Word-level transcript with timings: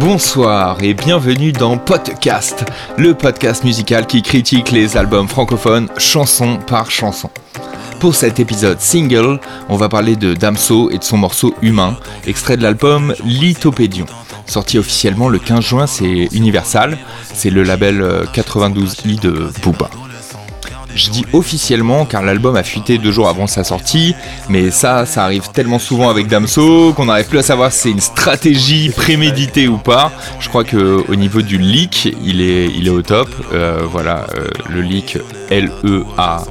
Bonsoir 0.00 0.78
et 0.80 0.94
bienvenue 0.94 1.50
dans 1.50 1.76
Podcast, 1.76 2.64
le 2.96 3.14
podcast 3.14 3.64
musical 3.64 4.06
qui 4.06 4.22
critique 4.22 4.70
les 4.70 4.96
albums 4.96 5.26
francophones 5.26 5.88
chanson 5.98 6.58
par 6.66 6.88
chanson. 6.88 7.28
Pour 7.98 8.14
cet 8.14 8.38
épisode 8.38 8.80
single, 8.80 9.40
on 9.68 9.76
va 9.76 9.88
parler 9.88 10.14
de 10.14 10.34
Damso 10.34 10.88
et 10.90 10.98
de 10.98 11.04
son 11.04 11.16
morceau 11.16 11.52
Humain, 11.62 11.96
extrait 12.26 12.56
de 12.56 12.62
l'album 12.62 13.12
Lithopédion. 13.24 14.06
Sorti 14.46 14.78
officiellement 14.78 15.28
le 15.28 15.40
15 15.40 15.64
juin, 15.64 15.86
c'est 15.88 16.28
Universal, 16.32 16.96
c'est 17.34 17.50
le 17.50 17.64
label 17.64 18.00
92i 18.32 19.20
de 19.20 19.50
Booba. 19.62 19.90
Je 20.94 21.10
dis 21.10 21.24
officiellement 21.32 22.04
car 22.06 22.22
l'album 22.22 22.56
a 22.56 22.62
fuité 22.62 22.98
deux 22.98 23.12
jours 23.12 23.28
avant 23.28 23.46
sa 23.46 23.64
sortie, 23.64 24.14
mais 24.48 24.70
ça, 24.70 25.06
ça 25.06 25.24
arrive 25.24 25.50
tellement 25.52 25.78
souvent 25.78 26.08
avec 26.10 26.26
Damso 26.26 26.92
qu'on 26.94 27.06
n'arrive 27.06 27.26
plus 27.26 27.38
à 27.38 27.42
savoir 27.42 27.72
si 27.72 27.80
c'est 27.80 27.90
une 27.90 28.00
stratégie 28.00 28.90
préméditée 28.90 29.68
ou 29.68 29.78
pas. 29.78 30.10
Je 30.40 30.48
crois 30.48 30.64
que 30.64 31.04
au 31.08 31.14
niveau 31.14 31.42
du 31.42 31.58
leak, 31.58 32.16
il 32.24 32.40
est, 32.40 32.66
il 32.66 32.86
est 32.86 32.90
au 32.90 33.02
top. 33.02 33.28
Euh, 33.52 33.82
voilà, 33.84 34.26
euh, 34.36 34.48
le 34.68 34.80
leak 34.80 35.18
L-E-A. 35.50 36.44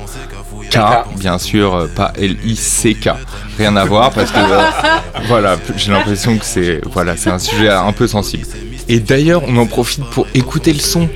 K, 0.70 0.80
bien 1.18 1.38
sûr, 1.38 1.76
euh, 1.76 1.88
pas 1.88 2.12
L-I-C-K. 2.18 3.10
Rien 3.58 3.76
à 3.76 3.86
voir 3.86 4.12
parce 4.12 4.32
que 4.32 4.40
voilà, 5.28 5.58
j'ai 5.78 5.92
l'impression 5.92 6.38
que 6.38 6.46
c'est 6.46 6.82
voilà, 6.86 7.16
c'est 7.16 7.30
un 7.30 7.40
sujet 7.40 7.70
un 7.70 7.94
peu 7.94 8.08
sensible. 8.08 8.46
Et 8.90 9.00
d'ailleurs, 9.00 9.44
on 9.48 9.58
en 9.58 9.66
profite 9.66 10.06
pour 10.06 10.28
écouter 10.34 10.74
le 10.74 10.80
son 10.80 11.10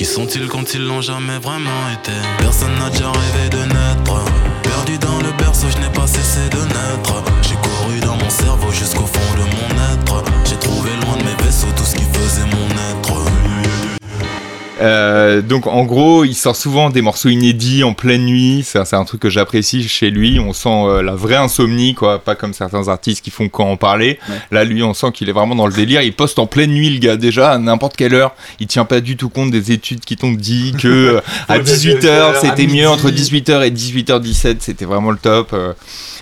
qui 0.00 0.06
sont-ils 0.06 0.48
quand 0.48 0.72
ils 0.72 0.82
l'ont 0.82 1.02
jamais 1.02 1.38
vraiment 1.38 1.82
été? 1.92 2.12
Personne 2.38 2.74
n'a 2.78 2.88
déjà 2.88 3.12
rêvé 3.12 3.50
de 3.50 3.58
naître 3.58 3.89
euh, 15.40 15.42
donc 15.42 15.66
en 15.66 15.84
gros, 15.84 16.24
il 16.24 16.34
sort 16.34 16.56
souvent 16.56 16.90
des 16.90 17.02
morceaux 17.02 17.28
inédits 17.28 17.82
en 17.84 17.92
pleine 17.92 18.24
nuit. 18.24 18.64
C'est 18.64 18.94
un 18.94 19.04
truc 19.04 19.20
que 19.20 19.30
j'apprécie 19.30 19.86
chez 19.88 20.10
lui. 20.10 20.38
On 20.38 20.52
sent 20.52 20.68
euh, 20.68 21.02
la 21.02 21.14
vraie 21.14 21.36
insomnie, 21.36 21.94
quoi. 21.94 22.18
Pas 22.18 22.34
comme 22.34 22.52
certains 22.52 22.88
artistes 22.88 23.22
qui 23.24 23.30
font 23.30 23.48
quand 23.48 23.70
en 23.70 23.76
parler. 23.76 24.18
Là, 24.50 24.64
lui, 24.64 24.82
on 24.82 24.94
sent 24.94 25.12
qu'il 25.12 25.28
est 25.28 25.32
vraiment 25.32 25.54
dans 25.54 25.66
le 25.66 25.72
délire. 25.72 26.02
Il 26.02 26.12
poste 26.12 26.38
en 26.38 26.46
pleine 26.46 26.70
nuit, 26.70 26.90
le 26.90 26.98
gars. 26.98 27.16
Déjà, 27.16 27.52
à 27.52 27.58
n'importe 27.58 27.96
quelle 27.96 28.14
heure. 28.14 28.34
Il 28.60 28.66
tient 28.66 28.84
pas 28.84 29.00
du 29.00 29.16
tout 29.16 29.28
compte 29.28 29.50
des 29.50 29.72
études 29.72 30.00
qui 30.00 30.16
t'ont 30.16 30.32
dit 30.32 30.74
que 30.78 30.88
euh, 31.16 31.20
à 31.48 31.58
18h, 31.58 32.40
c'était 32.40 32.66
mieux. 32.66 32.88
Entre 32.88 33.10
18h 33.10 33.66
et 33.66 33.70
18h17, 33.70 34.56
c'était 34.60 34.84
vraiment 34.84 35.10
le 35.10 35.18
top. 35.18 35.54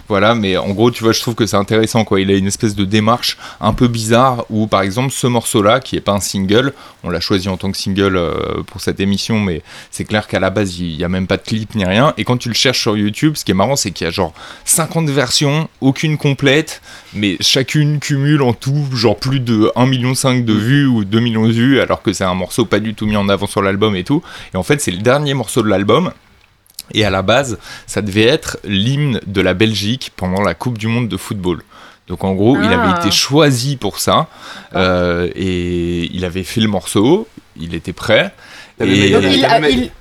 Voilà, 0.09 0.35
mais 0.35 0.57
en 0.57 0.71
gros, 0.71 0.91
tu 0.91 1.05
vois, 1.05 1.13
je 1.13 1.21
trouve 1.21 1.35
que 1.35 1.45
c'est 1.45 1.57
intéressant, 1.57 2.05
quoi. 2.05 2.21
Il 2.21 2.31
a 2.31 2.35
une 2.35 2.47
espèce 2.47 2.75
de 2.75 2.87
démarche 2.87 3.37
un 3.61 3.75
peu 3.75 3.89
bizarre 3.89 4.47
où, 4.49 4.67
par 4.67 4.81
exemple, 4.81 5.13
ce 5.13 5.27
morceau-là, 5.27 5.81
qui 5.81 5.97
est 5.97 6.01
pas 6.01 6.13
un 6.13 6.21
single, 6.21 6.73
on 7.05 7.11
l'a 7.11 7.21
choisi 7.21 7.49
en 7.51 7.59
tant 7.59 7.71
que 7.71 7.77
single 7.77 8.17
euh, 8.17 8.63
pour 8.67 8.81
cette 8.81 9.01
émission, 9.01 9.39
mais 9.39 9.63
c'est 9.91 10.05
clair 10.05 10.27
qu'à 10.27 10.41
la 10.41 10.49
base, 10.49 10.79
il 10.79 10.97
y 10.97 11.05
a 11.05 11.09
même 11.11 11.27
pas 11.27 11.37
de 11.37 11.43
clip 11.43 11.75
ni 11.75 11.85
rien. 11.85 12.15
Et 12.17 12.25
quand 12.25 12.39
tu 12.39 12.49
le 12.49 12.55
cherches 12.55 12.81
sur 12.81 12.97
YouTube, 12.97 13.35
ce 13.37 13.45
qui 13.45 13.51
est 13.51 13.55
marrant, 13.55 13.77
c'est 13.77 13.91
qu'il 13.91 14.07
y 14.07 14.09
a 14.09 14.11
genre 14.11 14.33
50 14.65 15.11
versions, 15.11 15.69
aucune 15.83 16.17
complète, 16.17 16.81
mais 17.13 17.37
chacune 17.41 17.99
cumule 17.99 18.43
en 18.43 18.55
tout, 18.55 18.87
genre 18.95 19.17
plus 19.17 19.41
de 19.41 19.71
1,5 19.77 19.89
million 19.89 20.13
de 20.13 20.53
vues 20.55 20.87
ou 20.87 21.05
2 21.05 21.21
millions 21.21 21.47
de 21.47 21.53
vues, 21.53 21.81
alors 21.81 22.01
que 22.01 22.15
c'est 22.15 22.25
un 22.25 22.35
morceau 22.35 22.65
pas 22.65 22.81
du 22.81 22.95
tout 22.95 23.05
mis 23.05 23.17
en 23.17 23.29
avant 23.29 23.47
sur 23.47 23.61
l'album 23.61 23.95
et 23.95 24.05
tout. 24.05 24.23
Et 24.55 24.57
en 24.57 24.63
fait, 24.63 24.81
c'est 24.81 24.91
le 24.91 24.99
dernier 24.99 25.35
morceau 25.35 25.63
de 25.63 25.69
l'album. 25.69 26.13
Et 26.95 27.05
à 27.05 27.11
la 27.11 27.23
base, 27.23 27.59
ça 27.87 28.03
devait 28.03 28.27
être 28.27 28.59
l'hymne 28.65 29.21
de 29.27 29.41
la 29.41 29.55
Belgique 29.55 30.13
pendant 30.17 30.43
la 30.43 30.55
Coupe 30.55 30.79
du 30.79 30.87
Monde 30.87 31.09
de 31.09 31.17
football. 31.17 31.63
Donc 32.07 32.25
en 32.25 32.33
gros, 32.35 32.57
il 32.57 32.67
avait 32.73 32.93
Ah. 32.95 32.99
été 33.01 33.11
choisi 33.11 33.77
pour 33.77 33.99
ça. 33.99 34.29
euh, 34.75 35.29
et 35.35 36.09
il 36.13 36.25
avait 36.25 36.43
fait 36.45 36.61
le 36.61 36.69
morceau, 36.69 37.29
il 37.57 37.75
était 37.75 37.93
prêt. 37.93 38.33
Et 38.81 39.11
Donc, 39.11 39.23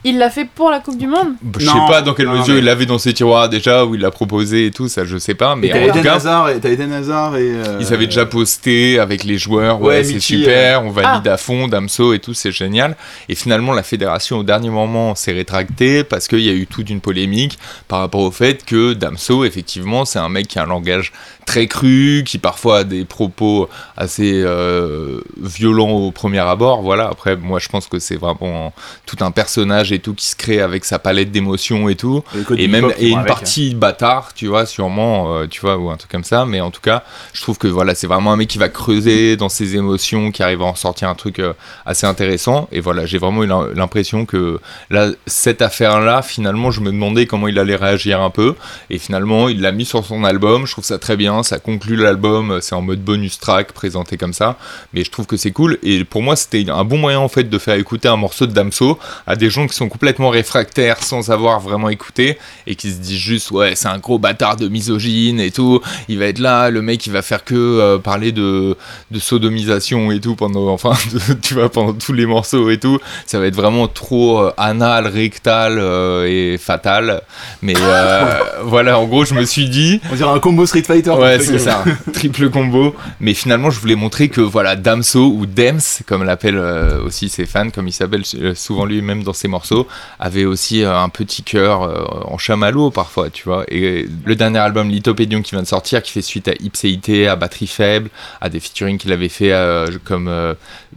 il, 0.03 0.17
l'a 0.19 0.29
fait 0.29 0.45
pour 0.45 0.69
la 0.69 0.79
Coupe 0.79 0.97
du 0.97 1.07
Monde 1.07 1.29
je 1.59 1.65
sais 1.65 1.71
pas 1.87 2.01
dans 2.03 2.13
quelle 2.13 2.27
mesure 2.27 2.53
mais- 2.53 2.59
il 2.59 2.65
l'avait 2.65 2.85
dans 2.85 2.99
ses 2.99 3.13
tiroirs 3.13 3.49
déjà, 3.49 3.85
ou 3.85 3.95
il 3.95 4.01
l'a 4.01 4.11
proposé 4.11 4.67
et 4.67 4.71
tout, 4.71 4.87
ça 4.87 5.03
je 5.03 5.17
sais 5.17 5.33
pas. 5.33 5.55
Mais 5.55 5.69
t'as 5.69 5.79
en 5.79 5.83
tout 5.85 5.89
Eden 5.89 6.03
cas, 6.03 6.15
Hazard 6.15 6.49
et 6.49 6.57
Eden 6.63 6.91
Hazard 6.93 7.37
et. 7.37 7.41
euh, 7.51 7.77
Ils 7.79 7.91
avaient 7.93 8.05
déjà 8.05 8.25
posté 8.27 8.99
avec 8.99 9.23
les 9.23 9.37
joueurs, 9.37 9.81
ouais, 9.81 9.87
Ouais, 9.97 10.03
c'est 10.03 10.19
super, 10.19 10.83
on 10.83 10.91
valide 10.91 11.27
Ah. 11.27 11.33
à 11.33 11.37
fond, 11.37 11.67
Damso 11.67 12.13
et 12.13 12.19
tout, 12.19 12.33
c'est 12.35 12.51
génial. 12.51 12.95
Et 13.29 13.35
finalement, 13.35 13.73
la 13.73 13.83
fédération, 13.83 14.37
au 14.39 14.43
dernier 14.43 14.69
moment, 14.69 15.15
s'est 15.15 15.31
rétractée 15.33 16.03
parce 16.03 16.27
qu'il 16.27 16.41
y 16.41 16.49
a 16.49 16.53
eu 16.53 16.67
toute 16.67 16.89
une 16.89 17.01
polémique 17.01 17.57
par 17.87 17.99
rapport 17.99 18.21
au 18.21 18.31
fait 18.31 18.63
que 18.63 18.93
Damso, 18.93 19.43
effectivement, 19.45 20.05
c'est 20.05 20.19
un 20.19 20.29
mec 20.29 20.47
qui 20.47 20.59
a 20.59 20.63
un 20.63 20.67
langage 20.67 21.11
très 21.45 21.67
cru, 21.67 22.23
qui 22.25 22.37
parfois 22.37 22.79
a 22.79 22.83
des 22.83 23.05
propos 23.05 23.69
assez 23.95 24.33
euh, 24.43 25.21
violents 25.41 25.89
au 25.91 26.11
premier 26.11 26.39
abord. 26.39 26.81
Voilà, 26.81 27.07
après, 27.09 27.35
moi, 27.37 27.59
je 27.59 27.69
pense 27.69 27.87
que 27.87 27.99
c'est 27.99 28.17
vraiment 28.17 28.66
tout 29.05 29.17
un 29.21 29.31
personnage 29.31 29.91
et 29.91 29.99
tout 29.99 30.13
qui 30.13 30.25
se 30.25 30.35
crée 30.35 30.61
avec 30.61 30.85
sa 30.85 30.99
palette 30.99 31.31
d'émotions 31.31 31.89
et 31.89 31.95
tout. 31.95 32.23
Et 32.57 32.67
même 32.67 32.91
et 32.97 33.09
une 33.09 33.19
avec, 33.19 33.29
hein. 33.29 33.33
partie 33.33 33.75
bâtard 33.75 34.33
tu 34.33 34.47
vois 34.47 34.65
sûrement 34.65 35.33
euh, 35.33 35.47
tu 35.47 35.61
vois 35.61 35.77
ou 35.77 35.89
un 35.89 35.97
truc 35.97 36.11
comme 36.11 36.23
ça. 36.23 36.45
Mais 36.45 36.61
en 36.61 36.71
tout 36.71 36.81
cas 36.81 37.03
je 37.33 37.41
trouve 37.41 37.57
que 37.57 37.67
voilà 37.67 37.95
c'est 37.95 38.07
vraiment 38.07 38.31
un 38.31 38.37
mec 38.37 38.47
qui 38.47 38.57
va 38.57 38.69
creuser 38.69 39.37
dans 39.37 39.49
ses 39.49 39.75
émotions 39.75 40.31
qui 40.31 40.43
arrive 40.43 40.61
à 40.61 40.65
en 40.65 40.75
sortir 40.75 41.09
un 41.09 41.15
truc 41.15 41.39
euh, 41.39 41.53
assez 41.85 42.05
intéressant. 42.07 42.67
Et 42.71 42.79
voilà 42.79 43.05
j'ai 43.05 43.17
vraiment 43.17 43.43
eu 43.43 43.47
l'im- 43.47 43.69
l'impression 43.75 44.25
que 44.25 44.59
là 44.89 45.09
cette 45.25 45.61
affaire 45.61 45.99
là 45.99 46.21
finalement 46.21 46.71
je 46.71 46.81
me 46.81 46.91
demandais 46.91 47.25
comment 47.25 47.47
il 47.47 47.59
allait 47.59 47.75
réagir 47.75 48.21
un 48.21 48.29
peu. 48.29 48.55
Et 48.89 48.97
finalement 48.97 49.49
il 49.49 49.61
l'a 49.61 49.71
mis 49.71 49.85
sur 49.85 50.05
son 50.05 50.23
album. 50.23 50.65
Je 50.65 50.71
trouve 50.71 50.85
ça 50.85 50.97
très 50.97 51.15
bien. 51.15 51.43
Ça 51.43 51.59
conclut 51.59 51.95
l'album. 51.95 52.59
C'est 52.61 52.75
en 52.75 52.81
mode 52.81 53.01
bonus 53.01 53.39
track 53.39 53.71
présenté 53.71 54.17
comme 54.17 54.33
ça. 54.33 54.57
Mais 54.93 55.03
je 55.03 55.11
trouve 55.11 55.25
que 55.25 55.37
c'est 55.37 55.51
cool. 55.51 55.77
Et 55.83 56.03
pour 56.03 56.21
moi 56.21 56.35
c'était 56.35 56.69
un 56.69 56.83
bon 56.83 56.97
moyen 56.97 57.19
en 57.19 57.27
fait 57.29 57.43
de 57.45 57.57
faire 57.57 57.75
écouter 57.75 58.07
un 58.07 58.15
morceau 58.15 58.45
de 58.45 58.53
Damso 58.57 58.97
à 59.27 59.35
des 59.35 59.49
gens 59.49 59.67
qui 59.67 59.75
sont 59.75 59.87
complètement 59.87 60.29
réfractaires 60.29 61.03
sans 61.03 61.29
avoir 61.29 61.59
vraiment 61.59 61.89
écouté 61.89 62.37
et 62.65 62.75
qui 62.75 62.91
se 62.91 62.97
disent 62.97 63.19
juste 63.19 63.51
ouais 63.51 63.75
c'est 63.75 63.87
un 63.87 63.99
gros 63.99 64.17
bâtard 64.17 64.55
de 64.57 64.67
misogyne 64.67 65.39
et 65.39 65.51
tout 65.51 65.79
il 66.07 66.17
va 66.17 66.25
être 66.25 66.39
là 66.39 66.69
le 66.71 66.81
mec 66.81 67.05
il 67.05 67.13
va 67.13 67.21
faire 67.21 67.43
que 67.43 67.55
euh, 67.55 67.97
parler 67.99 68.31
de, 68.31 68.75
de 69.11 69.19
sodomisation 69.19 70.11
et 70.11 70.19
tout 70.19 70.35
pendant 70.35 70.67
enfin 70.77 70.93
tu 71.41 71.53
vois 71.53 71.69
pendant 71.69 71.93
tous 71.93 72.13
les 72.13 72.25
morceaux 72.25 72.69
et 72.71 72.79
tout 72.79 72.99
ça 73.27 73.39
va 73.39 73.45
être 73.45 73.55
vraiment 73.55 73.87
trop 73.87 74.39
euh, 74.39 74.51
anal 74.57 75.05
rectal 75.07 75.77
euh, 75.77 76.25
et 76.27 76.57
fatal 76.57 77.21
mais 77.61 77.75
voilà 78.63 78.97
en 78.97 79.05
gros 79.05 79.23
je 79.23 79.35
me 79.35 79.45
suis 79.45 79.69
dit 79.69 80.01
On 80.11 80.15
dirait 80.15 80.29
un 80.29 80.39
combo 80.39 80.65
Street 80.65 80.83
Fighter. 80.83 81.11
Ouais, 81.11 81.39
c'est 81.39 81.59
ça, 81.59 81.83
triple 82.13 82.49
combo. 82.49 82.95
Mais 83.19 83.33
finalement, 83.33 83.69
je 83.69 83.79
voulais 83.79 83.95
montrer 83.95 84.29
que 84.29 84.41
voilà, 84.41 84.75
Damso 84.75 85.31
ou 85.31 85.45
Dems, 85.45 85.79
comme 86.05 86.23
l'appellent 86.23 86.59
aussi 87.05 87.29
ses 87.29 87.45
fans, 87.45 87.69
comme 87.69 87.87
il 87.87 87.93
s'appelle 87.93 88.23
souvent 88.55 88.85
lui-même 88.85 89.23
dans 89.23 89.33
ses 89.33 89.47
morceaux, 89.47 89.87
avait 90.19 90.45
aussi 90.45 90.83
euh, 90.83 90.97
un 90.97 91.09
petit 91.09 91.43
cœur 91.43 91.83
euh, 91.83 92.03
en 92.25 92.37
chamallow 92.37 92.91
parfois, 92.91 93.29
tu 93.29 93.43
vois. 93.43 93.65
Et 93.69 94.07
le 94.25 94.35
dernier 94.35 94.59
album 94.59 94.89
Lithopédion 94.89 95.41
qui 95.41 95.51
vient 95.51 95.61
de 95.61 95.67
sortir, 95.67 96.01
qui 96.01 96.11
fait 96.11 96.21
suite 96.21 96.47
à 96.47 96.53
Ipséité, 96.59 97.27
à 97.27 97.35
Batterie 97.35 97.67
Faible, 97.67 98.09
à 98.41 98.49
des 98.49 98.59
featuring 98.59 98.97
qu'il 98.97 99.11
avait 99.11 99.29
fait 99.29 99.51
euh, 99.51 99.87
comme 100.03 100.27
euh, 100.27 100.53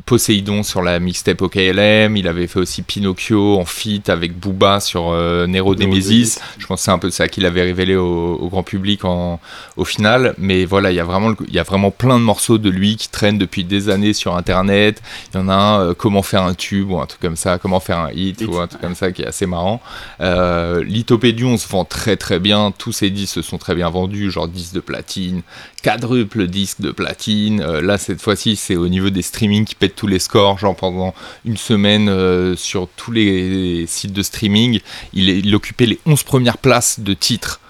Poséidon 0.06 0.62
sur 0.62 0.82
la 0.82 0.98
mixtape 0.98 1.42
OKLM, 1.42 2.16
il 2.16 2.26
avait 2.26 2.46
fait 2.46 2.58
aussi 2.58 2.82
Pinocchio 2.82 3.58
en 3.58 3.64
feat 3.64 4.08
avec 4.08 4.38
Booba 4.38 4.80
sur 4.80 5.10
euh, 5.10 5.46
Nero 5.46 5.74
Nemesis. 5.74 6.38
Je 6.58 6.66
pense 6.66 6.80
que 6.80 6.84
c'est 6.84 6.90
un 6.90 6.98
peu 6.98 7.10
ça 7.10 7.28
qu'il 7.28 7.46
avait 7.46 7.62
révélé 7.62 7.96
au, 7.96 8.34
au 8.34 8.48
grand 8.48 8.62
public 8.62 9.04
en, 9.04 9.40
au 9.76 9.84
final. 9.84 10.34
Mais 10.38 10.64
voilà, 10.64 10.90
il 10.90 10.96
y, 10.96 11.00
a 11.00 11.04
vraiment, 11.04 11.32
il 11.46 11.54
y 11.54 11.58
a 11.58 11.62
vraiment 11.62 11.90
plein 11.90 12.18
de 12.18 12.24
morceaux 12.24 12.58
de 12.58 12.70
lui 12.70 12.96
qui 12.96 13.08
traînent 13.08 13.38
depuis 13.38 13.64
des 13.64 13.88
années 13.88 14.12
sur 14.12 14.36
Internet. 14.36 15.02
Il 15.32 15.38
y 15.38 15.40
en 15.40 15.48
a 15.48 15.54
un, 15.54 15.80
euh, 15.80 15.94
comment 15.94 16.22
faire 16.22 16.42
un 16.42 16.54
tube 16.54 16.90
ou 16.90 16.98
un 16.98 17.06
truc 17.06 17.20
comme 17.20 17.36
ça, 17.36 17.39
comment 17.58 17.80
faire 17.80 17.98
un 17.98 18.10
hit, 18.12 18.40
Hit, 18.40 18.48
ou 18.48 18.58
un 18.58 18.66
truc 18.66 18.80
comme 18.80 18.94
ça 18.94 19.12
qui 19.12 19.22
est 19.22 19.26
assez 19.26 19.46
marrant. 19.46 19.80
Euh, 20.20 20.82
Lithopédion 20.84 21.56
se 21.56 21.68
vend 21.68 21.84
très 21.84 22.16
très 22.16 22.38
bien. 22.38 22.72
Tous 22.76 22.92
ses 22.92 23.10
disques 23.10 23.34
se 23.34 23.42
sont 23.42 23.58
très 23.58 23.74
bien 23.74 23.88
vendus, 23.91 24.30
genre 24.30 24.48
10 24.48 24.72
de 24.72 24.80
platine, 24.80 25.42
quadruple 25.82 26.47
disque 26.47 26.80
de 26.80 26.91
platine. 26.91 27.60
Euh, 27.60 27.80
là, 27.80 27.98
cette 27.98 28.20
fois-ci, 28.20 28.56
c'est 28.56 28.76
au 28.76 28.88
niveau 28.88 29.10
des 29.10 29.22
streamings 29.22 29.65
qui 29.65 29.74
pètent 29.74 29.97
tous 29.97 30.06
les 30.06 30.18
scores. 30.18 30.59
Genre 30.59 30.76
pendant 30.76 31.15
une 31.44 31.56
semaine 31.56 32.09
euh, 32.09 32.56
sur 32.56 32.88
tous 32.97 33.12
les 33.12 33.84
sites 33.86 34.12
de 34.12 34.22
streaming, 34.22 34.80
il, 35.12 35.28
est- 35.30 35.38
il 35.38 35.54
occupait 35.54 35.86
les 35.86 35.98
11 36.06 36.22
premières 36.22 36.59
places 36.59 37.00
de 37.00 37.15
titres. 37.15 37.60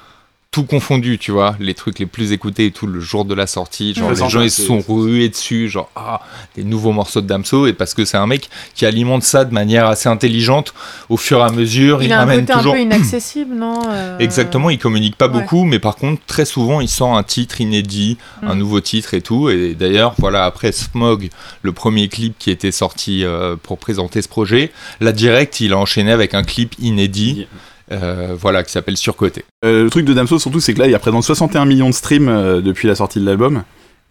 Tout 0.53 0.65
confondu, 0.65 1.17
tu 1.17 1.31
vois, 1.31 1.55
les 1.61 1.75
trucs 1.75 2.01
les 2.01 2.07
plus 2.07 2.33
écoutés 2.33 2.67
et 2.67 2.71
tout 2.73 2.89
le 2.89 2.99
jour 2.99 3.25
de 3.25 3.37
la 3.37 3.47
sortie. 3.47 3.95
Genre, 3.95 4.11
les 4.11 4.17
gens 4.29 4.41
ils 4.41 4.51
se 4.51 4.63
sont 4.63 4.81
rués 4.81 5.29
dessus, 5.29 5.69
genre, 5.69 5.89
ah, 5.95 6.23
des 6.57 6.65
nouveaux 6.65 6.91
morceaux 6.91 7.21
de 7.21 7.29
Damso. 7.29 7.69
Et 7.69 7.73
parce 7.73 7.95
que 7.95 8.05
c'est 8.05 8.17
un 8.17 8.27
mec 8.27 8.51
qui 8.75 8.85
alimente 8.85 9.23
ça 9.23 9.45
de 9.45 9.55
manière 9.55 9.87
assez 9.87 10.09
intelligente 10.09 10.75
au 11.09 11.17
fur 11.17 11.39
et 11.39 11.43
à 11.43 11.51
mesure. 11.53 12.03
Il, 12.03 12.07
Il, 12.07 12.13
a 12.13 12.23
un 12.23 12.27
côté 12.41 12.53
toujours. 12.53 12.73
un 12.73 12.77
peu 12.79 12.83
inaccessible, 12.83 13.55
non 13.55 13.81
euh, 13.91 14.19
Exactement, 14.19 14.71
il 14.71 14.79
communique 14.81 15.15
pas 15.15 15.29
ouais. 15.29 15.41
beaucoup, 15.41 15.63
mais 15.65 15.79
par 15.79 15.95
contre, 15.95 16.21
très 16.27 16.45
souvent, 16.45 16.81
il 16.81 16.89
sent 16.89 17.05
un 17.05 17.23
titre 17.23 17.61
inédit, 17.61 18.19
un 18.43 18.57
Mm. 18.57 18.59
nouveau 18.59 18.81
titre 18.81 19.15
et 19.15 19.21
tout. 19.21 19.51
Et 19.51 19.77
d'ailleurs, 19.77 20.15
voilà, 20.19 20.47
après 20.47 20.73
Smog, 20.73 21.29
le 21.63 21.71
premier 21.71 22.09
clip 22.09 22.35
qui 22.41 22.51
était 22.51 22.73
sorti 22.73 23.25
euh, 23.25 23.55
pour 23.55 23.79
présenter 23.79 24.21
ce 24.21 24.27
projet, 24.29 24.73
là, 25.01 25.13
direct, 25.13 25.61
il 25.61 25.75
a 25.75 25.79
enchaîné 25.79 26.11
avec 26.11 26.35
un 26.35 26.43
clip 26.43 26.75
inédit, 26.81 27.47
euh, 27.93 28.37
voilà, 28.39 28.63
qui 28.63 28.73
s'appelle 28.73 28.97
Surcoté. 28.97 29.45
Euh, 29.65 29.85
le 29.85 29.91
truc 29.91 30.05
de 30.05 30.15
Damso, 30.15 30.39
surtout, 30.39 30.61
c'est 30.61 30.75
que 30.75 30.79
là, 30.79 30.87
il 30.87 30.95
représente 30.95 31.25
61 31.25 31.65
millions 31.65 31.89
de 31.89 31.95
streams 31.95 32.29
euh, 32.29 32.61
depuis 32.61 32.89
la 32.89 32.95
sortie 32.95 33.21
de 33.21 33.27
l'album. 33.27 33.63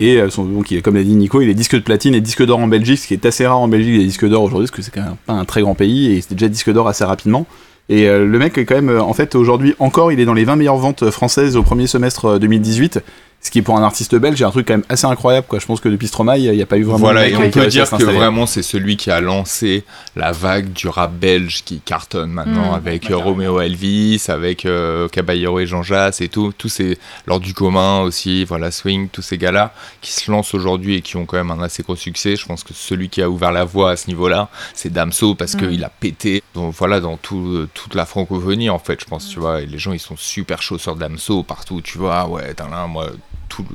Et 0.01 0.21
donc, 0.37 0.71
il 0.71 0.81
comme 0.81 0.95
l'a 0.95 1.03
dit 1.03 1.13
Nico, 1.13 1.41
il 1.41 1.49
est 1.49 1.53
disque 1.53 1.75
de 1.75 1.81
platine 1.81 2.15
et 2.15 2.21
disque 2.21 2.45
d'or 2.45 2.59
en 2.59 2.67
Belgique, 2.67 2.99
ce 2.99 3.07
qui 3.07 3.13
est 3.13 3.25
assez 3.25 3.45
rare 3.45 3.59
en 3.59 3.67
Belgique, 3.67 3.97
les 3.97 4.05
disques 4.05 4.25
d'or 4.25 4.43
aujourd'hui, 4.43 4.67
parce 4.67 4.77
que 4.77 4.81
c'est 4.81 4.91
quand 4.91 5.03
même 5.03 5.17
pas 5.25 5.33
un 5.33 5.43
très 5.43 5.61
grand 5.61 5.75
pays, 5.75 6.13
et 6.13 6.21
c'était 6.21 6.35
déjà 6.35 6.47
disque 6.47 6.71
d'or 6.71 6.87
assez 6.87 7.03
rapidement. 7.03 7.45
Et 7.89 8.07
le 8.07 8.39
mec 8.39 8.57
est 8.57 8.63
quand 8.63 8.75
même, 8.75 8.97
en 8.97 9.13
fait, 9.13 9.35
aujourd'hui 9.35 9.75
encore, 9.77 10.13
il 10.13 10.21
est 10.21 10.25
dans 10.25 10.35
les 10.35 10.45
20 10.45 10.55
meilleures 10.55 10.77
ventes 10.77 11.09
françaises 11.09 11.57
au 11.57 11.63
premier 11.63 11.85
semestre 11.85 12.25
euh, 12.25 12.39
2018. 12.39 13.01
Ce 13.41 13.51
qui 13.51 13.59
est 13.59 13.61
pour 13.61 13.77
un 13.77 13.83
artiste 13.83 14.13
belge, 14.15 14.41
est 14.41 14.45
un 14.45 14.51
truc 14.51 14.67
quand 14.67 14.73
même 14.73 14.83
assez 14.89 15.05
incroyable, 15.05 15.47
quoi. 15.47 15.59
Je 15.59 15.65
pense 15.65 15.79
que 15.79 15.87
depuis 15.87 16.07
Stromae, 16.09 16.37
il 16.39 16.51
n'y 16.51 16.61
a 16.61 16.65
pas 16.65 16.77
eu 16.77 16.83
vraiment. 16.83 16.97
Voilà, 16.99 17.25
et 17.27 17.35
on 17.37 17.49
peut 17.49 17.67
dire 17.67 17.89
que 17.89 18.03
vraiment 18.03 18.45
c'est 18.45 18.61
celui 18.61 18.97
qui 18.97 19.11
a 19.11 19.21
lancé 19.21 19.85
la 20.17 20.33
vague 20.33 20.73
du 20.73 20.89
rap 20.89 21.13
belge 21.13 21.63
qui 21.63 21.79
cartonne 21.79 22.31
maintenant 22.31 22.71
Mm. 22.71 22.75
avec 22.75 23.09
euh, 23.09 23.15
Romeo 23.17 23.61
Elvis, 23.61 24.25
avec 24.27 24.65
euh, 24.65 25.07
Caballero 25.07 25.57
et 25.59 25.65
Jean 25.65 25.83
Jass 25.83 26.19
et 26.19 26.27
tout, 26.27 26.53
tous 26.57 26.67
ces 26.67 26.97
lors 27.27 27.39
du 27.39 27.53
commun 27.53 28.01
aussi, 28.01 28.43
voilà 28.43 28.71
Swing, 28.71 29.07
tous 29.07 29.21
ces 29.21 29.37
gars-là 29.37 29.73
qui 30.01 30.11
se 30.11 30.29
lancent 30.29 30.53
aujourd'hui 30.53 30.95
et 30.95 31.01
qui 31.01 31.15
ont 31.15 31.25
quand 31.25 31.37
même 31.37 31.51
un 31.51 31.61
assez 31.63 31.81
gros 31.81 31.95
succès. 31.95 32.35
Je 32.35 32.45
pense 32.45 32.65
que 32.65 32.73
celui 32.73 33.07
qui 33.07 33.21
a 33.21 33.29
ouvert 33.29 33.53
la 33.53 33.63
voie 33.63 33.91
à 33.91 33.95
ce 33.95 34.07
niveau-là, 34.07 34.49
c'est 34.73 34.91
Damso 34.91 35.33
parce 35.35 35.55
Mm. 35.55 35.59
qu'il 35.69 35.83
a 35.85 35.89
pété, 35.89 36.43
donc 36.55 36.75
voilà 36.77 36.99
dans 36.99 37.15
tout, 37.15 37.37
euh, 37.47 37.69
toute 37.73 37.95
la 37.95 38.05
francophonie 38.05 38.69
en 38.69 38.79
fait, 38.79 38.99
je 38.99 39.05
pense, 39.05 39.29
tu 39.29 39.39
vois, 39.39 39.61
et 39.61 39.65
les 39.65 39.79
gens 39.79 39.93
ils 39.93 39.99
sont 39.99 40.17
super 40.17 40.61
chauds 40.61 40.77
sur 40.77 40.97
Damso 40.97 41.41
partout, 41.43 41.79
tu 41.81 41.97
vois, 41.97 42.27
ouais, 42.27 42.53
t'as 42.53 42.67
là, 42.69 42.85
moi 42.85 43.07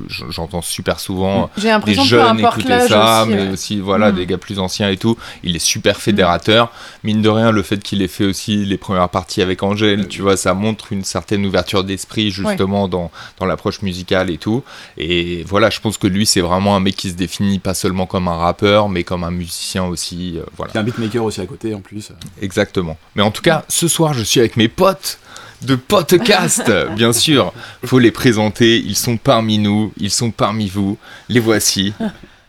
j'entends 0.09 0.61
super 0.61 0.99
souvent 0.99 1.49
J'ai 1.57 1.71
des 1.85 1.95
jeunes 1.95 2.41
l'âge 2.67 2.89
ça, 2.89 3.21
aussi. 3.23 3.29
mais 3.31 3.41
ouais. 3.43 3.49
aussi 3.49 3.79
voilà 3.79 4.11
Mm. 4.11 4.15
des 4.15 4.25
gars 4.25 4.37
plus 4.37 4.59
anciens 4.59 4.89
et 4.89 4.97
tout. 4.97 5.17
Il 5.43 5.55
est 5.55 5.59
super 5.59 5.97
fédérateur. 5.97 6.71
Mine 7.03 7.21
de 7.21 7.29
rien, 7.29 7.51
le 7.51 7.61
fait 7.63 7.81
qu'il 7.81 8.01
ait 8.01 8.07
fait 8.07 8.25
aussi 8.25 8.65
les 8.65 8.77
premières 8.77 9.09
parties 9.09 9.41
avec 9.41 9.63
Angèle, 9.63 10.07
tu 10.07 10.21
vois, 10.21 10.37
ça 10.37 10.53
montre 10.53 10.91
une 10.93 11.03
certaine 11.03 11.45
ouverture 11.45 11.83
d'esprit 11.83 12.29
justement 12.31 12.87
dans, 12.87 13.11
dans 13.39 13.45
l'approche 13.45 13.81
musicale 13.81 14.29
et 14.29 14.37
tout. 14.37 14.63
Et 14.97 15.43
voilà, 15.47 15.69
je 15.69 15.79
pense 15.79 15.97
que 15.97 16.07
lui, 16.07 16.25
c'est 16.25 16.41
vraiment 16.41 16.75
un 16.75 16.79
mec 16.79 16.95
qui 16.95 17.09
se 17.09 17.15
définit 17.15 17.59
pas 17.59 17.73
seulement 17.73 18.05
comme 18.05 18.27
un 18.27 18.37
rappeur, 18.37 18.89
mais 18.89 19.03
comme 19.03 19.23
un 19.23 19.31
musicien 19.31 19.85
aussi. 19.85 20.37
euh, 20.37 20.43
voilà. 20.57 20.71
Il 20.73 20.75
y 20.75 20.77
a 20.77 20.81
un 20.81 20.83
beatmaker 20.83 21.23
aussi 21.23 21.41
à 21.41 21.45
côté 21.45 21.73
en 21.73 21.81
plus. 21.81 22.11
Exactement. 22.41 22.97
Mais 23.15 23.23
en 23.23 23.31
tout 23.31 23.41
cas, 23.41 23.63
ce 23.67 23.87
soir, 23.87 24.13
je 24.13 24.23
suis 24.23 24.39
avec 24.39 24.57
mes 24.57 24.67
potes 24.67 25.19
de 25.61 25.75
podcast, 25.75 26.71
bien 26.95 27.13
sûr. 27.13 27.53
Faut 27.85 27.99
les 27.99 28.11
présenter. 28.11 28.77
Ils 28.79 28.95
sont 28.95 29.17
parmi 29.17 29.57
nous, 29.57 29.93
ils 29.97 30.11
sont 30.11 30.31
parmi 30.31 30.67
vous. 30.67 30.97
Les 31.29 31.39
voici. 31.39 31.93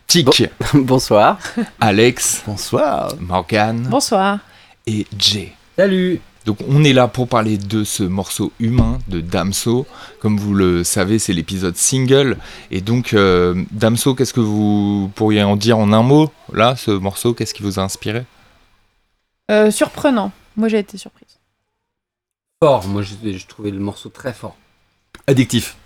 Tic, 0.07 0.45
Bonsoir. 0.75 1.39
Alex, 1.81 2.43
Bonsoir. 2.47 3.13
Morgan 3.21 3.87
Bonsoir. 3.91 4.39
et 4.87 5.07
Jay. 5.19 5.53
Salut. 5.77 6.21
Donc 6.45 6.59
on 6.69 6.85
est 6.85 6.93
là 6.93 7.09
pour 7.09 7.27
parler 7.27 7.59
de 7.59 7.83
ce 7.83 8.05
morceau 8.05 8.53
humain 8.61 8.99
de 9.09 9.21
Damso. 9.21 9.85
Comme 10.21 10.39
vous 10.39 10.55
le 10.55 10.85
savez, 10.85 11.19
c'est 11.19 11.33
l'épisode 11.33 11.77
single. 11.77 12.37
Et 12.71 12.81
donc, 12.81 13.15
euh, 13.15 13.65
Damso, 13.73 14.15
qu'est-ce 14.15 14.33
que 14.33 14.39
vous 14.41 15.11
pourriez 15.17 15.43
en 15.43 15.57
dire 15.57 15.77
en 15.77 15.93
un 15.93 16.03
mot? 16.05 16.31
Là, 16.53 16.77
ce 16.77 16.93
morceau, 16.93 17.35
qu'est-ce 17.35 17.53
qui 17.53 17.65
vous 17.65 17.81
a 17.81 17.83
inspiré? 17.83 18.25
Euh, 19.51 19.73
surprenant. 19.73 20.31
Moi, 20.57 20.69
j'ai 20.69 20.79
été 20.79 20.97
surprise. 20.99 21.36
Fort. 22.67 22.89
Moi, 22.89 23.03
je, 23.03 23.15
je 23.39 23.47
trouvais 23.47 23.71
le 23.71 23.79
morceau 23.79 24.09
très 24.09 24.33
fort. 24.33 24.57
Addictif. 25.29 25.77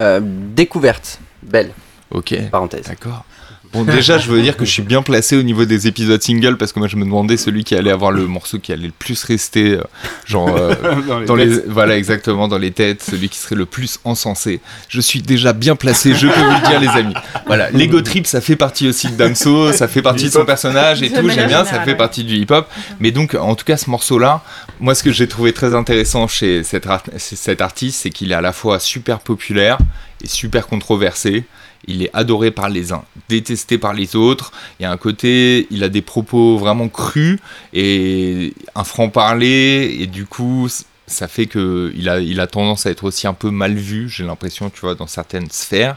Euh, 0.00 0.20
découverte. 0.22 1.18
Belle. 1.42 1.72
Ok. 2.12 2.32
Parenthèse. 2.52 2.86
D'accord. 2.86 3.24
Bon, 3.72 3.84
déjà, 3.84 4.18
je 4.18 4.28
veux 4.28 4.42
dire 4.42 4.56
que 4.56 4.64
je 4.64 4.70
suis 4.70 4.82
bien 4.82 5.02
placé 5.02 5.36
au 5.36 5.42
niveau 5.42 5.64
des 5.64 5.86
épisodes 5.86 6.22
single 6.22 6.58
parce 6.58 6.72
que 6.72 6.78
moi, 6.78 6.88
je 6.88 6.96
me 6.96 7.04
demandais 7.04 7.36
celui 7.36 7.64
qui 7.64 7.74
allait 7.74 7.90
avoir 7.90 8.12
le 8.12 8.26
morceau 8.26 8.58
qui 8.58 8.72
allait 8.72 8.86
le 8.88 8.92
plus 8.92 9.22
rester, 9.24 9.72
euh, 9.72 9.82
genre, 10.26 10.54
euh, 10.54 10.74
dans 11.26 11.34
les, 11.34 11.60
voilà, 11.66 11.96
exactement, 11.96 12.48
dans 12.48 12.58
les 12.58 12.70
têtes, 12.70 13.02
celui 13.02 13.28
qui 13.30 13.38
serait 13.38 13.54
le 13.56 13.64
plus 13.66 13.98
encensé. 14.04 14.60
Je 14.88 15.00
suis 15.00 15.22
déjà 15.22 15.52
bien 15.52 15.74
placé, 15.74 16.14
je 16.14 16.26
peux 16.26 16.40
vous 16.40 16.50
le 16.50 16.68
dire, 16.68 16.80
les 16.80 16.88
amis. 16.88 17.14
Voilà, 17.46 17.70
Lego 17.70 18.00
Trip, 18.02 18.26
ça 18.26 18.40
fait 18.40 18.56
partie 18.56 18.88
aussi 18.88 19.08
de 19.08 19.16
Damso, 19.16 19.72
ça 19.72 19.88
fait 19.88 20.02
partie 20.02 20.26
de 20.26 20.30
son 20.30 20.44
personnage 20.44 21.02
et 21.02 21.10
tout, 21.10 21.28
j'aime 21.30 21.48
bien, 21.48 21.64
ça 21.64 21.80
fait 21.80 21.92
ouais. 21.92 21.96
partie 21.96 22.24
du 22.24 22.34
hip-hop. 22.36 22.68
Mais 23.00 23.10
donc, 23.10 23.34
en 23.34 23.54
tout 23.54 23.64
cas, 23.64 23.76
ce 23.76 23.88
morceau-là, 23.88 24.42
moi, 24.80 24.94
ce 24.94 25.02
que 25.02 25.12
j'ai 25.12 25.28
trouvé 25.28 25.52
très 25.52 25.74
intéressant 25.74 26.28
chez 26.28 26.62
cet, 26.62 26.86
art- 26.86 27.02
cet 27.16 27.60
artiste, 27.62 28.00
c'est 28.02 28.10
qu'il 28.10 28.32
est 28.32 28.34
à 28.34 28.40
la 28.42 28.52
fois 28.52 28.78
super 28.78 29.20
populaire 29.20 29.78
et 30.22 30.28
super 30.28 30.66
controversé. 30.66 31.44
Il 31.88 32.02
est 32.02 32.10
adoré 32.12 32.50
par 32.50 32.68
les 32.68 32.92
uns, 32.92 33.04
détesté 33.28 33.78
par 33.78 33.92
les 33.92 34.14
autres. 34.16 34.52
Il 34.78 34.84
y 34.84 34.86
a 34.86 34.90
un 34.90 34.96
côté, 34.96 35.66
il 35.70 35.82
a 35.84 35.88
des 35.88 36.02
propos 36.02 36.56
vraiment 36.56 36.88
crus 36.88 37.38
et 37.72 38.54
un 38.74 38.84
franc-parler. 38.84 39.96
Et 40.00 40.06
du 40.06 40.26
coup, 40.26 40.68
ça 41.06 41.28
fait 41.28 41.46
que 41.46 41.92
il 41.96 42.08
a, 42.08 42.42
a 42.42 42.46
tendance 42.46 42.86
à 42.86 42.90
être 42.90 43.04
aussi 43.04 43.26
un 43.26 43.34
peu 43.34 43.50
mal 43.50 43.74
vu, 43.74 44.08
j'ai 44.08 44.24
l'impression, 44.24 44.70
tu 44.70 44.80
vois, 44.80 44.94
dans 44.94 45.06
certaines 45.06 45.50
sphères. 45.50 45.96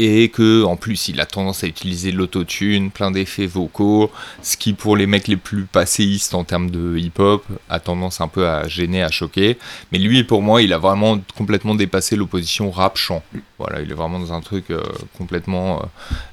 Et 0.00 0.28
que, 0.28 0.62
en 0.62 0.76
plus, 0.76 1.08
il 1.08 1.20
a 1.20 1.26
tendance 1.26 1.64
à 1.64 1.66
utiliser 1.66 2.12
l'autotune, 2.12 2.92
plein 2.92 3.10
d'effets 3.10 3.46
vocaux, 3.46 4.12
ce 4.42 4.56
qui, 4.56 4.72
pour 4.72 4.96
les 4.96 5.06
mecs 5.06 5.26
les 5.26 5.36
plus 5.36 5.64
passéistes 5.64 6.34
en 6.34 6.44
termes 6.44 6.70
de 6.70 6.96
hip-hop, 6.96 7.44
a 7.68 7.80
tendance 7.80 8.20
un 8.20 8.28
peu 8.28 8.48
à 8.48 8.68
gêner, 8.68 9.02
à 9.02 9.10
choquer. 9.10 9.58
Mais 9.90 9.98
lui, 9.98 10.22
pour 10.22 10.40
moi, 10.40 10.62
il 10.62 10.72
a 10.72 10.78
vraiment 10.78 11.18
complètement 11.36 11.74
dépassé 11.74 12.14
l'opposition 12.14 12.70
rap-chant. 12.70 13.24
Voilà, 13.58 13.80
il 13.80 13.90
est 13.90 13.94
vraiment 13.94 14.20
dans 14.20 14.32
un 14.32 14.40
truc 14.40 14.70
euh, 14.70 14.82
complètement 15.16 15.80
euh, 15.80 15.86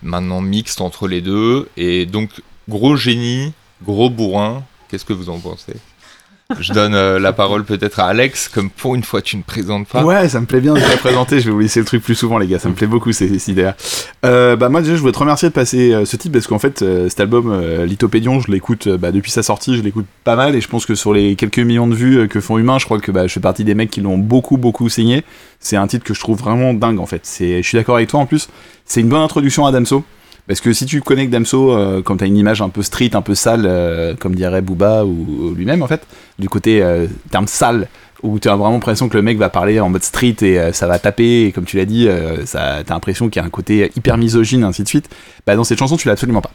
maintenant 0.04 0.42
mixte 0.42 0.80
entre 0.80 1.08
les 1.08 1.22
deux. 1.22 1.68
Et 1.76 2.06
donc, 2.06 2.30
gros 2.70 2.96
génie, 2.96 3.52
gros 3.84 4.12
bourrin. 4.12 4.64
Qu'est-ce 4.90 5.06
que 5.06 5.14
vous 5.14 5.30
en 5.30 5.40
pensez? 5.40 5.74
Je 6.60 6.74
donne 6.74 6.94
euh, 6.94 7.18
la 7.20 7.34
parole 7.34 7.66
peut-être 7.66 8.00
à 8.00 8.06
Alex, 8.06 8.50
comme 8.50 8.70
pour 8.70 8.94
une 8.94 9.04
fois 9.04 9.24
tu 9.24 9.36
ne 9.36 9.42
présentes 9.42 9.88
pas. 9.88 10.04
Ouais, 10.04 10.30
ça 10.30 10.40
me 10.40 10.46
plaît 10.46 10.62
bien 10.62 10.76
de 10.76 10.80
la 10.80 10.98
présenter. 10.98 11.40
Je 11.40 11.46
vais 11.46 11.52
vous 11.52 11.60
laisser 11.60 11.80
le 11.80 11.88
truc 11.88 12.04
plus 12.04 12.14
souvent, 12.14 12.38
les 12.38 12.46
gars. 12.46 12.60
Ça 12.60 12.70
me 12.70 12.76
plaît 12.76 12.86
beaucoup 12.86 13.12
ces, 13.12 13.40
ces 13.40 13.52
idées-là. 13.52 13.76
Euh, 14.26 14.56
bah 14.56 14.70
moi 14.70 14.82
déjà, 14.82 14.96
je 14.96 15.00
voulais 15.00 15.12
te 15.12 15.18
remercier 15.18 15.50
de 15.50 15.54
passer 15.54 15.92
euh, 15.92 16.06
ce 16.06 16.18
titre 16.18 16.34
parce 16.34 16.46
qu'en 16.46 16.60
fait, 16.60 16.86
cet 17.10 17.20
album 17.20 17.60
Lithopédion, 17.84 18.40
je 18.42 18.52
l'écoute 18.52 18.88
bah, 18.88 19.12
depuis 19.12 19.32
sa 19.32 19.42
sortie, 19.42 19.76
je 19.76 19.82
l'écoute 19.82 20.06
pas 20.24 20.36
mal 20.36 20.56
et 20.56 20.62
je 20.62 20.68
pense 20.68 20.86
que 20.86 20.94
sur 20.94 21.14
les 21.14 21.36
quelques 21.36 21.58
millions 21.58 21.88
de 21.88 21.96
vues 21.96 22.28
que 22.28 22.40
font 22.40 22.60
Humain, 22.60 22.78
je 22.78 22.86
crois 22.86 23.00
que 23.00 23.12
bah, 23.12 23.26
je 23.26 23.34
fais 23.34 23.40
partie 23.40 23.64
des 23.64 23.74
mecs 23.74 23.90
qui 23.90 24.02
l'ont 24.02 24.20
beaucoup 24.20 24.58
beaucoup 24.58 24.88
saigné. 24.88 25.24
C'est 25.60 25.78
un 25.78 25.88
titre 25.88 26.04
que 26.06 26.14
je 26.14 26.20
trouve 26.20 26.38
vraiment 26.38 26.76
dingue 26.76 27.00
en 27.00 27.08
fait. 27.08 27.28
Je 27.40 27.62
suis 27.62 27.78
d'accord 27.78 27.96
avec 27.96 28.10
toi 28.10 28.20
en 28.20 28.28
plus. 28.28 28.50
C'est 28.86 29.02
une 29.02 29.10
bonne 29.10 29.22
introduction 29.22 29.66
à 29.66 29.72
Damso. 29.72 30.04
Parce 30.48 30.62
que 30.62 30.74
si 30.74 30.86
tu 30.86 31.02
connais 31.02 31.26
que 31.26 31.32
Damso, 31.32 31.72
euh, 31.72 32.02
quand 32.04 32.18
t'as 32.18 32.28
une 32.28 32.38
image 32.38 32.62
un 32.62 32.70
peu 32.70 32.84
street, 32.84 33.12
un 33.14 33.22
peu 33.22 33.34
sale, 33.34 33.66
euh, 33.66 34.14
comme 34.20 34.36
dirait 34.36 34.62
Booba 34.62 35.04
ou, 35.04 35.54
lui-même 35.56 35.82
en 35.82 35.88
fait, 35.88 36.06
du 36.38 36.50
côté 36.50 36.84
euh, 36.84 37.08
terme 37.32 37.48
sale, 37.48 37.88
où 38.22 38.40
tu 38.40 38.48
as 38.48 38.56
vraiment 38.56 38.74
l'impression 38.74 39.10
que 39.10 39.18
le 39.18 39.24
mec 39.24 39.38
va 39.38 39.50
parler 39.50 39.80
en 39.80 39.90
mode 39.90 40.04
street 40.04 40.38
et 40.42 40.72
ça 40.72 40.88
va 40.88 41.00
taper, 41.00 41.46
et 41.46 41.52
comme 41.52 41.66
tu 41.66 41.78
l'as 41.78 41.86
dit, 41.86 42.08
ça, 42.46 42.82
t'as 42.84 42.94
l'impression 42.94 43.30
qu'il 43.30 43.40
y 43.40 43.44
a 43.44 43.46
un 43.46 43.52
côté 43.52 43.92
hyper 43.96 44.18
misogyne, 44.18 44.64
ainsi 44.64 44.82
de 44.82 44.88
suite. 44.88 45.10
Bah, 45.46 45.56
dans 45.56 45.64
cette 45.64 45.78
chanson, 45.78 45.96
tu 45.96 46.08
l'as 46.08 46.14
absolument 46.14 46.42
pas. 46.42 46.50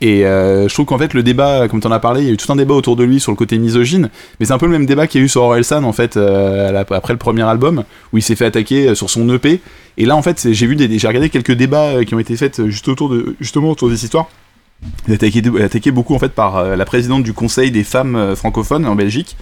Et 0.00 0.24
euh, 0.24 0.68
je 0.68 0.74
trouve 0.74 0.86
qu'en 0.86 0.98
fait, 0.98 1.12
le 1.12 1.24
débat, 1.24 1.66
comme 1.68 1.80
tu 1.80 1.86
en 1.88 1.90
as 1.90 1.98
parlé, 1.98 2.20
il 2.22 2.26
y 2.28 2.30
a 2.30 2.32
eu 2.32 2.36
tout 2.36 2.50
un 2.52 2.56
débat 2.56 2.74
autour 2.74 2.94
de 2.94 3.02
lui 3.02 3.18
sur 3.18 3.32
le 3.32 3.36
côté 3.36 3.58
misogyne, 3.58 4.10
mais 4.38 4.46
c'est 4.46 4.52
un 4.52 4.58
peu 4.58 4.66
le 4.66 4.72
même 4.72 4.86
débat 4.86 5.08
qu'il 5.08 5.20
y 5.20 5.22
a 5.22 5.24
eu 5.24 5.28
sur 5.28 5.42
Orelsan, 5.42 5.82
en 5.82 5.92
fait, 5.92 6.16
euh, 6.16 6.70
la- 6.70 6.84
après 6.90 7.12
le 7.12 7.18
premier 7.18 7.42
album, 7.42 7.82
où 8.12 8.18
il 8.18 8.22
s'est 8.22 8.36
fait 8.36 8.44
attaquer 8.46 8.88
euh, 8.90 8.94
sur 8.94 9.10
son 9.10 9.28
EP. 9.34 9.60
Et 9.96 10.04
là, 10.06 10.14
en 10.14 10.22
fait, 10.22 10.48
j'ai 10.52 10.66
vu 10.68 10.76
des, 10.76 10.98
j'ai 10.98 11.08
regardé 11.08 11.30
quelques 11.30 11.50
débats 11.52 12.04
qui 12.04 12.14
ont 12.14 12.20
été 12.20 12.36
faits 12.36 12.66
juste 12.66 12.86
autour 12.86 13.08
de, 13.08 13.34
justement 13.40 13.70
autour 13.70 13.88
de 13.88 13.94
cette 13.96 14.04
histoire. 14.04 14.28
Il 15.08 15.12
a 15.12 15.14
attaqué, 15.16 15.42
attaqué 15.60 15.90
beaucoup, 15.90 16.14
en 16.14 16.20
fait, 16.20 16.28
par 16.32 16.62
la 16.76 16.84
présidente 16.84 17.24
du 17.24 17.32
Conseil 17.32 17.72
des 17.72 17.82
femmes 17.82 18.36
francophones 18.36 18.86
en 18.86 18.94
Belgique. 18.94 19.36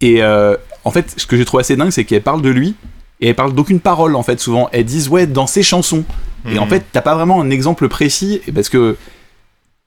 Et 0.00 0.22
euh, 0.22 0.56
en 0.84 0.90
fait, 0.90 1.12
ce 1.18 1.26
que 1.26 1.36
j'ai 1.36 1.44
trouvé 1.44 1.60
assez 1.60 1.76
dingue, 1.76 1.90
c'est 1.90 2.04
qu'elle 2.04 2.22
parle 2.22 2.40
de 2.40 2.48
lui, 2.48 2.74
et 3.20 3.28
elle 3.28 3.34
parle 3.34 3.52
d'aucune 3.54 3.80
parole, 3.80 4.16
en 4.16 4.22
fait, 4.22 4.40
souvent. 4.40 4.70
Elles 4.72 4.86
disent, 4.86 5.10
ouais, 5.10 5.26
dans 5.26 5.46
ses 5.46 5.62
chansons. 5.62 6.04
Et 6.50 6.58
en 6.58 6.64
Mhm. 6.64 6.70
fait, 6.70 6.84
t'as 6.90 7.02
pas 7.02 7.14
vraiment 7.14 7.42
un 7.42 7.50
exemple 7.50 7.86
précis, 7.88 8.40
parce 8.54 8.70
que 8.70 8.96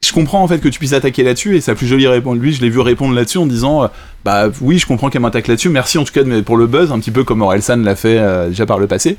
je 0.05 0.13
comprends 0.13 0.43
en 0.43 0.47
fait 0.47 0.59
que 0.59 0.69
tu 0.69 0.79
puisses 0.79 0.93
attaquer 0.93 1.23
là-dessus, 1.23 1.55
et 1.55 1.61
sa 1.61 1.75
plus 1.75 1.87
jolie 1.87 2.07
réponse, 2.07 2.37
lui, 2.37 2.53
je 2.53 2.61
l'ai 2.61 2.69
vu 2.69 2.79
répondre 2.79 3.13
là-dessus 3.13 3.37
en 3.37 3.45
disant, 3.45 3.83
euh, 3.83 3.87
bah 4.23 4.49
oui, 4.61 4.77
je 4.77 4.85
comprends 4.85 5.09
qu'elle 5.09 5.21
m'attaque 5.21 5.47
là-dessus, 5.47 5.69
merci 5.69 5.97
en 5.97 6.03
tout 6.03 6.13
cas 6.13 6.23
pour 6.45 6.57
le 6.57 6.67
buzz, 6.67 6.91
un 6.91 6.99
petit 6.99 7.11
peu 7.11 7.23
comme 7.23 7.41
Orelsan 7.41 7.77
l'a 7.77 7.95
fait 7.95 8.17
euh, 8.17 8.49
déjà 8.49 8.65
par 8.65 8.79
le 8.79 8.87
passé. 8.87 9.17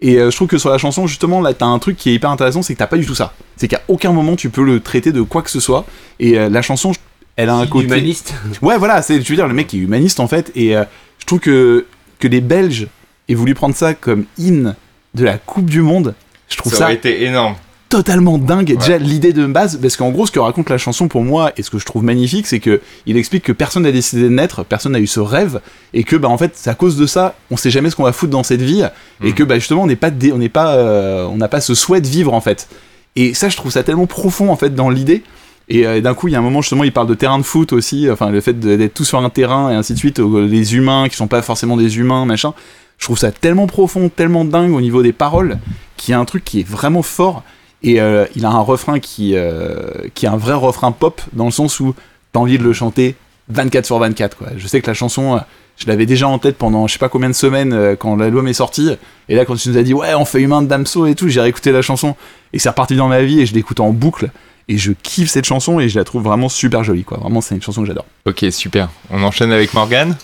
Et 0.00 0.16
euh, 0.16 0.30
je 0.30 0.36
trouve 0.36 0.48
que 0.48 0.58
sur 0.58 0.70
la 0.70 0.78
chanson, 0.78 1.06
justement, 1.06 1.40
là, 1.40 1.54
t'as 1.54 1.66
un 1.66 1.78
truc 1.78 1.96
qui 1.96 2.10
est 2.10 2.14
hyper 2.14 2.30
intéressant, 2.30 2.62
c'est 2.62 2.74
que 2.74 2.78
t'as 2.78 2.86
pas 2.86 2.98
du 2.98 3.06
tout 3.06 3.14
ça. 3.14 3.32
C'est 3.56 3.68
qu'à 3.68 3.80
aucun 3.88 4.12
moment 4.12 4.36
tu 4.36 4.50
peux 4.50 4.62
le 4.62 4.80
traiter 4.80 5.12
de 5.12 5.22
quoi 5.22 5.42
que 5.42 5.50
ce 5.50 5.60
soit, 5.60 5.86
et 6.20 6.38
euh, 6.38 6.48
la 6.48 6.62
chanson, 6.62 6.92
elle 7.36 7.48
a 7.48 7.54
un 7.54 7.66
côté... 7.66 7.86
Humaniste. 7.86 8.34
Ouais, 8.62 8.78
voilà, 8.78 9.02
c'est, 9.02 9.20
je 9.22 9.28
veux 9.28 9.36
dire, 9.36 9.48
le 9.48 9.54
mec 9.54 9.72
est 9.72 9.78
humaniste 9.78 10.20
en 10.20 10.28
fait, 10.28 10.52
et 10.54 10.76
euh, 10.76 10.84
je 11.18 11.26
trouve 11.26 11.40
que, 11.40 11.86
que 12.18 12.28
les 12.28 12.40
Belges 12.40 12.88
aient 13.28 13.34
voulu 13.34 13.54
prendre 13.54 13.74
ça 13.74 13.94
comme 13.94 14.24
hymne 14.38 14.74
de 15.14 15.24
la 15.24 15.38
Coupe 15.38 15.70
du 15.70 15.80
Monde, 15.80 16.14
je 16.48 16.56
trouve 16.56 16.72
Ça 16.72 16.78
ça, 16.78 16.84
aurait 16.84 16.94
été 16.94 17.24
énorme. 17.24 17.54
Totalement 17.88 18.38
dingue. 18.38 18.76
Déjà, 18.76 18.98
l'idée 18.98 19.32
de 19.32 19.46
base, 19.46 19.78
parce 19.80 19.96
qu'en 19.96 20.10
gros, 20.10 20.26
ce 20.26 20.32
que 20.32 20.38
raconte 20.40 20.68
la 20.70 20.78
chanson 20.78 21.08
pour 21.08 21.22
moi, 21.22 21.52
et 21.56 21.62
ce 21.62 21.70
que 21.70 21.78
je 21.78 21.84
trouve 21.86 22.02
magnifique, 22.04 22.46
c'est 22.46 22.60
que 22.60 22.80
il 23.06 23.16
explique 23.16 23.44
que 23.44 23.52
personne 23.52 23.84
n'a 23.84 23.92
décidé 23.92 24.22
de 24.22 24.28
naître, 24.28 24.64
personne 24.64 24.92
n'a 24.92 24.98
eu 25.00 25.06
ce 25.06 25.20
rêve, 25.20 25.60
et 25.94 26.02
que, 26.04 26.16
bah, 26.16 26.28
en 26.28 26.36
fait, 26.38 26.52
c'est 26.54 26.70
à 26.70 26.74
cause 26.74 26.96
de 26.96 27.06
ça, 27.06 27.34
on 27.50 27.56
sait 27.56 27.70
jamais 27.70 27.90
ce 27.90 27.96
qu'on 27.96 28.02
va 28.04 28.12
foutre 28.12 28.32
dans 28.32 28.42
cette 28.42 28.62
vie, 28.62 28.82
et 29.22 29.28
Mhm. 29.28 29.34
que, 29.34 29.42
bah, 29.44 29.54
justement, 29.58 29.82
on 29.84 29.86
n'est 29.86 29.96
pas, 29.96 30.10
dé- 30.10 30.32
on 30.32 30.38
n'est 30.38 30.48
pas, 30.48 30.74
euh, 30.76 31.26
on 31.26 31.36
n'a 31.36 31.48
pas 31.48 31.60
ce 31.60 31.74
souhait 31.74 32.00
de 32.00 32.08
vivre, 32.08 32.34
en 32.34 32.40
fait. 32.40 32.68
Et 33.14 33.34
ça, 33.34 33.48
je 33.48 33.56
trouve 33.56 33.70
ça 33.72 33.82
tellement 33.82 34.06
profond, 34.06 34.50
en 34.50 34.56
fait, 34.56 34.74
dans 34.74 34.90
l'idée. 34.90 35.22
Et 35.68 35.86
euh, 35.86 36.00
d'un 36.00 36.14
coup, 36.14 36.28
il 36.28 36.32
y 36.32 36.34
a 36.36 36.38
un 36.38 36.42
moment 36.42 36.62
justement, 36.62 36.84
il 36.84 36.92
parle 36.92 37.08
de 37.08 37.14
terrain 37.14 37.38
de 37.38 37.42
foot 37.42 37.72
aussi, 37.72 38.08
enfin 38.08 38.30
le 38.30 38.40
fait 38.40 38.52
d'être 38.60 38.94
tous 38.94 39.04
sur 39.04 39.18
un 39.18 39.28
terrain 39.30 39.68
et 39.72 39.74
ainsi 39.74 39.94
de 39.94 39.98
suite, 39.98 40.20
les 40.20 40.76
humains 40.76 41.08
qui 41.08 41.16
sont 41.16 41.26
pas 41.26 41.42
forcément 41.42 41.76
des 41.76 41.98
humains, 41.98 42.24
machin. 42.24 42.54
je 42.98 43.04
trouve 43.06 43.18
ça 43.18 43.32
tellement 43.32 43.66
profond, 43.66 44.08
tellement 44.08 44.44
dingue 44.44 44.72
au 44.72 44.80
niveau 44.80 45.02
des 45.02 45.12
paroles, 45.12 45.58
qu'il 45.96 46.12
y 46.12 46.14
a 46.14 46.20
un 46.20 46.24
truc 46.24 46.44
qui 46.44 46.60
est 46.60 46.68
vraiment 46.68 47.02
fort. 47.02 47.42
Et 47.86 48.00
euh, 48.00 48.26
il 48.34 48.44
a 48.44 48.50
un 48.50 48.60
refrain 48.60 48.98
qui, 48.98 49.36
euh, 49.36 49.90
qui 50.14 50.26
est 50.26 50.28
un 50.28 50.36
vrai 50.36 50.54
refrain 50.54 50.90
pop, 50.90 51.22
dans 51.32 51.44
le 51.44 51.52
sens 51.52 51.78
où 51.78 51.94
t'as 52.32 52.40
envie 52.40 52.58
de 52.58 52.64
le 52.64 52.72
chanter 52.72 53.14
24 53.48 53.86
sur 53.86 53.98
24. 54.00 54.36
Quoi. 54.36 54.48
Je 54.56 54.66
sais 54.66 54.80
que 54.80 54.88
la 54.88 54.94
chanson, 54.94 55.36
euh, 55.36 55.38
je 55.76 55.86
l'avais 55.86 56.04
déjà 56.04 56.26
en 56.26 56.40
tête 56.40 56.58
pendant 56.58 56.88
je 56.88 56.94
sais 56.94 56.98
pas 56.98 57.08
combien 57.08 57.28
de 57.28 57.34
semaines 57.34 57.96
quand 57.96 58.16
l'album 58.16 58.48
est 58.48 58.54
sorti. 58.54 58.90
Et 59.28 59.36
là, 59.36 59.44
quand 59.44 59.54
tu 59.54 59.68
nous 59.68 59.78
as 59.78 59.84
dit, 59.84 59.94
ouais, 59.94 60.14
on 60.14 60.24
fait 60.24 60.40
Humain 60.40 60.62
de 60.62 60.66
Damso 60.66 61.06
et 61.06 61.14
tout, 61.14 61.28
j'ai 61.28 61.40
réécouté 61.40 61.70
la 61.70 61.80
chanson. 61.80 62.16
Et 62.52 62.58
c'est 62.58 62.68
reparti 62.68 62.96
dans 62.96 63.06
ma 63.06 63.22
vie 63.22 63.40
et 63.40 63.46
je 63.46 63.54
l'écoute 63.54 63.78
en 63.78 63.90
boucle. 63.90 64.30
Et 64.68 64.78
je 64.78 64.90
kiffe 64.92 65.30
cette 65.30 65.44
chanson 65.44 65.78
et 65.78 65.88
je 65.88 65.96
la 65.98 66.04
trouve 66.04 66.22
vraiment 66.24 66.48
super 66.48 66.82
jolie. 66.82 67.04
Quoi. 67.04 67.18
Vraiment, 67.18 67.40
c'est 67.40 67.54
une 67.54 67.62
chanson 67.62 67.82
que 67.82 67.86
j'adore. 67.86 68.04
Ok, 68.24 68.44
super. 68.50 68.88
On 69.10 69.22
enchaîne 69.22 69.52
avec 69.52 69.74
Morgane 69.74 70.16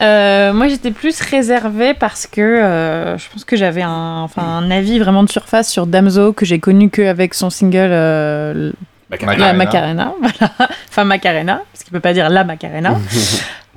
Euh, 0.00 0.52
moi, 0.52 0.66
j'étais 0.68 0.90
plus 0.90 1.20
réservée 1.20 1.94
parce 1.94 2.26
que 2.26 2.40
euh, 2.40 3.16
je 3.18 3.24
pense 3.32 3.44
que 3.44 3.56
j'avais 3.56 3.82
un, 3.82 4.20
enfin, 4.22 4.42
un 4.42 4.70
avis 4.70 4.98
vraiment 4.98 5.22
de 5.22 5.30
surface 5.30 5.70
sur 5.70 5.86
Damso 5.86 6.32
que 6.32 6.44
j'ai 6.44 6.58
connu 6.58 6.90
qu'avec 6.90 7.34
son 7.34 7.50
single 7.50 7.76
euh, 7.90 8.72
La 9.10 9.52
Macarena. 9.52 10.12
Voilà. 10.20 10.52
Enfin, 10.88 11.04
Macarena, 11.04 11.62
parce 11.72 11.84
qu'il 11.84 11.92
peut 11.92 12.00
pas 12.00 12.12
dire 12.12 12.28
La 12.30 12.44
Macarena. 12.44 12.96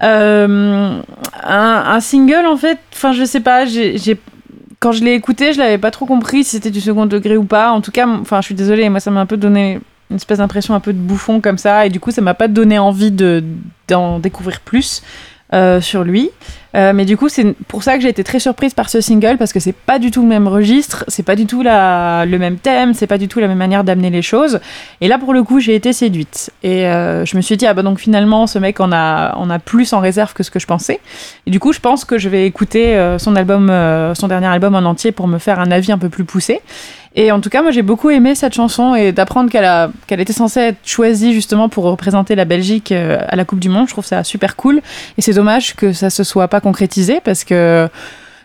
Euh, 0.04 1.00
un, 1.44 1.84
un 1.88 2.00
single, 2.00 2.48
en 2.48 2.58
fait, 2.58 2.80
enfin, 2.92 3.12
je 3.14 3.24
sais 3.24 3.40
pas, 3.40 3.66
j'ai- 3.66 4.00
Quand 4.80 4.92
je 4.94 5.04
l'ai 5.04 5.14
écouté, 5.14 5.54
je 5.54 5.60
l'avais 5.60 5.78
pas 5.78 5.92
trop 5.92 6.08
compris 6.08 6.44
si 6.44 6.50
c'était 6.52 6.72
du 6.72 6.82
second 6.82 7.06
degré 7.06 7.38
ou 7.38 7.44
pas. 7.44 7.72
En 7.72 7.82
tout 7.82 7.92
cas, 7.92 8.08
enfin, 8.08 8.42
je 8.42 8.46
suis 8.46 8.56
désolée, 8.56 8.90
moi, 8.90 9.00
ça 9.00 9.12
m'a 9.12 9.20
un 9.22 9.28
peu 9.28 9.38
donné 9.38 9.80
une 10.12 10.18
espèce 10.18 10.38
d'impression 10.38 10.76
un 10.76 10.80
peu 10.80 10.94
de 10.94 11.00
bouffon 11.00 11.42
comme 11.42 11.58
ça, 11.58 11.86
et 11.86 11.90
du 11.90 12.00
coup, 12.00 12.12
ça 12.12 12.22
m'a 12.22 12.36
pas 12.36 12.48
donné 12.48 12.78
envie 12.78 13.12
de 13.12 13.44
d'en 13.88 14.20
découvrir 14.20 14.60
plus 14.62 15.02
euh, 15.54 15.82
sur 15.82 16.06
lui. 16.06 16.30
Euh, 16.78 16.94
mais 16.96 17.04
du 17.04 17.18
coup, 17.18 17.28
c'est 17.28 17.54
pour 17.68 17.84
ça 17.84 17.96
que 17.96 18.02
j'ai 18.02 18.08
été 18.08 18.24
très 18.24 18.40
surprise 18.40 18.74
par 18.74 18.90
ce 18.90 19.02
single 19.02 19.36
parce 19.38 19.52
que 19.52 19.60
c'est 19.60 19.76
pas 19.76 20.00
du 20.00 20.10
tout 20.10 20.22
le 20.22 20.30
même 20.30 20.48
registre, 20.48 21.04
c'est 21.10 21.24
pas 21.24 21.36
du 21.36 21.46
tout 21.46 21.62
la, 21.62 22.26
le 22.26 22.40
même 22.40 22.56
thème, 22.56 22.94
c'est 22.94 23.06
pas 23.06 23.18
du 23.18 23.28
tout 23.28 23.42
la 23.42 23.50
même 23.50 23.58
manière 23.58 23.84
d'amener 23.84 24.10
les 24.10 24.22
choses. 24.22 24.62
Et 25.02 25.10
là, 25.10 25.18
pour 25.18 25.34
le 25.34 25.44
coup, 25.44 25.60
j'ai 25.60 25.76
été 25.76 25.92
séduite. 25.92 26.52
Et 26.64 26.86
euh, 26.86 27.26
je 27.26 27.36
me 27.36 27.42
suis 27.42 27.58
dit, 27.58 27.68
ah 27.68 27.74
bah 27.74 27.82
donc 27.82 28.00
finalement, 28.00 28.48
ce 28.48 28.60
mec 28.60 28.80
en 28.80 28.94
a, 28.94 29.36
en 29.36 29.50
a 29.50 29.60
plus 29.60 29.92
en 29.92 30.00
réserve 30.00 30.32
que 30.32 30.44
ce 30.44 30.52
que 30.52 30.60
je 30.60 30.68
pensais. 30.68 31.02
Et 31.46 31.52
du 31.52 31.60
coup, 31.60 31.74
je 31.74 31.82
pense 31.82 32.06
que 32.06 32.18
je 32.18 32.30
vais 32.30 32.46
écouter 32.46 32.98
son 33.18 33.36
album, 33.36 33.68
son 34.16 34.30
dernier 34.30 34.48
album 34.48 34.74
en 34.76 34.86
entier 34.86 35.12
pour 35.12 35.28
me 35.28 35.38
faire 35.38 35.60
un 35.60 35.70
avis 35.70 35.92
un 35.92 35.98
peu 35.98 36.08
plus 36.08 36.24
poussé. 36.24 36.62
Et 37.16 37.32
en 37.32 37.42
tout 37.42 37.50
cas, 37.50 37.62
moi, 37.62 37.72
j'ai 37.72 37.82
beaucoup 37.82 38.10
aimé 38.10 38.36
cette 38.36 38.54
chanson 38.54 38.96
et 38.96 39.12
d'apprendre 39.12 39.50
qu'elle 39.50 39.66
a, 39.66 39.92
qu'elle 40.08 40.22
était 40.22 40.34
censée 40.34 40.60
être 40.62 40.78
choisie 40.86 41.34
justement 41.34 41.68
pour 41.68 41.84
représenter 41.84 42.36
la 42.36 42.46
Belgique 42.46 42.92
euh, 42.92 43.18
à 43.28 43.36
la 43.36 43.44
Coupe 43.44 43.60
du 43.60 43.68
Monde. 43.68 43.88
Je 43.88 43.94
trouve 43.94 44.06
ça 44.06 44.24
super 44.24 44.56
cool. 44.56 44.82
Et 45.18 45.22
c'est 45.22 45.34
dommage 45.34 45.76
que 45.76 45.92
ça 45.92 46.10
se 46.10 46.24
soit 46.24 46.48
pas 46.48 46.62
concrétisé 46.62 47.20
parce 47.22 47.44
que 47.44 47.90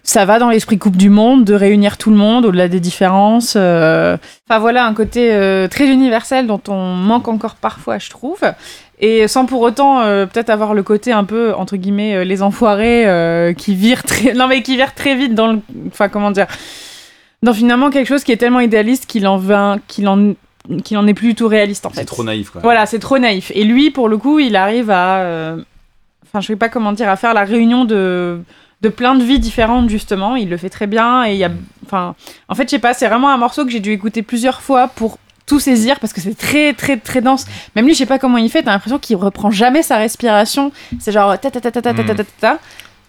ça 0.03 0.25
va 0.25 0.41
dans 0.41 0.51
l'esprit 0.51 0.79
Coupe 0.79 0.97
du 0.97 1.11
Monde 1.11 1.45
de 1.45 1.55
réunir 1.55 1.97
tout 1.97 2.11
le 2.11 2.17
monde 2.17 2.45
au-delà 2.45 2.67
des 2.67 2.81
différences. 2.81 3.55
euh. 3.57 4.17
Enfin 4.49 4.59
voilà, 4.59 4.85
un 4.85 4.95
côté 4.95 5.33
euh, 5.33 5.69
très 5.69 5.87
universel 5.87 6.49
dont 6.49 6.63
on 6.67 6.95
manque 6.95 7.29
encore 7.29 7.55
parfois, 7.55 7.99
je 7.99 8.11
trouve. 8.11 8.41
Et 8.99 9.29
sans 9.29 9.47
pour 9.47 9.61
autant 9.61 10.01
peut-être 10.01 10.49
avoir 10.49 10.73
le 10.73 10.83
côté 10.83 11.13
un 11.13 11.25
peu 11.25 11.53
entre 11.55 11.77
guillemets 11.77 12.25
les 12.25 12.43
enfoirés 12.43 13.05
qui 13.59 13.75
virent 13.75 14.05
très 14.05 14.33
non 14.35 14.47
mais 14.49 14.63
qui 14.63 14.77
virent 14.77 14.95
très 14.95 15.15
vite 15.15 15.35
dans 15.35 15.49
le 15.49 15.61
enfin 15.89 16.09
comment 16.09 16.31
dire 16.31 16.47
dans 17.43 17.53
finalement 17.55 17.91
quelque 17.91 18.07
chose 18.09 18.25
qui 18.25 18.33
est 18.33 18.37
tellement 18.37 18.61
idéaliste 18.61 19.07
qu'il 19.07 19.27
en 19.27 19.37
va 19.37 19.77
qu'il 19.89 20.09
en 20.09 20.35
qu'il 20.85 20.99
en 20.99 21.07
est 21.07 21.15
plus 21.15 21.29
du 21.29 21.35
tout 21.37 21.49
réaliste 21.49 21.87
en 21.87 21.91
fait. 21.91 22.01
C'est 22.01 22.05
trop 22.07 22.25
naïf. 22.25 22.51
Quoi. 22.51 22.61
Voilà, 22.63 22.87
c'est 22.87 22.99
trop 22.99 23.19
naïf. 23.19 23.53
Et 23.55 23.63
lui, 23.65 23.91
pour 23.91 24.09
le 24.09 24.19
coup, 24.19 24.39
il 24.41 24.57
arrive 24.57 24.91
à. 24.91 25.19
euh, 25.19 25.57
Enfin, 26.29 26.41
je 26.41 26.49
sais 26.49 26.57
pas 26.57 26.69
comment 26.69 26.93
dire, 26.93 27.09
à 27.09 27.15
faire 27.17 27.33
la 27.35 27.45
réunion 27.45 27.85
de, 27.85 28.41
de 28.83 28.89
plein 28.89 29.15
de 29.15 29.23
vies 29.23 29.39
différentes, 29.39 29.89
justement. 29.89 30.35
Il 30.35 30.51
le 30.51 30.57
fait 30.57 30.69
très 30.71 30.89
bien. 30.89 31.25
Et 31.25 31.33
il 31.35 31.39
y 31.39 31.45
a. 31.45 31.51
Enfin, 31.87 32.17
en 32.49 32.55
fait, 32.57 32.65
je 32.65 32.71
sais 32.71 32.79
pas, 32.81 32.95
c'est 32.95 33.07
vraiment 33.07 33.31
un 33.31 33.37
morceau 33.37 33.65
que 33.65 33.71
j'ai 33.71 33.79
dû 33.81 33.93
écouter 33.93 34.23
plusieurs 34.23 34.61
fois 34.61 34.89
pour 34.89 35.19
tout 35.47 35.61
saisir 35.61 36.01
parce 36.01 36.13
que 36.13 36.21
c'est 36.21 36.37
très, 36.37 36.73
très, 36.73 36.97
très 36.97 37.21
dense. 37.21 37.47
Même 37.77 37.87
lui, 37.87 37.95
je 37.95 37.99
sais 37.99 38.07
pas 38.07 38.19
comment 38.19 38.37
il 38.39 38.51
fait, 38.51 38.65
t'as 38.65 38.73
l'impression 38.73 38.99
qu'il 38.99 39.15
reprend 39.17 39.53
jamais 39.53 39.83
sa 39.85 39.99
respiration. 39.99 40.73
C'est 40.99 41.13
genre. 41.13 41.39
Ta, 41.39 41.53
ta, 41.53 41.61
ta, 41.61 41.71
ta, 41.71 41.81
ta, 41.81 41.95
ta, 41.95 42.03
ta, 42.03 42.15
ta, 42.17 42.25
ta. 42.41 42.59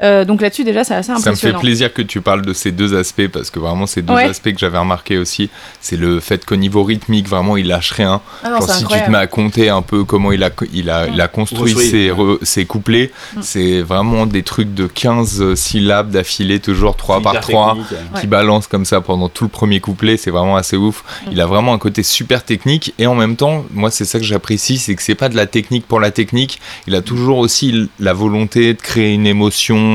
Euh, 0.03 0.25
donc 0.25 0.41
là-dessus, 0.41 0.63
déjà, 0.63 0.83
c'est 0.83 0.93
assez 0.93 1.07
Ça 1.07 1.13
me 1.15 1.19
fait 1.21 1.29
impressionnant. 1.29 1.59
plaisir 1.59 1.93
que 1.93 2.01
tu 2.03 2.21
parles 2.21 2.43
de 2.45 2.53
ces 2.53 2.71
deux 2.71 2.95
aspects 2.95 3.27
parce 3.27 3.49
que 3.49 3.59
vraiment 3.59 3.87
ces 3.87 4.01
deux 4.03 4.13
Ouais. 4.13 4.25
aspects 4.25 4.51
que 4.53 4.59
j'avais 4.59 4.77
remarqué 4.77 5.17
aussi, 5.17 5.49
c'est 5.81 5.97
le 5.97 6.19
fait 6.19 6.45
qu'au 6.45 6.55
niveau 6.55 6.83
rythmique, 6.83 7.27
vraiment, 7.27 7.57
il 7.57 7.67
lâche 7.67 7.91
rien. 7.91 8.21
Ah 8.43 8.49
non, 8.49 8.57
Genre, 8.59 8.69
c'est 8.69 8.77
si 8.79 8.85
tu 8.85 8.99
te 8.99 9.09
mets 9.09 9.17
à 9.17 9.27
compter 9.27 9.69
un 9.69 9.81
peu 9.81 10.03
comment 10.03 10.31
il 10.31 10.43
a, 10.43 10.51
il 10.73 10.89
a, 10.89 11.07
il 11.07 11.19
a 11.19 11.27
construit 11.27 11.73
Construit. 11.73 11.89
ses, 11.89 12.09
re- 12.11 12.37
ses 12.43 12.65
couplets, 12.65 13.11
Mm. 13.35 13.39
c'est 13.41 13.81
vraiment 13.81 14.25
des 14.27 14.43
trucs 14.43 14.73
de 14.73 14.85
15 14.87 15.55
syllabes 15.55 16.11
d'affilée, 16.11 16.59
toujours 16.59 16.95
3 16.95 17.21
par 17.21 17.39
3, 17.39 17.75
Ouais. 17.75 18.21
qui 18.21 18.27
balance 18.27 18.67
comme 18.67 18.85
ça 18.85 19.01
pendant 19.01 19.29
tout 19.29 19.45
le 19.45 19.49
premier 19.49 19.79
couplet, 19.79 20.17
c'est 20.17 20.31
vraiment 20.31 20.57
assez 20.57 20.77
ouf. 20.77 21.03
Mm. 21.25 21.29
Il 21.31 21.41
a 21.41 21.45
vraiment 21.47 21.73
un 21.73 21.77
côté 21.79 22.03
super 22.03 22.43
technique 22.43 22.93
et 22.99 23.07
en 23.07 23.15
même 23.15 23.35
temps, 23.35 23.65
moi 23.73 23.89
c'est 23.91 24.05
ça 24.05 24.19
que 24.19 24.25
j'apprécie, 24.25 24.77
c'est 24.77 24.95
que 24.95 25.01
c'est 25.01 25.15
pas 25.15 25.29
de 25.29 25.35
la 25.35 25.47
technique 25.47 25.87
pour 25.87 25.99
la 25.99 26.11
technique, 26.11 26.59
il 26.87 26.93
a 26.95 27.01
toujours 27.01 27.39
aussi 27.39 27.89
la 27.99 28.13
volonté 28.13 28.73
de 28.73 28.81
créer 28.81 29.13
une 29.13 29.25
émotion. 29.25 29.87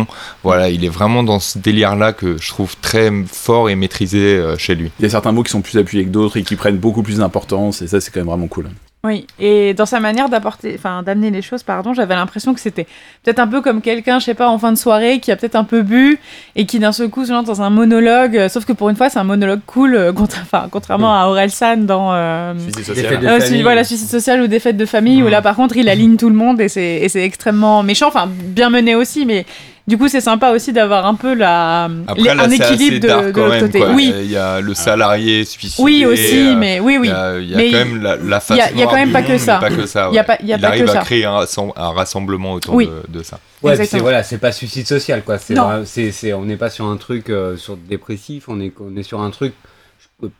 Voilà, 0.43 0.69
il 0.71 0.85
est 0.85 0.89
vraiment 0.89 1.23
dans 1.23 1.41
ce 1.41 1.59
délire 1.59 1.97
là 1.97 2.13
que 2.13 2.37
je 2.41 2.49
trouve 2.49 2.77
très 2.81 3.11
fort 3.31 3.71
et 3.71 3.75
maîtrisé 3.77 4.19
euh, 4.37 4.57
chez 4.57 4.75
lui. 4.75 4.91
Il 4.99 5.03
y 5.03 5.07
a 5.07 5.11
certains 5.11 5.33
mots 5.33 5.43
qui 5.43 5.51
sont 5.51 5.63
plus 5.63 5.79
appuyés 5.79 6.05
que 6.05 6.11
d'autres 6.11 6.37
et 6.37 6.43
qui 6.43 6.57
prennent 6.57 6.79
beaucoup 6.79 7.03
plus 7.03 7.19
d'importance. 7.19 7.83
Et 7.83 7.87
ça, 7.87 8.01
c'est 8.01 8.11
quand 8.13 8.21
même 8.21 8.29
vraiment 8.29 8.49
cool. 8.49 8.69
Oui, 9.05 9.27
et 9.41 9.75
dans 9.75 9.85
sa 9.85 9.99
manière 9.99 10.29
d'apporter, 10.29 10.77
enfin 10.79 11.03
d'amener 11.03 11.33
les 11.33 11.43
choses, 11.43 11.65
pardon, 11.65 11.93
j'avais 11.93 12.15
l'impression 12.15 12.55
que 12.55 12.61
c'était 12.61 12.87
peut-être 13.25 13.41
un 13.41 13.49
peu 13.49 13.61
comme 13.61 13.81
quelqu'un, 13.83 14.21
je 14.21 14.27
sais 14.27 14.35
pas, 14.35 14.49
en 14.49 14.61
fin 14.61 14.71
de 14.71 14.79
soirée, 14.79 15.19
qui 15.19 15.33
a 15.33 15.37
peut-être 15.37 15.57
un 15.57 15.65
peu 15.65 15.83
bu 15.83 16.21
et 16.55 16.67
qui 16.67 16.79
d'un 16.79 16.93
seul 16.93 17.09
coup 17.09 17.25
se 17.25 17.33
lance 17.33 17.45
dans 17.47 17.63
un 17.63 17.71
monologue. 17.71 18.37
euh, 18.37 18.49
Sauf 18.49 18.65
que 18.65 18.73
pour 18.73 18.91
une 18.91 18.95
fois, 18.95 19.11
c'est 19.11 19.19
un 19.19 19.25
monologue 19.25 19.59
cool, 19.67 19.97
euh, 19.97 20.13
contra- 20.13 20.69
contrairement 20.71 21.21
à 21.21 21.27
Aurel 21.27 21.51
San 21.51 21.85
dans 21.85 22.11
euh, 22.13 22.55
Des 22.55 22.81
fêtes 22.85 23.21
de 23.21 23.27
euh, 23.27 23.41
famille. 23.41 23.57
su- 23.59 23.63
voilà, 23.65 23.83
suicide 23.83 24.09
social 24.09 24.41
ou 24.41 24.47
des 24.47 24.61
fêtes 24.61 24.77
de 24.77 24.87
famille, 24.87 25.21
où 25.21 25.25
Mhm. 25.25 25.31
là 25.33 25.43
par 25.43 25.57
contre 25.57 25.77
il 25.77 25.89
aligne 25.89 26.17
tout 26.17 26.29
le 26.29 26.37
monde 26.37 26.61
et 26.61 26.69
c'est 26.69 26.99
et 27.03 27.09
c'est 27.09 27.25
extrêmement 27.25 27.83
méchant, 27.83 28.07
enfin 28.07 28.29
bien 28.31 28.71
mené 28.71 28.95
aussi, 28.95 29.27
mais 29.27 29.45
du 29.87 29.99
coup 29.99 30.09
c'est 30.09 30.21
sympa 30.21 30.51
aussi 30.51 30.73
d'avoir 30.73 31.07
un 31.07 31.15
peu 31.15 31.35
la, 31.35 31.89
les- 31.89 32.29
Après 32.29 32.35
là, 32.35 32.43
un 32.45 32.51
équilibre 32.51 33.01
de, 33.01 33.07
dark 33.09 33.27
de 33.27 33.31
quand 33.33 33.41
l'autre 33.43 33.55
même. 33.55 33.67
côté. 33.67 33.79
quoi. 33.81 33.91
Oui, 33.91 34.15
Il 34.25 34.31
y 34.31 34.37
a 34.37 34.61
le 34.61 34.75
salarié 34.75 35.45
suicidé. 35.45 35.83
oui 35.83 36.07
aussi, 36.07 36.39
euh, 36.49 36.57
mais 36.57 36.81
oui, 36.81 36.99
oui. 37.01 37.09
Il 37.09 37.11
y 37.11 37.15
a, 37.15 37.39
il 37.39 37.51
y 37.51 37.55
a 37.55 37.57
Mais 37.57 37.71
quand 37.71 37.79
il- 37.79 37.85
même 37.93 38.03
la, 38.03 38.17
la 38.17 38.41
face 38.41 38.57
il 38.57 38.61
y 38.61 38.63
a- 38.63 38.71
il 38.71 38.79
y 38.79 38.83
a 38.83 38.87
quand 38.87 38.95
même 38.95 39.13
pas 39.13 39.23
que 39.23 39.39
ça. 39.39 39.59
pas 39.59 39.71
que 39.71 39.87
ça. 39.87 40.09
Il 40.11 40.15
y 40.15 40.19
a 40.19 40.23
ouais. 40.23 40.27
pas- 40.27 40.39
il 40.41 40.47
y 40.49 40.53
a 40.53 40.59
pas 40.59 40.69
arrive 40.69 40.85
que 40.85 40.91
à 40.91 40.95
ça. 40.95 41.01
créer 41.01 41.25
un, 41.25 41.41
un 41.77 41.91
rassemblement 41.91 42.53
autour 42.53 42.75
Oui. 42.75 42.87
de, 43.09 43.19
de 43.19 43.23
ça. 43.25 43.39
Ouais, 43.63 43.77
c'est 43.85 43.99
voilà, 43.99 44.23
c'est 44.23 44.39
pas 44.39 44.53
suicide 44.53 44.87
social 44.87 45.23
quoi. 45.25 45.39
C'est 45.39 46.13
c'est 46.13 46.33
on 46.33 46.45
n'est 46.45 46.57
pas 46.57 46.71
sur 46.71 46.87
un 46.87 46.97
truc 46.97 47.29
euh, 47.31 47.57
sur 47.57 47.77
dépressif, 47.77 48.49
on 48.49 48.61
est 48.61 48.73
on 48.81 48.97
est 48.97 49.03
sur 49.03 49.21
un 49.21 49.31
truc 49.31 49.53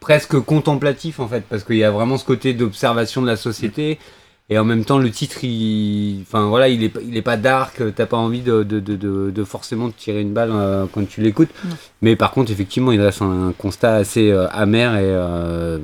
presque 0.01 0.39
contemplatif 0.39 1.19
en 1.19 1.27
fait 1.27 1.43
parce 1.49 1.65
qu'il 1.65 1.77
y 1.77 1.85
a 1.85 1.91
vraiment 1.91 2.17
ce 2.17 2.25
côté 2.25 2.55
d'observation 2.55 3.21
de 3.23 3.27
la 3.27 3.37
société 3.37 3.99
et 4.51 4.59
en 4.59 4.65
même 4.65 4.85
temps 4.85 4.99
le 4.99 5.11
titre 5.11 5.45
il 5.45 6.21
enfin 6.23 6.47
voilà, 6.49 6.69
il 6.69 6.83
est 6.83 6.89
pas- 6.89 7.01
il 7.07 7.17
est 7.17 7.23
pas 7.23 7.37
dark, 7.37 7.81
t'as 7.95 8.07
pas 8.07 8.17
envie 8.19 8.41
de, 8.41 8.63
de, 8.63 8.81
de, 8.81 8.97
de, 8.97 9.31
de 9.31 9.45
forcément 9.45 9.89
te 9.91 9.99
tirer 9.99 10.21
une 10.21 10.33
balle 10.33 10.51
euh, 10.53 10.85
quand 10.93 11.09
tu 11.09 11.21
l'écoutes. 11.23 11.49
Non. 11.65 11.75
Mais 12.03 12.17
par 12.17 12.33
contre, 12.33 12.51
effectivement, 12.53 12.93
il 12.93 13.01
reste 13.01 13.23
un, 13.23 13.49
un 13.49 13.53
constat 13.53 13.95
assez 13.97 14.31
euh, 14.31 14.47
amer 14.51 14.97
et 14.97 15.01
euh, 15.05 15.79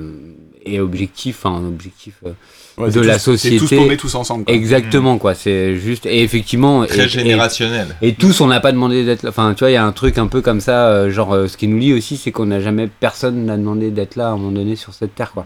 et 0.65 0.79
objectif, 0.79 1.45
enfin 1.45 1.63
objectif 1.65 2.15
euh, 2.25 2.31
Ouais, 2.77 2.91
De 2.91 3.01
la 3.01 3.15
tous- 3.19 3.35
C'est 3.35 3.49
tous 3.49 3.57
société. 3.59 3.75
tournés 3.75 3.97
tous 3.97 4.15
ensemble. 4.15 4.45
quoi. 4.45 4.53
exactement 4.53 5.17
quoi, 5.17 5.33
c'est 5.35 5.75
juste 5.75 6.05
et 6.05 6.21
effectivement 6.23 6.85
Très 6.85 7.05
et- 7.05 7.09
générationnel. 7.09 7.87
et 8.01 8.13
tous, 8.13 8.39
on 8.39 8.47
n'a 8.47 8.61
pas 8.61 8.71
demandé 8.71 9.03
d'être 9.03 9.23
là. 9.23 9.31
Enfin, 9.31 9.53
tu 9.53 9.59
vois, 9.65 9.69
il 9.71 9.73
y 9.73 9.77
a 9.77 9.83
un 9.85 9.91
truc 9.91 10.17
un 10.17 10.27
peu 10.27 10.39
comme 10.41 10.61
ça. 10.61 10.87
euh, 10.87 11.09
genre, 11.11 11.33
euh, 11.33 11.47
ce 11.47 11.57
qui 11.57 11.67
nous 11.67 11.77
lie 11.77 11.91
aussi, 11.93 12.15
c'est 12.15 12.31
qu'on 12.31 12.45
n'a 12.45 12.61
jamais 12.61 12.87
personne 12.87 13.43
n'a 13.45 13.57
demandé 13.57 13.91
d'être 13.91 14.15
là 14.15 14.27
à 14.27 14.31
un 14.31 14.37
moment 14.37 14.51
donné 14.51 14.77
sur 14.77 14.93
cette 14.93 15.13
terre, 15.13 15.31
quoi. 15.33 15.45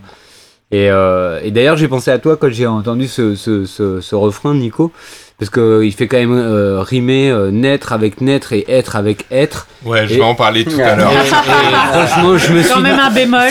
Et, 0.73 0.89
euh, 0.89 1.39
et 1.43 1.51
d'ailleurs, 1.51 1.77
j'ai 1.77 1.87
pensé 1.87 2.09
à 2.09 2.17
toi 2.17 2.35
quand 2.35 2.49
j'ai 2.49 2.65
entendu 2.65 3.07
ce, 3.07 3.35
ce, 3.35 3.65
ce, 3.65 4.01
ce 4.01 4.15
refrain, 4.15 4.55
Nico, 4.55 4.91
parce 5.39 5.49
que 5.49 5.59
euh, 5.59 5.85
il 5.85 5.91
fait 5.93 6.07
quand 6.07 6.17
même 6.17 6.31
euh, 6.37 6.81
rimer 6.81 7.29
euh, 7.29 7.51
naître 7.51 7.91
avec 7.91 8.21
naître 8.21 8.53
et 8.53 8.65
être 8.69 8.95
avec 8.95 9.25
être. 9.31 9.67
Ouais, 9.83 10.07
je 10.07 10.13
Et- 10.13 10.17
vais 10.17 10.23
en 10.23 10.35
parler 10.35 10.63
tout 10.63 10.79
à 10.79 10.95
l'heure. 10.95 11.11
franchement, 11.11 12.37
je 12.37 12.53
me 12.53 12.61
suis 12.61 12.71
quand 12.73 12.79
même 12.79 12.99
un 12.99 13.09
bémol. 13.09 13.41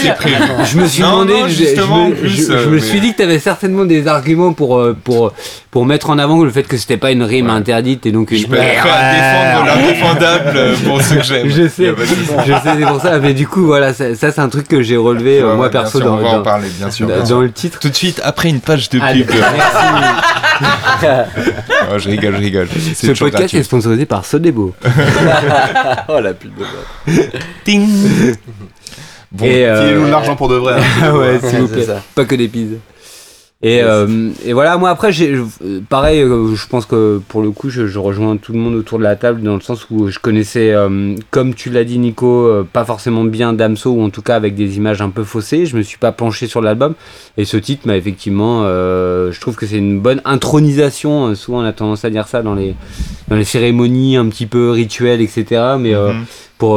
je 0.65 0.79
me 0.79 0.87
suis 0.87 1.03
Non, 1.03 1.11
demandé, 1.25 1.33
non, 1.35 1.49
je- 1.49 1.55
justement, 1.55 2.07
je, 2.09 2.13
en 2.13 2.17
plus, 2.17 2.29
je- 2.31 2.43
je 2.47 2.53
euh, 2.53 2.67
me 2.69 2.75
mais- 2.77 2.81
suis 2.81 3.01
dit 3.01 3.13
que 3.13 3.17
tu 3.19 3.23
avais 3.23 3.39
certainement 3.39 3.85
des 3.85 4.07
arguments 4.09 4.53
pour, 4.55 4.79
euh, 4.79 4.97
pour, 5.05 5.33
pour 5.71 5.85
mettre 5.85 6.09
en 6.11 6.19
avant 6.19 6.43
le 6.43 6.51
fait 6.51 6.63
que 6.63 6.77
c'était 6.79 6.97
pas 6.97 7.11
une 7.11 7.23
rime 7.23 7.47
Ouais. 7.47 7.53
interdite 7.53 8.07
et 8.07 8.13
donc 8.13 8.31
une 8.31 8.39
Je 8.39 8.47
peux 8.47 8.59
à 8.59 8.63
défendre 8.63 9.67
l'indéfendable 9.67 10.53
euh, 10.57 10.75
pour 10.87 11.03
ceux 11.03 11.17
que 11.17 11.23
j'aime. 11.25 11.49
Je 11.49 11.69
sais, 11.69 11.93
je 12.47 12.53
sais, 12.53 12.61
c'est 12.79 12.87
pour 12.87 13.01
ça. 13.01 13.19
Mais 13.19 13.35
du 13.35 13.47
coup, 13.47 13.67
voilà, 13.67 13.93
ça, 13.93 14.15
ça, 14.15 14.31
c'est 14.33 14.41
un 14.41 14.49
truc 14.49 14.69
que 14.69 14.81
j'ai 14.83 14.97
relevé, 14.97 15.41
euh, 15.41 15.49
Ouais, 15.51 15.57
moi 15.57 15.65
ouais, 15.67 15.71
perso, 15.71 15.99
sûr, 15.99 16.07
dans, 16.07 16.15
on 16.15 16.23
va 16.23 16.29
en 16.29 16.37
dans, 16.39 16.43
parler, 16.43 16.69
bien 16.79 16.91
sûr. 16.91 17.07
dans- 17.07 17.15
bien 17.17 17.25
sûr. 17.27 17.35
dans 17.37 17.43
le 17.43 17.51
titre. 17.53 17.79
Tout 17.81 17.91
de 17.91 17.95
suite, 17.97 18.21
après 18.25 18.49
une 18.49 18.61
page 18.61 18.89
de 18.89 19.01
Allez, 19.01 19.25
pub. 19.25 19.35
merci. 19.37 20.67
Oh, 21.93 21.99
je 21.99 22.09
rigole, 22.09 22.35
je 22.37 22.41
rigole. 22.41 22.69
Ce 22.69 23.07
podcast 23.09 23.33
gratuit. 23.33 23.59
est 23.59 23.63
sponsorisé 23.63 24.07
par 24.07 24.25
Sodebo. 24.25 24.75
oh 26.09 26.21
la 26.21 26.35
pute 26.35 26.53
de. 26.57 27.23
Ting. 27.65 27.89
Bon, 29.31 29.45
Et, 29.47 29.67
euh, 29.67 29.83
Filez-nous 29.89 30.07
de 30.07 30.11
l'argent 30.11 30.37
pour 30.37 30.49
de 30.49 30.57
vrai. 30.57 30.75
hein. 31.03 31.13
Ouais, 31.17 31.41
s'il 31.43 31.61
vous 31.61 31.69
plaît. 31.69 31.85
ça. 31.85 32.03
Pas 32.15 32.25
que 32.25 32.35
des 32.35 32.49
pizzas. 32.49 32.77
Et, 33.65 33.81
euh, 33.81 34.31
et, 34.45 34.53
voilà, 34.55 34.77
moi 34.77 34.91
après, 34.91 35.13
j'ai, 35.13 35.37
pareil, 35.89 36.21
euh, 36.21 36.57
je 36.57 36.67
pense 36.67 36.85
que 36.85 37.21
pour 37.29 37.43
le 37.43 37.53
coup, 37.53 37.71
je, 37.71 37.97
rejoins 37.97 38.37
tout 38.37 38.53
le 38.53 38.59
monde 38.59 38.75
autour 38.75 38.99
de 38.99 39.05
la 39.05 39.15
table 39.15 39.41
dans 39.41 39.55
le 39.55 39.61
sens 39.61 39.87
où 39.89 40.09
je 40.09 40.19
connaissais, 40.19 40.73
euh, 40.73 41.15
comme 41.31 41.55
tu 41.55 41.71
l'as 41.71 41.85
dit 41.85 42.01
Nico, 42.01 42.51
pas 42.73 42.85
forcément 42.85 43.23
bien 43.23 43.53
Damso 43.53 43.93
ou 43.93 44.03
en 44.03 44.11
tout 44.11 44.23
cas 44.23 44.35
avec 44.35 44.57
des 44.57 44.79
images 44.79 45.01
un 45.01 45.11
peu 45.11 45.23
faussées. 45.23 45.65
Je 45.67 45.77
me 45.77 45.83
suis 45.83 45.99
pas 45.99 46.11
penché 46.11 46.49
sur 46.49 46.61
l'album 46.61 46.95
et 47.37 47.45
ce 47.45 47.57
titre 47.57 47.87
m'a 47.87 47.97
effectivement, 47.97 48.65
je 48.65 49.41
trouve 49.41 49.55
que 49.55 49.67
c'est 49.67 49.79
une 49.79 50.01
bonne 50.01 50.21
intronisation. 50.25 51.33
souvent, 51.37 51.61
on 51.61 51.65
a 51.65 51.73
tendance 51.73 52.05
à 52.05 52.11
dire 52.11 52.27
ça 52.27 52.43
dans 52.43 52.57
les 52.57 52.75
dans 53.29 53.37
les 53.37 53.45
cérémonies 53.45 54.17
un 54.17 54.27
petit 54.27 54.47
peu 54.47 54.71
rituelles, 54.71 55.21
etc. 55.21 55.77
Mais 55.79 55.95
mhm 55.95 56.25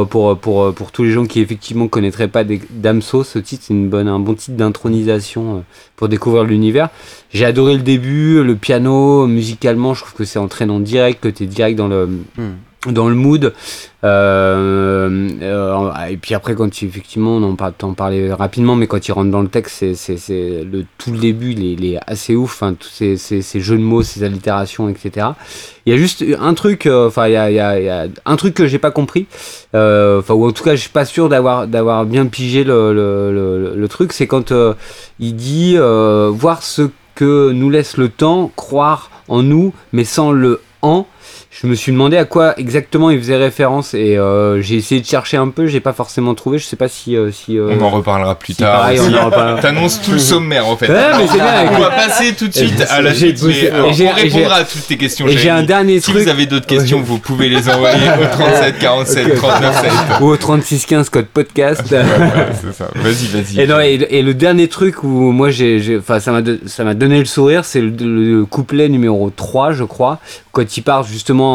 pour, 0.04 0.90
tous 0.92 1.04
les 1.04 1.12
gens 1.12 1.26
qui 1.26 1.40
effectivement 1.40 1.86
connaîtraient 1.88 2.28
pas 2.28 2.42
Damso, 2.70 3.22
ce 3.22 3.38
titre, 3.38 3.64
c'est 3.66 3.74
une 3.74 3.94
un 3.94 4.18
bon 4.18 4.34
titre 4.34 4.56
d'intronisation 4.56 5.56
euh, 5.56 5.60
pour 5.94 6.08
découvrir 6.08 6.44
l'univers. 6.44 6.90
J'ai 7.30 7.44
adoré 7.44 7.74
le 7.74 7.82
début, 7.82 8.42
le 8.42 8.56
piano, 8.56 9.26
musicalement, 9.26 9.94
je 9.94 10.02
trouve 10.02 10.14
que 10.14 10.24
c'est 10.24 10.38
entraînant 10.38 10.80
direct, 10.80 11.22
que 11.22 11.28
tu 11.28 11.44
es 11.44 11.46
direct 11.46 11.76
dans 11.78 11.88
le, 11.88 12.06
hmm. 12.06 12.54
Dans 12.92 13.08
le 13.08 13.14
mood. 13.14 13.52
Euh, 14.04 15.30
euh, 15.42 16.06
et 16.08 16.16
puis 16.16 16.34
après, 16.34 16.54
quand 16.54 16.70
tu, 16.70 16.86
effectivement, 16.86 17.36
on 17.36 17.56
en 17.56 17.92
parlait 17.94 18.32
rapidement, 18.32 18.76
mais 18.76 18.86
quand 18.86 19.06
il 19.08 19.12
rentre 19.12 19.30
dans 19.30 19.42
le 19.42 19.48
texte, 19.48 19.94
c'est, 19.94 20.64
le 20.64 20.84
tout 20.98 21.12
le 21.12 21.18
début, 21.18 21.52
il 21.52 21.84
est, 21.84 21.98
assez 22.06 22.36
ouf, 22.36 22.62
hein, 22.62 22.74
tous 22.78 22.88
ces, 22.88 23.16
ces, 23.16 23.60
jeux 23.60 23.76
de 23.76 23.82
mots, 23.82 24.02
ces 24.02 24.22
allitérations, 24.22 24.88
etc. 24.88 25.28
Il 25.86 25.92
y 25.92 25.96
a 25.96 25.98
juste 25.98 26.24
un 26.40 26.54
truc, 26.54 26.86
euh, 26.86 27.08
enfin, 27.08 27.26
il, 27.28 27.32
y 27.32 27.36
a, 27.36 28.06
un 28.24 28.36
truc 28.36 28.54
que 28.54 28.66
j'ai 28.66 28.78
pas 28.78 28.90
compris, 28.90 29.26
enfin, 29.72 30.34
ou 30.34 30.46
en 30.46 30.52
tout 30.52 30.62
cas, 30.62 30.76
je 30.76 30.80
suis 30.80 30.90
pas 30.90 31.04
sûr 31.04 31.28
d'avoir, 31.28 31.66
bien 32.06 32.26
pigé 32.26 32.64
le, 32.64 32.92
le, 33.74 33.88
truc, 33.88 34.12
c'est 34.12 34.26
quand 34.26 34.52
il 35.18 35.36
dit 35.36 35.76
voir 35.78 36.62
ce 36.62 36.90
que 37.14 37.50
nous 37.50 37.70
laisse 37.70 37.96
le 37.96 38.08
temps, 38.08 38.52
croire 38.54 39.10
en 39.28 39.42
nous, 39.42 39.72
mais 39.92 40.04
sans 40.04 40.30
le 40.30 40.60
en 40.82 41.06
je 41.62 41.66
me 41.66 41.74
suis 41.74 41.90
demandé 41.90 42.18
à 42.18 42.26
quoi 42.26 42.58
exactement 42.58 43.10
il 43.10 43.18
faisait 43.18 43.36
référence 43.36 43.94
et 43.94 44.18
euh, 44.18 44.60
j'ai 44.60 44.74
essayé 44.76 45.00
de 45.00 45.06
chercher 45.06 45.38
un 45.38 45.48
peu, 45.48 45.66
j'ai 45.66 45.80
pas 45.80 45.94
forcément 45.94 46.34
trouvé. 46.34 46.58
Je 46.58 46.66
sais 46.66 46.76
pas 46.76 46.88
si. 46.88 47.16
Euh, 47.16 47.32
si 47.32 47.58
euh, 47.58 47.74
on 47.80 47.82
en 47.82 47.88
reparlera 47.88 48.34
plus 48.34 48.54
tard. 48.54 48.80
Pareil, 48.80 49.00
T'annonces 49.62 50.02
tout 50.02 50.12
le 50.12 50.18
sommaire 50.18 50.66
en 50.66 50.76
fait. 50.76 50.88
mais 50.88 51.26
c'est 51.26 51.38
bien, 51.38 51.70
on 51.74 51.78
va 51.78 51.90
passer 51.90 52.34
tout 52.34 52.48
de 52.48 52.54
suite 52.54 52.84
à 52.90 53.00
la 53.00 53.14
suite. 53.14 53.42
on 53.42 54.12
répondra 54.12 54.56
à 54.56 54.64
toutes 54.64 54.86
tes 54.86 54.98
questions. 54.98 55.26
Et 55.28 55.38
j'ai 55.38 55.48
un 55.48 55.62
dernier 55.62 56.00
si 56.00 56.10
truc. 56.10 56.18
Si 56.18 56.24
vous 56.24 56.30
avez 56.30 56.44
d'autres 56.44 56.66
questions, 56.66 57.00
vous 57.00 57.18
pouvez 57.18 57.48
les 57.48 57.70
envoyer 57.70 58.06
au 58.20 58.26
37 58.26 58.78
47 58.78 59.34
39 59.36 59.80
7 59.80 59.92
ou 60.20 60.24
au 60.26 60.36
36 60.36 60.84
15 60.84 61.08
code 61.08 61.26
podcast. 61.26 61.82
c'est 61.88 62.74
ça. 62.74 62.88
Vas-y, 62.94 63.26
vas-y. 63.28 63.60
Et, 63.60 63.66
non, 63.66 63.80
et, 63.80 64.22
le 64.22 64.34
dernier 64.34 64.68
truc 64.68 65.02
où 65.04 65.32
moi 65.32 65.48
j'ai, 65.48 65.96
enfin 65.98 66.20
ça 66.20 66.32
m'a 66.32 66.42
ça 66.66 66.84
m'a 66.84 66.92
donné 66.92 67.18
le 67.18 67.24
sourire, 67.24 67.64
c'est 67.64 67.80
le, 67.80 67.92
le, 67.98 68.44
couplet 68.44 68.88
numéro 68.90 69.30
3 69.34 69.72
je 69.72 69.84
crois, 69.84 70.18
quand 70.52 70.76
il 70.76 70.82
part 70.82 71.04
justement 71.04 71.45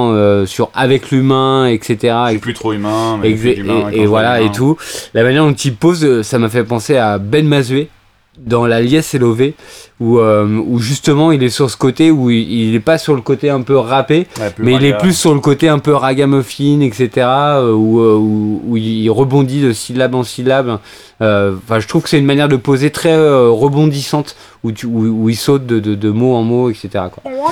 sur 0.46 0.70
avec 0.74 1.12
l'humain, 1.12 1.68
etc. 1.68 2.16
Je 2.34 2.38
plus 2.38 2.54
trop 2.54 2.74
humain, 2.74 3.20
mais 3.22 3.32
et, 3.32 4.06
voilà 4.06 4.42
et 4.42 4.52
tout. 4.52 4.78
La 5.14 5.24
manière 5.24 5.46
dont 5.46 5.54
il 5.54 5.76
pose, 5.76 6.04
euh, 6.04 6.24
ça 6.24 6.40
m'a 6.40 6.50
fait 6.50 6.64
penser 6.64 6.98
à 6.98 7.18
Ben 7.18 7.48
Mazué 7.48 7.90
dans 8.38 8.66
La 8.66 8.82
liesse 8.82 9.14
élevée 9.14 9.56
où, 10.00 10.20
euh, 10.20 10.48
où 10.48 10.80
justement 10.80 11.34
il 11.34 11.44
est 11.44 11.50
sur 11.50 11.70
ce 11.70 11.76
côté 11.76 12.12
où 12.12 12.30
il, 12.30 12.72
n'est 12.72 12.78
est 12.78 12.80
pas 12.80 12.98
sur 12.98 13.14
le 13.14 13.22
côté 13.22 13.50
un 13.50 13.62
peu 13.62 13.76
rappé 13.76 14.26
mais 14.58 14.76
il 14.76 14.86
est 14.86 14.98
plus 14.98 15.14
sur 15.14 15.34
le 15.34 15.42
côté 15.42 15.68
un 15.68 15.80
peu 15.80 15.94
ragamuffin 15.94 16.80
etc 16.80 17.28
euh, 17.28 17.74
où, 17.74 18.62
où, 18.66 18.78
il 18.78 19.10
rebondit 19.10 19.62
de 19.62 19.74
syllabe 19.74 20.16
en 20.16 20.24
syllabe 20.24 20.80
enfin 21.20 21.80
je 21.80 21.88
trouve 21.88 22.04
que 22.04 22.10
c'est 22.10 22.20
une 22.20 22.26
manière 22.26 22.48
de 22.48 22.56
poser 22.56 22.90
très 22.90 23.16
rebondissante 23.16 24.38
où, 24.64 24.72
tu, 24.72 24.86
où, 24.86 25.28
il 25.28 25.36
saute 25.36 25.66
de, 25.66 25.80
de, 25.80 25.94
de, 25.94 26.10
mot 26.10 26.34
en 26.34 26.44
mot 26.44 26.70
etc 26.70 27.06
quoi. 27.12 27.52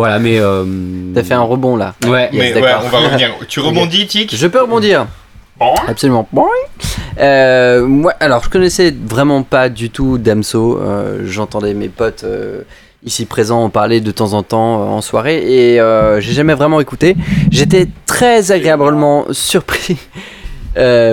Voilà, 0.00 0.18
mais. 0.18 0.38
Euh... 0.40 0.64
T'as 1.14 1.22
fait 1.22 1.34
un 1.34 1.42
rebond 1.42 1.76
là. 1.76 1.94
Ouais, 2.06 2.30
mais 2.32 2.54
ouais, 2.54 2.72
on 2.82 2.88
va 2.88 2.98
revenir. 3.00 3.34
Tu 3.48 3.60
rebondis, 3.60 4.06
Tic? 4.06 4.34
Je 4.34 4.46
peux 4.46 4.62
rebondir. 4.62 5.06
Absolument. 5.86 6.26
Euh, 7.18 7.86
moi, 7.86 8.14
alors, 8.18 8.42
je 8.42 8.48
connaissais 8.48 8.94
vraiment 8.98 9.42
pas 9.42 9.68
du 9.68 9.90
tout 9.90 10.16
Damso. 10.16 10.78
Euh, 10.80 11.24
j'entendais 11.26 11.74
mes 11.74 11.90
potes 11.90 12.24
euh, 12.24 12.62
ici 13.04 13.26
présents 13.26 13.62
en 13.62 13.68
parler 13.68 14.00
de 14.00 14.10
temps 14.10 14.32
en 14.32 14.42
temps 14.42 14.90
en 14.90 15.02
soirée 15.02 15.36
et 15.36 15.80
j'ai 16.20 16.32
jamais 16.32 16.54
vraiment 16.54 16.80
écouté. 16.80 17.14
J'étais 17.50 17.86
très 18.06 18.52
agréablement 18.52 19.26
surpris. 19.32 19.98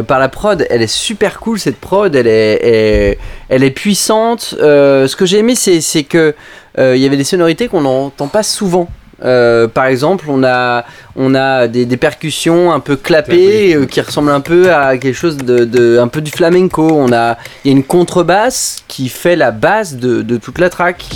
par 0.08 0.19
la 0.19 0.30
prod, 0.30 0.65
elle 0.69 0.82
est 0.82 0.88
super 0.88 1.39
cool 1.39 1.60
cette 1.60 1.77
prod, 1.77 2.15
elle 2.15 2.27
est, 2.27 3.17
elle 3.49 3.63
est 3.63 3.71
puissante. 3.71 4.56
ce 4.60 5.15
que 5.15 5.25
j'ai 5.25 5.39
aimé, 5.39 5.56
c'est 5.56 6.03
que 6.03 6.36
euh, 6.80 6.95
il 6.95 7.01
y 7.01 7.06
avait 7.06 7.17
des 7.17 7.23
sonorités 7.23 7.67
qu'on 7.67 7.82
n'entend 7.82 8.27
pas 8.27 8.43
souvent. 8.43 8.88
Euh, 9.23 9.67
par 9.67 9.86
exemple, 9.86 10.25
on 10.27 10.43
a, 10.43 10.86
on 11.15 11.34
a 11.34 11.67
des, 11.67 11.97
percussions 11.97 12.71
un 12.71 12.80
peu 12.80 12.95
clapées 12.95 13.73
euh, 13.73 13.88
qui 13.88 13.99
ressemblent 13.99 14.30
un 14.30 14.41
peu 14.41 14.71
à 14.71 14.95
quelque 14.99 15.15
chose 15.15 15.38
de, 15.38 15.97
un 15.99 16.08
peu 16.08 16.21
du 16.21 16.30
flamenco. 16.30 16.88
On 16.91 17.12
a, 17.12 17.38
il 17.63 17.71
y 17.71 17.73
a 17.73 17.77
une 17.77 17.84
contrebasse 17.84 18.84
qui 18.88 19.10
fait 19.10 19.36
la 19.36 19.49
base 19.49 19.95
de, 19.95 20.21
de 20.21 20.38
toute 20.38 20.60
la 20.60 20.69
track 20.69 21.10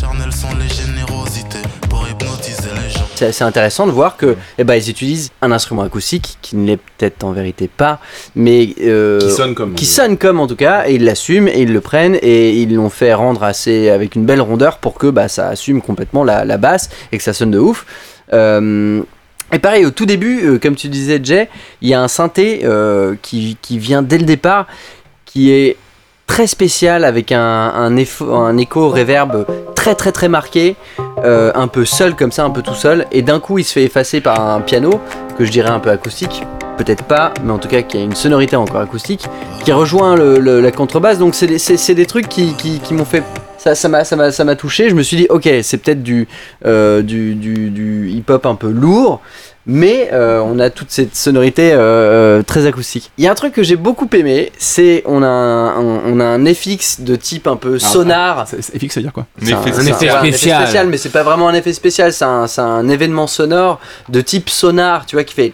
c'est 3.21 3.27
assez 3.27 3.43
intéressant 3.43 3.85
de 3.85 3.91
voir 3.91 4.17
que 4.17 4.35
eh 4.57 4.63
ben, 4.63 4.73
ils 4.75 4.89
utilisent 4.89 5.29
un 5.43 5.51
instrument 5.51 5.83
acoustique 5.83 6.39
qui 6.41 6.55
ne 6.55 6.65
l'est 6.65 6.77
peut-être 6.77 7.23
en 7.23 7.31
vérité 7.31 7.67
pas, 7.67 7.99
mais 8.35 8.73
euh, 8.81 9.19
qui 9.19 9.31
sonne 9.31 9.53
comme, 9.53 9.75
qui 9.75 9.85
sonne 9.85 10.17
comme 10.17 10.39
en 10.39 10.47
tout 10.47 10.55
cas, 10.55 10.87
et 10.87 10.95
ils 10.95 11.03
l'assument 11.03 11.47
et 11.47 11.61
ils 11.61 11.71
le 11.71 11.81
prennent 11.81 12.17
et 12.23 12.57
ils 12.57 12.73
l'ont 12.73 12.89
fait 12.89 13.13
rendre 13.13 13.43
assez 13.43 13.89
avec 13.89 14.15
une 14.15 14.25
belle 14.25 14.41
rondeur 14.41 14.79
pour 14.79 14.95
que 14.95 15.07
bah, 15.07 15.27
ça 15.27 15.49
assume 15.49 15.81
complètement 15.83 16.23
la, 16.23 16.45
la 16.45 16.57
basse 16.57 16.89
et 17.11 17.17
que 17.17 17.23
ça 17.23 17.33
sonne 17.33 17.51
de 17.51 17.59
ouf. 17.59 17.85
Euh, 18.33 19.03
et 19.51 19.59
pareil, 19.59 19.85
au 19.85 19.91
tout 19.91 20.07
début, 20.07 20.43
euh, 20.43 20.57
comme 20.57 20.75
tu 20.75 20.87
disais, 20.87 21.19
Jay, 21.21 21.47
il 21.81 21.89
y 21.89 21.93
a 21.93 22.01
un 22.01 22.07
synthé 22.07 22.65
qui, 23.21 23.57
qui, 23.61 23.77
vient 23.77 24.01
dès 24.01 24.17
le 24.17 24.25
départ, 24.25 24.65
qui 25.25 25.51
est 25.51 25.77
très 26.31 26.47
spécial 26.47 27.03
avec 27.03 27.33
un, 27.33 27.41
un, 27.41 27.97
écho 27.97 28.89
reverb 28.89 29.45
très 29.75 29.95
très 29.95 30.13
très 30.13 30.29
marqué, 30.29 30.77
euh, 31.25 31.51
un 31.55 31.67
peu 31.67 31.83
seul 31.83 32.15
comme 32.15 32.31
ça, 32.31 32.45
un 32.45 32.49
peu 32.49 32.61
tout 32.61 32.73
seul, 32.73 33.05
et 33.11 33.21
d'un 33.21 33.41
coup 33.41 33.59
il 33.59 33.65
se 33.65 33.73
fait 33.73 33.83
effacer 33.83 34.21
par 34.21 34.39
un 34.39 34.61
piano 34.61 35.01
que 35.37 35.43
je 35.43 35.51
dirais 35.51 35.71
un 35.71 35.79
peu 35.79 35.89
acoustique, 35.89 36.43
peut-être 36.77 37.03
pas, 37.03 37.33
mais 37.43 37.51
en 37.51 37.57
tout 37.57 37.67
cas 37.67 37.81
qui 37.81 37.97
a 37.97 38.01
une 38.01 38.15
sonorité 38.15 38.55
encore 38.55 38.79
acoustique, 38.79 39.27
qui 39.65 39.73
rejoint 39.73 40.15
la 40.15 40.71
contrebasse. 40.71 41.17
Donc 41.17 41.35
c'est 41.35 41.47
des, 41.47 41.93
des, 41.95 42.05
trucs 42.05 42.29
qui, 42.29 42.53
qui, 42.53 42.93
m'ont 42.93 43.03
fait 43.03 43.23
ça 43.57 43.89
m'a 43.89 44.55
touché. 44.55 44.89
Je 44.89 44.95
me 44.95 45.03
suis 45.03 45.17
dit 45.17 45.27
ok 45.29 45.49
c'est 45.63 45.79
peut-être 45.79 46.01
du, 46.01 46.29
euh, 46.65 47.01
du 47.01 48.09
hip 48.09 48.29
hop 48.29 48.45
un 48.45 48.55
peu 48.55 48.71
lourd 48.71 49.19
mais 49.65 50.09
euh, 50.11 50.39
on 50.39 50.59
a 50.59 50.69
toute 50.69 50.89
cette 50.91 51.15
sonorité 51.15 51.71
euh, 51.71 52.39
euh, 52.39 52.43
très 52.43 52.65
acoustique. 52.65 53.11
Il 53.17 53.23
y 53.23 53.27
a 53.27 53.31
un 53.31 53.35
truc 53.35 53.53
que 53.53 53.63
j'ai 53.63 53.75
beaucoup 53.75 54.09
aimé, 54.13 54.51
c'est 54.57 55.03
on 55.05 55.21
a 55.21 55.27
un, 55.27 55.79
on, 55.79 56.19
a 56.19 56.25
un 56.25 56.53
FX 56.53 57.01
de 57.01 57.15
type 57.15 57.47
un 57.47 57.57
peu 57.57 57.75
ah, 57.75 57.79
sonar. 57.79 58.47
FX, 58.47 58.61
ça 58.61 58.71
veut 58.95 59.01
dire 59.03 59.13
quoi 59.13 59.27
un, 59.41 59.45
effet, 59.45 60.31
spécial. 60.31 60.87
mais 60.87 60.97
c'est 60.97 61.09
pas 61.09 61.23
vraiment 61.23 61.47
un 61.47 61.53
effet 61.53 61.73
spécial, 61.73 62.11
c'est 62.11 62.25
un, 62.25 62.47
un, 62.57 62.89
événement 62.89 63.27
sonore 63.27 63.79
de 64.09 64.21
type 64.21 64.49
sonar, 64.49 65.05
tu 65.05 65.15
vois, 65.15 65.23
qui 65.23 65.35
fait. 65.35 65.53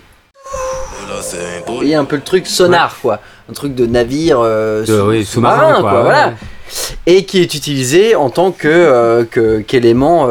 Il 1.81 1.87
y 1.87 1.95
a 1.95 1.99
un 1.99 2.05
peu 2.05 2.15
le 2.15 2.21
truc 2.21 2.47
sonar, 2.47 2.97
quoi. 3.01 3.19
Un 3.49 3.53
truc 3.53 3.75
de 3.75 3.85
navire 3.85 4.39
sous-marin, 5.25 5.81
quoi. 5.81 6.01
Voilà. 6.03 6.33
Et 7.05 7.23
qui 7.23 7.39
est 7.39 7.53
utilisé 7.53 8.15
en 8.15 8.29
tant 8.29 8.51
que 8.51 9.27
qu'élément 9.67 10.29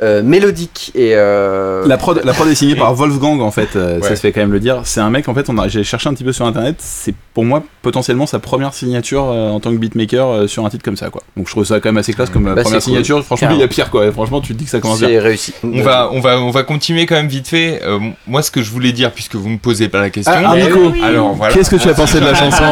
euh, 0.00 0.22
mélodique 0.22 0.92
et 0.94 1.12
euh, 1.14 1.84
la 1.86 1.96
prod 1.96 2.20
la 2.24 2.32
prod 2.32 2.48
est 2.48 2.54
signée 2.54 2.76
par 2.76 2.94
Wolfgang 2.94 3.40
en 3.40 3.50
fait 3.50 3.74
euh, 3.74 4.00
ça 4.00 4.14
se 4.14 4.20
fait 4.20 4.32
quand 4.32 4.40
même 4.40 4.52
le 4.52 4.60
dire. 4.60 4.82
C'est 4.84 5.00
un 5.00 5.10
mec 5.10 5.28
en 5.28 5.34
fait 5.34 5.50
on 5.50 5.58
a 5.58 5.68
j'ai 5.68 5.82
cherché 5.82 6.08
un 6.08 6.14
petit 6.14 6.24
peu 6.24 6.32
sur 6.32 6.46
internet. 6.46 6.76
C'est 6.78 7.14
pour 7.34 7.44
moi 7.44 7.62
potentiellement 7.82 8.26
sa 8.26 8.38
première 8.38 8.74
signature 8.74 9.24
en 9.24 9.58
tant 9.60 9.72
que 9.72 9.76
beatmaker 9.76 10.48
sur 10.48 10.64
un 10.64 10.70
titre 10.70 10.84
comme 10.84 10.96
ça 10.96 11.10
quoi. 11.10 11.22
Donc 11.36 11.46
je 11.46 11.52
trouve 11.52 11.64
ça 11.64 11.80
quand 11.80 11.88
même 11.88 11.98
assez 11.98 12.12
classe 12.12 12.30
comme 12.30 12.44
bah, 12.44 12.62
première 12.62 12.82
signature. 12.82 13.24
Franchement 13.24 13.50
il 13.52 13.60
y 13.60 13.62
a 13.62 13.68
pire 13.68 13.90
quoi. 13.90 14.10
Franchement 14.12 14.40
tu 14.40 14.54
te 14.54 14.58
dis 14.58 14.64
que 14.64 14.70
ça 14.70 14.80
commence 14.80 15.00
bien. 15.00 15.08
c'est 15.08 15.18
réussi. 15.18 15.52
On 15.64 15.82
va 15.82 16.10
on 16.12 16.20
va 16.20 16.40
on 16.40 16.50
va 16.50 16.62
continuer 16.62 17.06
quand 17.06 17.16
même 17.16 17.28
vite 17.28 17.48
fait. 17.48 17.80
Moi 18.26 18.42
ce 18.42 18.50
que 18.50 18.62
je 18.62 18.70
voulais 18.70 18.92
dire 18.92 19.12
puisque 19.12 19.34
vous 19.34 19.48
me 19.48 19.58
posez 19.58 19.88
pas 19.88 20.00
la 20.00 20.10
question 20.10 20.32
ah, 20.34 20.56
Nico 20.56 20.92
alors 21.02 21.34
voilà. 21.34 21.54
Qu'est-ce 21.54 21.70
que 21.70 21.76
tu 21.76 21.88
as 21.88 21.94
pensé 21.94 22.20
de 22.20 22.24
la 22.24 22.34
chanson 22.34 22.64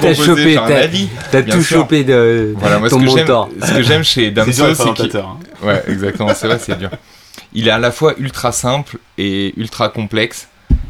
t'as 0.00 0.14
chopé 0.14 0.58
t'as 1.30 1.42
tout 1.42 1.62
chopé 1.62 2.04
de 2.04 2.54
voilà 2.58 2.78
moi 2.78 2.90
ce 2.90 2.94
que 2.96 3.06
j'aime 3.06 3.26
ce 3.62 3.72
que 3.74 3.82
j'aime 3.82 4.04
chez 4.04 4.30
Damso 4.38 4.64
c'est 4.74 5.14
ouais 5.66 5.82
exactement 5.88 6.32
Il 7.52 7.68
est 7.68 7.70
à 7.70 7.78
la 7.78 7.92
fois 7.92 8.14
ultra 8.18 8.52
simple 8.52 8.98
et 9.16 9.54
ultra 9.56 9.88
complexe. 9.88 10.48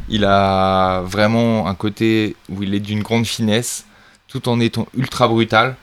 Il 0.09 0.25
a 0.25 1.03
vraiment 1.03 1.69
un 1.69 1.75
côté 1.75 2.37
où 2.49 2.63
il 2.63 2.75
est 2.75 2.81
d'une 2.81 3.03
grande 3.03 3.27
finesse, 3.27 3.85
tout 4.27 4.49
en 4.49 4.59
étant 4.61 4.87
ultra 4.97 5.29
brutal. 5.29 5.77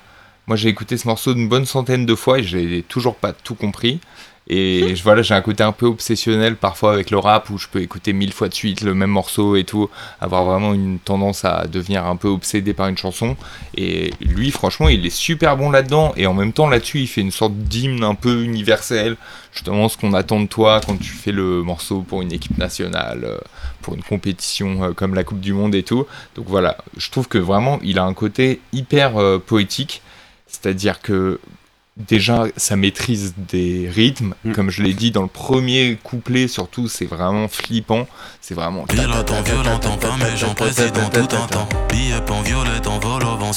Moi, 0.47 0.57
j'ai 0.57 0.69
écouté 0.69 0.97
ce 0.97 1.07
morceau 1.07 1.33
une 1.33 1.47
bonne 1.47 1.65
centaine 1.65 2.05
de 2.05 2.15
fois 2.15 2.39
et 2.39 2.43
j'ai 2.43 2.83
toujours 2.83 3.15
pas 3.15 3.33
tout 3.33 3.55
compris. 3.55 3.99
Et 4.47 4.93
voilà, 5.03 5.23
j'ai 5.23 5.34
un 5.34 5.41
côté 5.41 5.63
un 5.63 5.71
peu 5.71 5.88
obsessionnel 5.88 6.55
parfois 6.55 6.93
avec 6.93 7.10
le 7.10 7.17
rap 7.17 7.49
où 7.49 7.58
je 7.58 7.67
peux 7.67 7.81
écouter 7.81 8.13
mille 8.13 8.31
fois 8.31 8.47
de 8.47 8.53
suite 8.53 8.81
le 8.81 8.93
même 8.93 9.10
morceau 9.10 9.55
et 9.55 9.63
tout, 9.63 9.89
avoir 10.21 10.45
vraiment 10.45 10.73
une 10.75 10.99
tendance 10.99 11.45
à 11.45 11.65
devenir 11.65 12.05
un 12.05 12.15
peu 12.15 12.27
obsédé 12.27 12.73
par 12.73 12.88
une 12.88 12.97
chanson. 12.97 13.38
Et 13.75 14.13
lui, 14.21 14.51
franchement, 14.51 14.88
il 14.88 15.03
est 15.03 15.10
super 15.15 15.58
bon 15.58 15.71
là-dedans. 15.71 16.13
Et 16.15 16.27
en 16.27 16.36
même 16.36 16.53
temps, 16.53 16.67
là-dessus, 16.67 16.99
il 16.99 17.08
fait 17.08 17.21
une 17.21 17.31
sorte 17.31 17.55
d'hymne 17.55 18.03
un 18.03 18.13
peu 18.13 18.43
universel. 18.43 19.17
Justement, 19.51 19.89
ce 19.89 19.97
qu'on 19.97 20.13
attend 20.13 20.39
de 20.39 20.47
toi 20.47 20.79
quand 20.86 20.97
tu 20.97 21.12
fais 21.12 21.31
le 21.31 21.63
morceau 21.63 22.01
pour 22.01 22.21
une 22.21 22.31
équipe 22.31 22.58
nationale, 22.58 23.21
euh, 23.23 23.38
pour 23.81 23.95
une 23.95 24.03
compétition 24.03 24.84
euh, 24.84 24.93
comme 24.93 25.15
la 25.15 25.23
Coupe 25.23 25.39
du 25.39 25.53
Monde 25.53 25.73
et 25.73 25.84
tout. 25.84 26.05
Donc 26.36 26.45
voilà, 26.47 26.77
je 26.97 27.10
trouve 27.10 27.27
que 27.27 27.38
vraiment, 27.38 27.79
il 27.81 27.97
a 27.97 28.03
un 28.03 28.13
côté 28.13 28.60
hyper 28.73 29.17
euh, 29.17 29.39
poétique. 29.39 30.03
C'est-à-dire 30.47 31.01
que 31.01 31.39
déjà 31.97 32.45
sa 32.58 32.75
maîtrise 32.75 33.34
des 33.38 33.89
rythmes, 33.89 34.34
mm. 34.43 34.51
comme 34.51 34.69
je 34.69 34.84
l'ai 34.84 34.93
dit 34.93 35.12
dans 35.12 35.21
le 35.21 35.27
premier 35.27 35.97
couplet 36.03 36.47
surtout, 36.47 36.88
c'est 36.88 37.05
vraiment 37.05 37.47
flippant, 37.47 38.08
c'est 38.41 38.53
vraiment... 38.53 38.86
Violent 38.91 39.19
en 39.19 40.17
mais 40.17 40.36
j'en 40.36 40.53
tout 40.53 40.63
un 41.36 41.47
temps 41.47 41.67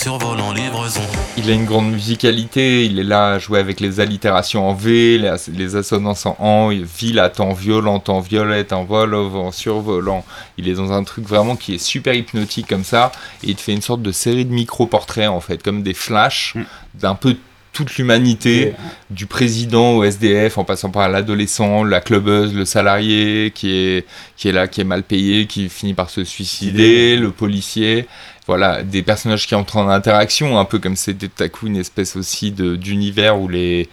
en 0.06 0.18
vol 0.18 0.38
livraison 0.54 1.00
Il 1.36 1.50
a 1.50 1.54
une 1.54 1.64
grande 1.64 1.90
musicalité, 1.90 2.84
il 2.84 2.98
est 2.98 3.04
là 3.04 3.32
à 3.32 3.38
jouer 3.38 3.58
avec 3.58 3.80
les 3.80 4.00
allitérations 4.00 4.68
en 4.68 4.74
V, 4.74 5.18
les, 5.18 5.34
les 5.52 5.76
assonances 5.76 6.26
en 6.26 6.36
AN, 6.38 6.70
ville 6.70 7.18
à 7.18 7.30
temps 7.30 7.52
violent, 7.52 8.02
en 8.06 8.20
violette, 8.20 8.72
en 8.72 8.84
vol 8.84 9.14
au 9.14 9.28
vent 9.28 9.50
survolant. 9.50 10.24
Il 10.56 10.68
est 10.68 10.74
dans 10.74 10.92
un 10.92 11.02
truc 11.04 11.26
vraiment 11.26 11.56
qui 11.56 11.74
est 11.74 11.78
super 11.78 12.14
hypnotique 12.14 12.68
comme 12.68 12.84
ça, 12.84 13.10
et 13.42 13.50
il 13.50 13.56
te 13.56 13.60
fait 13.60 13.72
une 13.72 13.82
sorte 13.82 14.02
de 14.02 14.12
série 14.12 14.44
de 14.44 14.52
micro-portraits 14.52 15.28
en 15.28 15.40
fait, 15.40 15.62
comme 15.62 15.82
des 15.82 15.94
flashs 15.94 16.54
mm. 16.54 16.62
d'un 16.94 17.14
peu 17.14 17.36
toute 17.78 17.96
l'humanité, 17.96 18.74
du 19.08 19.26
président 19.26 19.92
au 19.92 20.02
SDF, 20.02 20.58
en 20.58 20.64
passant 20.64 20.90
par 20.90 21.08
l'adolescent, 21.08 21.84
la 21.84 22.00
clubeuse, 22.00 22.52
le 22.52 22.64
salarié 22.64 23.52
qui 23.54 23.70
est, 23.70 24.06
qui 24.36 24.48
est 24.48 24.52
là, 24.52 24.66
qui 24.66 24.80
est 24.80 24.84
mal 24.84 25.04
payé, 25.04 25.46
qui 25.46 25.68
finit 25.68 25.94
par 25.94 26.10
se 26.10 26.24
suicider, 26.24 27.16
le 27.16 27.30
policier. 27.30 28.08
Voilà, 28.48 28.82
des 28.82 29.04
personnages 29.04 29.46
qui 29.46 29.54
entrent 29.54 29.76
en 29.76 29.88
interaction, 29.88 30.58
un 30.58 30.64
peu 30.64 30.80
comme 30.80 30.96
c'était 30.96 31.28
tout 31.28 31.40
à 31.44 31.48
coup 31.48 31.68
une 31.68 31.76
espèce 31.76 32.16
aussi 32.16 32.50
d'univers 32.50 33.40
où 33.40 33.46
les. 33.46 33.88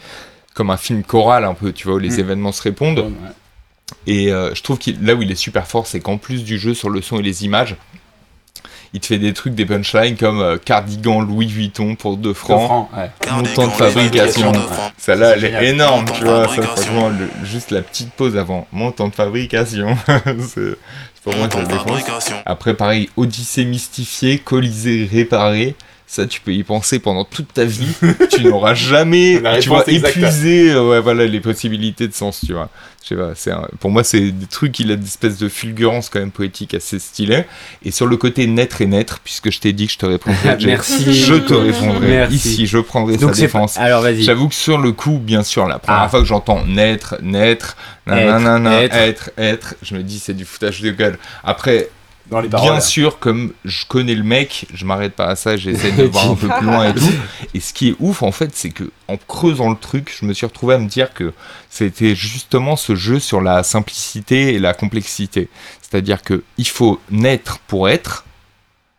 comme 0.56 0.72
un 0.72 0.78
film 0.78 1.04
choral, 1.04 1.46
un 1.46 1.54
peu, 1.54 1.72
tu 1.72 1.88
vois, 1.88 1.98
où 1.98 2.00
les 2.00 2.18
mm. 2.18 2.22
événements 2.22 2.52
se 2.54 2.64
répondent. 2.64 3.14
Et 4.08 4.32
euh, 4.32 4.56
je 4.56 4.64
trouve 4.64 4.80
que 4.80 4.90
là 5.00 5.14
où 5.14 5.22
il 5.22 5.32
est 5.32 5.36
super 5.36 5.68
fort, 5.68 5.86
c'est 5.86 6.00
qu'en 6.00 6.18
plus 6.18 6.44
du 6.44 6.58
jeu 6.58 6.74
sur 6.74 6.90
le 6.90 7.04
son 7.04 7.20
et 7.20 7.22
les 7.22 7.46
images, 7.46 7.76
il 8.96 9.02
te 9.02 9.08
fait 9.08 9.18
des 9.18 9.34
trucs, 9.34 9.54
des 9.56 9.66
punchlines 9.66 10.16
comme 10.16 10.40
euh, 10.40 10.58
cardigan 10.58 11.20
Louis 11.20 11.48
Vuitton 11.48 11.96
pour 11.96 12.16
2 12.16 12.34
francs, 12.34 12.90
montant 13.30 13.68
de 13.68 13.72
fabrication. 13.72 14.54
Celle-là, 14.98 15.34
elle 15.36 15.44
est 15.44 15.70
énorme, 15.70 16.06
tu 16.14 16.24
vois. 16.24 16.48
Ça, 16.48 16.62
franchement, 16.62 17.12
juste 17.44 17.72
la 17.72 17.82
petite 17.82 18.14
pause 18.14 18.38
avant, 18.38 18.68
montant 18.72 19.10
de 19.10 19.14
fabrication. 19.14 19.98
c'est 20.08 20.78
pour 21.24 21.36
moi, 21.36 21.50
ça 22.22 22.42
Après, 22.46 22.74
pareil, 22.74 23.10
Odyssée 23.18 23.66
mystifiée, 23.66 24.38
Colisée 24.38 25.10
réparé 25.12 25.76
ça 26.08 26.28
tu 26.28 26.40
peux 26.40 26.54
y 26.54 26.64
penser 26.64 27.00
pendant 27.00 27.26
toute 27.26 27.54
ta 27.54 27.66
vie. 27.66 27.88
Tu 28.30 28.44
n'auras 28.44 28.74
jamais 28.74 29.42
tu 29.62 29.70
vois 29.70 29.84
épuisé 29.88 30.72
euh, 30.72 30.90
ouais, 30.90 31.00
voilà 31.00 31.26
les 31.26 31.40
possibilités 31.40 32.08
de 32.08 32.14
sens 32.14 32.42
tu 32.46 32.54
vois. 32.54 32.70
Je 33.04 33.10
sais 33.10 33.16
pas 33.16 33.32
c'est 33.36 33.52
pour 33.80 33.92
moi 33.92 34.04
c'est 34.04 34.32
des 34.32 34.46
trucs 34.46 34.78
il 34.80 34.92
a 34.92 34.96
des 34.96 35.06
espèces 35.06 35.38
de 35.38 35.48
fulgurance 35.48 36.10
quand 36.10 36.20
même 36.20 36.32
poétique 36.32 36.74
assez 36.74 37.00
stylé 37.00 37.46
et 37.84 37.92
sur 37.92 38.08
le 38.08 38.18
côté 38.18 38.46
naître 38.48 38.82
et 38.82 38.88
naître 38.88 39.20
puisque 39.24 39.52
je 39.52 39.60
t'ai 39.60 39.74
dit 39.74 39.88
que 39.88 39.94
je 39.94 39.98
te 39.98 40.06
répondrais 40.06 40.58
merci. 40.66 41.14
je 41.14 41.36
te 41.36 41.54
répondrai. 41.54 42.28
Ici 42.30 42.68
je 42.68 42.80
prendrai 42.80 43.18
sa 43.18 43.28
défense. 43.28 43.78
alors 43.78 44.02
vas-y. 44.02 44.24
J'avoue 44.24 44.50
que 44.50 44.56
sur 44.56 44.78
le 44.78 44.92
coup 44.92 45.20
bien 45.20 45.44
sûr 45.44 45.68
la 45.68 45.80
première 45.80 46.04
ah. 46.04 46.10
fois 46.10 46.20
que 46.20 46.28
j'entends 46.28 46.66
naître 46.66 47.16
naître 47.22 47.78
nanana, 48.06 48.84
être, 48.84 48.96
être, 48.96 49.30
être, 49.38 49.76
je 49.82 49.96
me 49.96 50.04
dis 50.04 50.20
c'est 50.20 50.34
du 50.34 50.46
foutage 50.46 50.82
de 50.82 50.92
gueule. 50.92 51.18
Après 51.44 51.90
Bien 52.32 52.80
sûr, 52.80 53.20
comme 53.20 53.54
je 53.66 53.86
connais 53.86 54.16
le 54.16 54.24
mec, 54.24 54.66
je 54.74 54.86
m'arrête 54.86 55.14
pas 55.14 55.28
à 55.28 55.36
ça, 55.36 55.58
j'essaie 55.58 55.92
de 55.92 56.04
voir 56.04 56.32
un 56.32 56.36
peu 56.36 56.48
plus 56.48 56.66
loin 56.66 56.90
et 56.90 56.94
tout. 56.94 57.14
Et 57.54 57.60
ce 57.60 57.72
qui 57.72 57.90
est 57.90 57.96
ouf, 58.00 58.24
en 58.24 58.32
fait, 58.32 58.56
c'est 58.56 58.72
que 58.72 58.92
en 59.08 59.18
creusant 59.18 59.70
le 59.70 59.76
truc, 59.76 60.12
je 60.20 60.26
me 60.26 60.34
suis 60.34 60.46
retrouvé 60.46 60.76
à 60.76 60.78
me 60.80 60.88
dire 60.88 61.14
que 61.14 61.34
c'était 61.70 62.16
justement 62.16 62.76
ce 62.76 62.96
jeu 62.96 63.20
sur 63.20 63.42
la 63.42 63.62
simplicité 63.64 64.56
et 64.56 64.60
la 64.60 64.74
complexité. 64.74 65.50
C'est-à-dire 65.82 66.24
que 66.24 66.44
il 66.58 66.68
faut 66.68 67.00
naître 67.12 67.60
pour 67.68 67.90
être, 67.90 68.26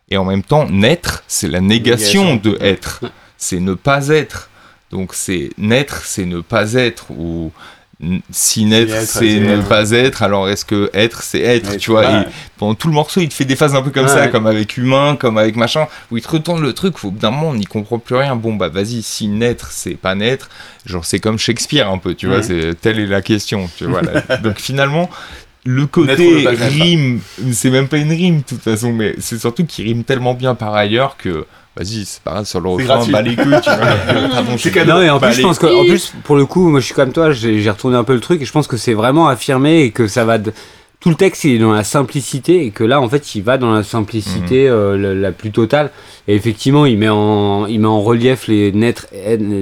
et 0.09 0.17
en 0.17 0.23
même 0.23 0.43
temps, 0.43 0.69
naître, 0.69 1.23
c'est 1.27 1.49
la 1.49 1.59
négation 1.59 2.37
de 2.37 2.57
être. 2.61 3.03
C'est 3.37 3.59
ne 3.59 3.73
pas 3.73 4.07
être. 4.07 4.49
Donc 4.89 5.13
c'est 5.13 5.49
naître, 5.57 6.05
c'est 6.05 6.25
ne 6.25 6.39
pas 6.39 6.73
être, 6.73 7.11
ou 7.11 7.51
si 8.29 8.65
naître 8.65 8.95
c'est 9.01 9.39
ne 9.39 9.59
pas 9.63 9.89
être 9.89 10.21
alors 10.21 10.47
est-ce 10.49 10.65
que 10.65 10.91
être 10.93 11.23
c'est 11.23 11.41
être 11.41 11.77
tu 11.77 11.89
vois 11.89 12.05
et 12.05 12.23
pendant 12.57 12.75
tout 12.75 12.87
le 12.89 12.93
morceau 12.93 13.21
il 13.21 13.29
te 13.29 13.33
fait 13.33 13.45
des 13.45 13.55
phases 13.55 13.73
un 13.73 13.81
peu 13.81 13.89
comme 13.89 14.07
ça 14.07 14.27
comme 14.27 14.45
avec 14.45 14.77
humain 14.77 15.15
comme 15.19 15.39
avec 15.39 15.55
machin 15.55 15.87
où 16.11 16.17
il 16.17 16.21
te 16.21 16.29
retourne 16.29 16.61
le 16.61 16.73
truc 16.73 16.99
faut 16.99 17.09
d'un 17.09 17.31
moment 17.31 17.49
on 17.49 17.55
n'y 17.55 17.65
comprend 17.65 17.97
plus 17.97 18.15
rien. 18.15 18.35
Bon 18.35 18.53
bah 18.53 18.69
vas-y 18.69 19.01
si 19.01 19.27
naître 19.27 19.71
c'est 19.71 19.95
pas 19.95 20.13
naître 20.13 20.49
genre 20.85 21.05
c'est 21.05 21.19
comme 21.19 21.39
Shakespeare 21.39 21.89
un 21.89 21.97
peu 21.97 22.13
tu 22.13 22.27
vois 22.27 22.43
c'est 22.43 22.79
telle 22.79 22.99
est 22.99 23.07
la 23.07 23.23
question 23.23 23.67
tu 23.77 23.85
vois 23.85 24.01
donc 24.43 24.59
finalement 24.59 25.09
le 25.65 25.87
côté 25.87 26.47
rime 26.47 27.19
c'est 27.51 27.71
même 27.71 27.87
pas 27.87 27.97
une 27.97 28.11
rime 28.11 28.37
de 28.37 28.43
toute 28.43 28.61
façon 28.61 28.93
mais 28.93 29.15
c'est 29.17 29.39
surtout 29.39 29.65
qu'il 29.65 29.85
rime 29.85 30.03
tellement 30.03 30.35
bien 30.35 30.53
par 30.53 30.75
ailleurs 30.75 31.17
que 31.17 31.47
vas-y, 31.77 32.05
c'est 32.05 32.21
pas 32.21 32.31
grave, 32.31 32.45
sur 32.45 32.59
le 32.59 32.69
refrain, 32.69 33.05
bas 33.07 33.21
les 33.21 33.35
couilles, 33.35 33.61
tu 33.61 33.69
vois. 34.75 34.85
non, 34.85 35.01
et 35.01 35.09
en 35.09 35.19
plus, 35.19 35.33
je 35.33 35.41
pense 35.41 35.59
que, 35.59 35.67
en 35.67 35.85
plus, 35.85 36.13
pour 36.23 36.35
le 36.35 36.45
coup, 36.45 36.69
moi 36.69 36.79
je 36.79 36.85
suis 36.85 36.95
comme 36.95 37.11
toi, 37.11 37.31
j'ai 37.31 37.69
retourné 37.69 37.95
un 37.95 38.03
peu 38.03 38.13
le 38.13 38.19
truc 38.19 38.41
et 38.41 38.45
je 38.45 38.51
pense 38.51 38.67
que 38.67 38.77
c'est 38.77 38.93
vraiment 38.93 39.27
affirmé 39.27 39.81
et 39.81 39.91
que 39.91 40.07
ça 40.07 40.25
va. 40.25 40.37
Tout 40.99 41.09
le 41.09 41.15
texte 41.15 41.43
il 41.43 41.55
est 41.55 41.59
dans 41.59 41.73
la 41.73 41.83
simplicité 41.83 42.65
et 42.65 42.71
que 42.71 42.83
là 42.83 42.99
en 42.99 43.07
fait 43.07 43.35
il 43.35 43.43
va 43.43 43.59
dans 43.59 43.71
la 43.71 43.83
simplicité 43.83 44.67
mhm. 44.67 44.73
euh, 44.73 45.13
la, 45.13 45.31
plus 45.31 45.51
totale 45.51 45.91
et 46.27 46.33
effectivement 46.33 46.87
il 46.87 46.97
met 46.97 47.07
en 47.07 47.67
il 47.67 47.79
met 47.79 47.87
en 47.87 48.01
relief 48.01 48.47
les 48.47 48.71
naître 48.71 49.05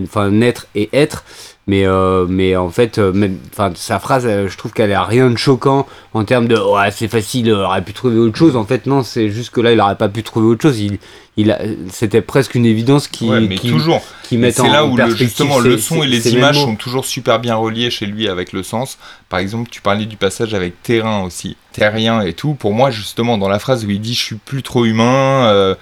enfin 0.06 0.30
naître 0.30 0.68
et 0.76 0.90
être 0.94 1.26
mais 1.68 1.86
euh, 1.88 2.26
mais 2.30 2.56
en 2.56 2.70
fait 2.70 3.00
euh, 3.00 3.30
enfin 3.52 3.72
sa 3.76 4.00
phrase 4.00 4.26
euh, 4.28 4.48
je 4.48 4.56
trouve 4.56 4.72
qu'elle 4.72 4.94
a 4.94 5.04
rien 5.04 5.32
de 5.32 5.38
choquant 5.38 5.88
en 6.14 6.24
termes 6.24 6.48
de 6.48 6.56
ouais 6.56 6.92
c'est 6.92 7.08
facile 7.08 7.48
il 7.48 7.54
aurait 7.54 7.82
pu 7.82 7.94
trouver 7.94 8.18
autre 8.18 8.38
chose. 8.38 8.56
En 8.56 8.66
fait 8.66 8.86
non 8.86 9.02
c'est 9.02 9.30
juste 9.30 9.50
que 9.50 9.62
là 9.62 9.72
il 9.72 9.80
aurait 9.80 9.98
pas 9.98 10.10
pu 10.10 10.22
trouver 10.22 10.48
autre 10.48 10.62
chose. 10.62 10.80
Il 10.80 11.00
il 11.38 11.58
c'était 11.92 12.22
presque 12.22 12.56
une 12.56 12.68
évidence 12.68 13.08
qui 13.08 13.30
mais 13.30 13.56
qui, 13.56 13.70
toujours. 13.70 14.02
qui 14.24 14.38
met 14.38 14.52
c'est 14.52 14.70
là 14.70 14.86
où 14.86 14.96
justement 15.16 15.60
le 15.60 15.78
son 15.78 16.04
et 16.04 16.08
les 16.08 16.34
images 16.34 16.62
sont 16.62 16.76
toujours 16.76 17.04
super 17.04 17.40
bien 17.40 17.56
reliés 17.56 17.90
chez 17.90 18.06
lui 18.06 18.30
avec 18.30 18.54
le 18.54 18.62
sens. 18.62 19.00
Par 19.28 19.40
exemple 19.40 19.70
tu 19.72 19.82
parlais 19.82 20.06
du 20.06 20.18
passage 20.18 20.54
avec 20.54 20.84
terrain 20.84 21.24
aussi. 21.24 21.58
Terrien 21.74 22.22
et 22.22 22.34
tout. 22.34 22.54
Pour 22.54 22.74
moi 22.74 22.92
justement 22.92 23.40
dans 23.40 23.50
la 23.50 23.60
phrase 23.60 23.86
où 23.86 23.90
il 23.90 24.00
dit 24.00 24.14
je 24.14 24.24
suis 24.24 24.36
plus 24.36 24.62
trop 24.62 24.86
humain 24.86 25.76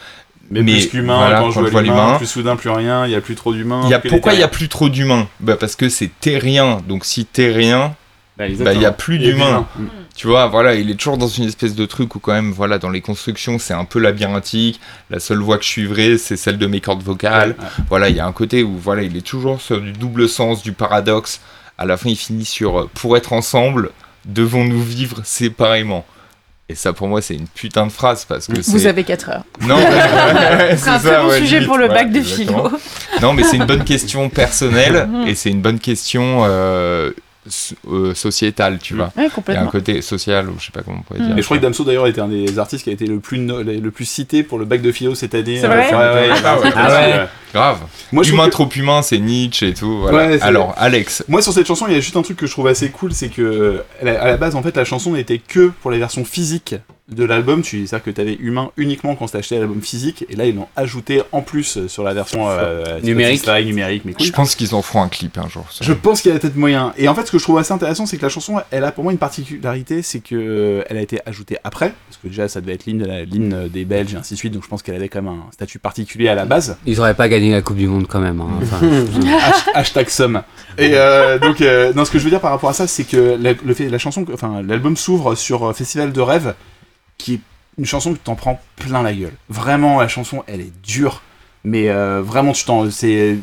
mais, 0.61 0.73
plus 0.73 0.89
qu'humain, 0.89 1.39
quand, 1.39 1.51
je 1.51 1.59
vois 1.59 1.81
l'humain, 1.81 2.17
plus 2.17 2.27
soudain, 2.27 2.55
plus 2.55 2.69
rien, 2.69 3.05
il 3.05 3.09
n'y 3.09 3.15
a 3.15 3.21
plus 3.21 3.35
trop 3.35 3.53
d'humains. 3.53 3.89
Pourquoi 4.07 4.33
il 4.33 4.37
n'y 4.37 4.43
a 4.43 4.47
plus 4.47 4.69
trop 4.69 4.89
d'humains? 4.89 5.27
Bah 5.39 5.57
Parce 5.59 5.75
que 5.75 5.89
c'est 5.89 6.11
terrien, 6.19 6.81
donc 6.87 7.05
si 7.05 7.25
t'es 7.25 7.51
rien, 7.51 7.95
bah, 8.37 8.45
bah 8.59 8.73
il 8.73 8.79
n'y 8.79 8.85
a 8.85 8.91
plus 8.91 9.19
d'humains. 9.19 9.67
Mm. 9.77 9.85
Tu 10.15 10.27
vois, 10.27 10.47
voilà, 10.47 10.75
il 10.75 10.91
est 10.91 10.95
toujours 10.95 11.17
dans 11.17 11.27
une 11.27 11.45
espèce 11.45 11.73
de 11.75 11.85
truc 11.85 12.15
où 12.15 12.19
quand 12.19 12.33
même, 12.33 12.51
voilà, 12.51 12.77
dans 12.77 12.89
les 12.89 13.01
constructions, 13.01 13.57
c'est 13.57 13.73
un 13.73 13.85
peu 13.85 13.99
labyrinthique. 13.99 14.79
La 15.09 15.19
seule 15.19 15.39
voix 15.39 15.57
que 15.57 15.63
je 15.63 15.69
suivrai, 15.69 16.17
c'est 16.17 16.37
celle 16.37 16.57
de 16.57 16.67
mes 16.67 16.81
cordes 16.81 17.01
vocales. 17.01 17.55
Voilà, 17.89 18.09
il 18.09 18.15
y 18.15 18.19
a 18.19 18.25
un 18.25 18.31
côté 18.31 18.63
où, 18.63 18.77
voilà, 18.77 19.01
il 19.01 19.17
est 19.17 19.25
toujours 19.25 19.59
sur 19.59 19.81
du 19.81 19.91
double 19.91 20.29
sens, 20.29 20.61
du 20.61 20.71
paradoxe. 20.71 21.41
À 21.77 21.85
la 21.85 21.97
fin, 21.97 22.09
il 22.09 22.15
finit 22.15 22.45
sur 22.45 22.79
euh, 22.79 22.89
pour 22.93 23.17
être 23.17 23.33
ensemble, 23.33 23.89
devons-nous 24.25 24.83
vivre 24.83 25.21
séparément? 25.23 26.05
Et 26.69 26.76
ça, 26.76 26.93
pour 26.93 27.08
moi, 27.08 27.21
c'est 27.21 27.36
une 27.36 27.47
putain 27.47 27.86
de 27.86 27.91
phrase 27.91 28.23
parce 28.26 28.47
que 28.47 28.54
Vous 28.71 28.88
avez 28.88 29.04
4 29.04 29.30
heures. 29.30 29.43
Non, 29.62 29.78
c'est 30.78 30.89
un 30.89 31.23
bon 31.23 31.32
sujet 31.32 31.65
pour 31.65 31.78
le 31.78 31.89
bac 31.89 32.12
de 32.12 32.21
philo. 32.21 32.71
Non, 33.21 33.34
mais 33.34 33.43
c'est 33.43 33.58
une 33.58 33.65
bonne 33.65 33.84
question 33.84 34.30
personnelle 34.30 35.10
et 35.28 35.36
c'est 35.36 35.49
une 35.49 35.62
bonne 35.62 35.80
question 35.80 36.43
euh, 36.45 37.12
euh, 37.89 38.13
sociétal, 38.13 38.79
tu 38.79 38.95
vois. 38.95 39.12
Ouais, 39.17 39.29
complètement. 39.29 39.53
Il 39.53 39.56
y 39.56 39.58
a 39.58 39.67
un 39.67 39.71
côté 39.71 40.01
social, 40.01 40.49
ou 40.49 40.53
je 40.60 40.65
sais 40.65 40.71
pas 40.71 40.82
comment 40.82 40.99
on 40.99 41.01
pourrait 41.01 41.19
dire. 41.19 41.38
Et 41.38 41.41
je 41.41 41.45
crois 41.45 41.58
que 41.58 41.62
Damso 41.62 41.84
d'ailleurs 41.84 42.08
était 42.08 42.21
un 42.21 42.27
des 42.27 42.60
artistes 42.60 42.84
qui 42.84 42.89
a 42.89 42.93
été 42.93 43.06
le 43.06 43.19
plus, 43.19 43.38
le 43.38 43.91
plus 43.91 44.06
cité 44.06 44.43
pour 44.43 44.60
le 44.60 44.65
bac 44.65 44.82
de 44.82 44.91
philo 44.91 45.15
cette 45.15 45.36
année. 45.36 45.60
C'est 45.60 45.67
vrai 45.67 45.89
ouais, 45.89 45.93
ouais, 45.93 46.29
ah, 46.75 46.89
ouais, 46.89 47.27
Grave. 47.53 47.79
Moi, 48.12 48.23
humain 48.25 48.49
trop 48.49 48.69
humain, 48.69 49.01
c'est 49.01 49.19
Nietzsche 49.19 49.67
et 49.67 49.73
tout. 49.73 49.99
Voilà. 49.99 50.43
Alors, 50.43 50.73
Alex. 50.77 51.23
Moi, 51.27 51.41
sur 51.41 51.53
cette 51.53 51.67
chanson, 51.67 51.86
il 51.88 51.93
y 51.93 51.97
a 51.97 51.99
juste 51.99 52.17
un 52.17 52.21
truc 52.21 52.38
que 52.38 52.47
je 52.47 52.51
trouve 52.51 52.67
assez 52.67 52.89
cool, 52.89 53.13
c'est 53.13 53.29
que 53.29 53.84
à 54.01 54.06
la 54.06 54.38
base, 54.38 54.56
en 54.56 54.63
fait, 54.63 54.75
la 54.75 54.86
chanson 54.86 55.12
n'était 55.12 55.39
que 55.39 55.71
pour 55.82 55.91
la 55.91 55.97
version 55.97 56.25
physique 56.25 56.75
de 57.09 57.25
l'album, 57.25 57.61
tu 57.61 57.85
c'est-à-dire 57.85 58.05
que 58.05 58.11
tu 58.11 58.21
avais 58.21 58.35
humain 58.35 58.71
uniquement 58.77 59.15
quand 59.15 59.25
tu 59.25 59.35
acheté 59.35 59.59
l'album 59.59 59.81
physique, 59.81 60.25
et 60.29 60.37
là 60.37 60.45
ils 60.45 60.55
l'ont 60.55 60.69
ajouté 60.77 61.21
en 61.33 61.41
plus 61.41 61.77
euh, 61.77 61.87
sur 61.89 62.03
la 62.03 62.13
version 62.13 62.49
euh, 62.49 63.01
numérique. 63.01 63.45
numérique 63.65 64.03
mais 64.05 64.13
Je 64.17 64.31
pense 64.31 64.55
qu'ils 64.55 64.73
en 64.73 64.81
feront 64.81 65.01
un 65.01 65.09
clip 65.09 65.37
un 65.37 65.49
jour. 65.49 65.65
Je 65.81 65.91
pense 65.91 66.21
qu'il 66.21 66.31
y 66.31 66.35
a 66.35 66.39
peut-être 66.39 66.55
moyen. 66.55 66.93
Et 66.97 67.09
en 67.09 67.15
fait, 67.15 67.25
ce 67.25 67.31
que 67.31 67.37
je 67.37 67.43
trouve 67.43 67.57
assez 67.57 67.73
intéressant, 67.73 68.05
c'est 68.05 68.15
que 68.15 68.21
la 68.21 68.29
chanson, 68.29 68.61
elle 68.71 68.85
a 68.85 68.93
pour 68.93 69.03
moi 69.03 69.11
une 69.11 69.19
particularité, 69.19 70.01
c'est 70.01 70.21
que 70.21 70.35
euh, 70.35 70.83
elle 70.89 70.95
a 70.95 71.01
été 71.01 71.19
ajoutée 71.25 71.57
après, 71.65 71.93
parce 72.07 72.21
que 72.21 72.29
déjà 72.29 72.47
ça 72.47 72.61
devait 72.61 72.73
être 72.73 72.85
l'hymne 72.85 73.67
des 73.67 73.83
Belges 73.83 74.13
et 74.13 74.17
ainsi 74.17 74.35
de 74.35 74.39
suite, 74.39 74.53
donc 74.53 74.63
je 74.63 74.69
pense 74.69 74.81
qu'elle 74.81 74.95
avait 74.95 75.09
quand 75.09 75.21
même 75.21 75.33
un 75.33 75.51
statut 75.51 75.79
particulier 75.79 76.29
à 76.29 76.35
la 76.35 76.45
base. 76.45 76.77
Ils 76.85 77.01
auraient 77.01 77.15
pas 77.15 77.27
gagné 77.27 77.51
la 77.51 77.61
Coupe 77.61 77.77
du 77.77 77.87
Monde 77.87 78.07
quand 78.07 78.21
même. 78.21 78.39
Hein. 78.39 78.59
hashtag 79.73 80.07
somme. 80.07 80.41
Et 80.77 80.91
donc, 81.41 81.59
non, 81.95 82.05
ce 82.05 82.11
que 82.11 82.17
je 82.17 82.23
veux 82.23 82.29
dire 82.29 82.39
par 82.39 82.51
rapport 82.51 82.69
à 82.69 82.73
ça, 82.73 82.87
c'est 82.87 83.03
que 83.03 83.37
la, 83.39 83.53
le 83.65 83.73
fait, 83.73 83.89
la 83.89 83.97
chanson, 83.97 84.25
enfin 84.33 84.61
l'album 84.65 84.95
s'ouvre 84.95 85.35
sur 85.35 85.75
Festival 85.75 86.13
de 86.13 86.21
rêve 86.21 86.53
qui 87.17 87.36
est 87.36 87.39
une 87.78 87.86
chanson 87.86 88.13
que 88.13 88.19
t'en 88.19 88.36
prends 88.36 88.60
plein 88.76 89.02
la 89.02 89.13
gueule. 89.13 89.34
Vraiment, 89.49 89.99
la 89.99 90.08
chanson, 90.08 90.43
elle 90.47 90.62
est 90.62 90.73
dure, 90.84 91.21
mais 91.63 91.89
euh, 91.89 92.21
vraiment, 92.21 92.52
tu 92.52 92.65
t'en. 92.65 92.89
C'est. 92.89 93.38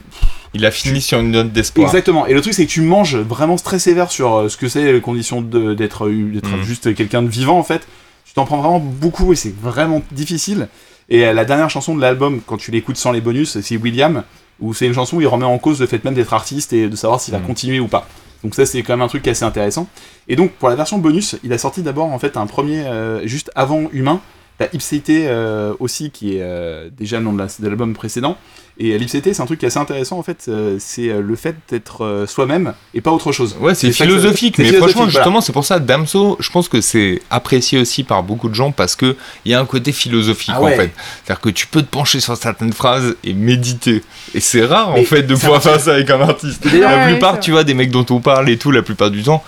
Il 0.53 0.67
a 0.67 0.73
fini 0.73 1.01
sur 1.01 1.21
une 1.21 1.31
note 1.31 1.53
d'espoir. 1.53 1.87
Exactement. 1.87 2.27
Et 2.27 2.35
le 2.35 2.41
truc, 2.41 2.55
c'est 2.55 2.67
que 2.67 2.71
tu 2.71 2.81
manges 2.81 3.17
vraiment 3.17 3.55
très 3.57 3.79
sévère 3.79 4.11
sur 4.11 4.35
euh, 4.35 4.49
ce 4.49 4.57
que 4.57 4.69
c'est 4.69 4.93
les 4.93 5.01
conditions 5.01 5.43
d'être 5.43 6.09
mm. 6.09 6.63
juste 6.63 6.95
quelqu'un 6.95 7.23
de 7.23 7.29
vivant, 7.29 7.59
en 7.59 7.63
fait. 7.63 7.87
Tu 8.25 8.35
t'en 8.35 8.45
prends 8.45 8.59
vraiment 8.59 8.81
beaucoup 8.81 9.33
et 9.33 9.37
c'est 9.37 9.55
vraiment 9.55 10.03
difficile. 10.11 10.69
Et 11.09 11.25
euh, 11.25 11.33
la 11.33 11.45
dernière 11.45 11.71
chanson 11.71 11.95
de 11.95 12.01
l'album, 12.01 12.41
quand 12.45 12.57
tu 12.57 12.73
l'écoutes 12.73 12.97
sans 12.97 13.13
les 13.13 13.21
bonus, 13.21 13.61
c'est 13.61 13.77
William, 13.77 14.25
où 14.61 14.75
c'est 14.75 14.87
une 14.87 14.95
chanson 14.95 15.17
où 15.17 15.21
il 15.21 15.27
remet 15.27 15.45
en 15.45 15.59
cause 15.59 15.81
le 15.81 15.87
fait 15.87 16.05
même 16.05 16.15
d'être 16.15 16.35
artiste 16.35 16.73
et 16.73 16.89
de 16.89 16.97
savoir 16.97 17.21
s'il 17.21 17.33
va 17.33 17.41
mm. 17.41 17.47
continuer 17.47 17.81
ou 17.81 17.89
pas. 17.89 18.09
Donc 18.43 18.55
ça 18.55 18.67
c'est 18.67 18.83
quand 18.83 18.95
même 18.95 19.03
un 19.03 19.09
truc 19.09 19.27
assez 19.29 19.45
intéressant. 19.45 19.89
Et 20.29 20.37
donc 20.37 20.53
pour 20.53 20.69
la 20.69 20.77
version 20.77 20.99
bonus, 20.99 21.37
il 21.43 21.53
a 21.53 21.59
sorti 21.59 21.83
d'abord 21.83 22.07
en 22.07 22.19
fait 22.19 22.37
un 22.37 22.47
premier 22.47 22.87
euh, 22.87 23.27
juste 23.27 23.51
avant 23.55 23.89
Humain. 23.93 24.21
T'as 24.59 24.67
Ipséité 24.75 25.27
euh, 25.27 25.75
aussi 25.79 26.11
qui 26.11 26.37
est 26.37 26.43
euh, 26.43 26.91
déjà 26.91 27.19
le 27.19 27.25
nom 27.25 27.33
de 27.33 27.47
l'album 27.63 27.95
précédent 27.95 28.37
et 28.83 28.97
l'IPCT, 28.97 29.35
c'est 29.35 29.43
un 29.43 29.47
truc 29.47 29.61
qui 29.61 29.67
est 29.67 29.69
assez 29.69 29.79
intéressant 29.79 30.19
en 30.19 30.23
fait, 30.23 30.47
euh, 30.49 30.77
c'est 30.81 31.11
euh, 31.11 31.21
le 31.21 31.37
fait 31.37 31.55
d'être 31.69 32.03
euh, 32.03 32.27
soi-même 32.27 32.73
et 32.95 33.03
pas 33.03 33.11
autre 33.11 33.31
chose. 33.31 33.55
Ouais, 33.61 33.75
c'est 33.75 33.93
philosophique, 33.93 34.57
mais 34.57 34.73
franchement, 34.73 35.07
justement, 35.07 35.43
c'est 35.43 35.53
pour 35.53 35.67
ça, 35.67 35.79
Damso, 35.79 36.39
je 36.41 36.51
pense 36.51 36.71
que 36.71 36.81
c'est 36.81 37.21
apprécié 37.29 37.79
aussi 37.79 38.05
par 38.05 38.23
beaucoup 38.23 38.49
de 38.49 38.55
gens 38.55 38.73
parce 38.73 38.97
que 38.97 39.17
il 39.45 39.53
y 39.53 39.55
a 39.55 39.61
un 39.61 39.67
côté 39.67 39.93
philosophique 39.93 40.55
ah 40.57 40.63
en 40.63 40.69
fait. 40.69 40.93
C'est-à-dire 41.25 41.41
que 41.43 41.51
tu 41.51 41.67
peux 41.67 41.83
te 41.83 41.91
pencher 41.91 42.21
sur 42.21 42.35
certaines 42.39 42.73
phrases 42.73 43.17
et 43.23 43.35
méditer. 43.35 44.03
Et 44.35 44.41
c'est 44.41 44.65
rare 44.65 44.95
en 44.95 45.05
fait 45.05 45.25
de 45.25 45.35
pouvoir 45.35 45.63
faire 45.63 45.79
ça 45.79 45.93
avec 45.93 46.09
un 46.09 46.23
artiste. 46.23 46.65
La 46.73 47.07
plupart, 47.09 47.39
tu 47.39 47.51
vois, 47.51 47.65
des 47.65 47.75
mecs 47.75 47.91
dont 47.91 48.07
on 48.09 48.21
parle 48.21 48.49
et 48.49 48.57
tout, 48.57 48.71
la 48.71 48.81
plupart 48.81 49.11
du 49.11 49.23
temps, 49.23 49.45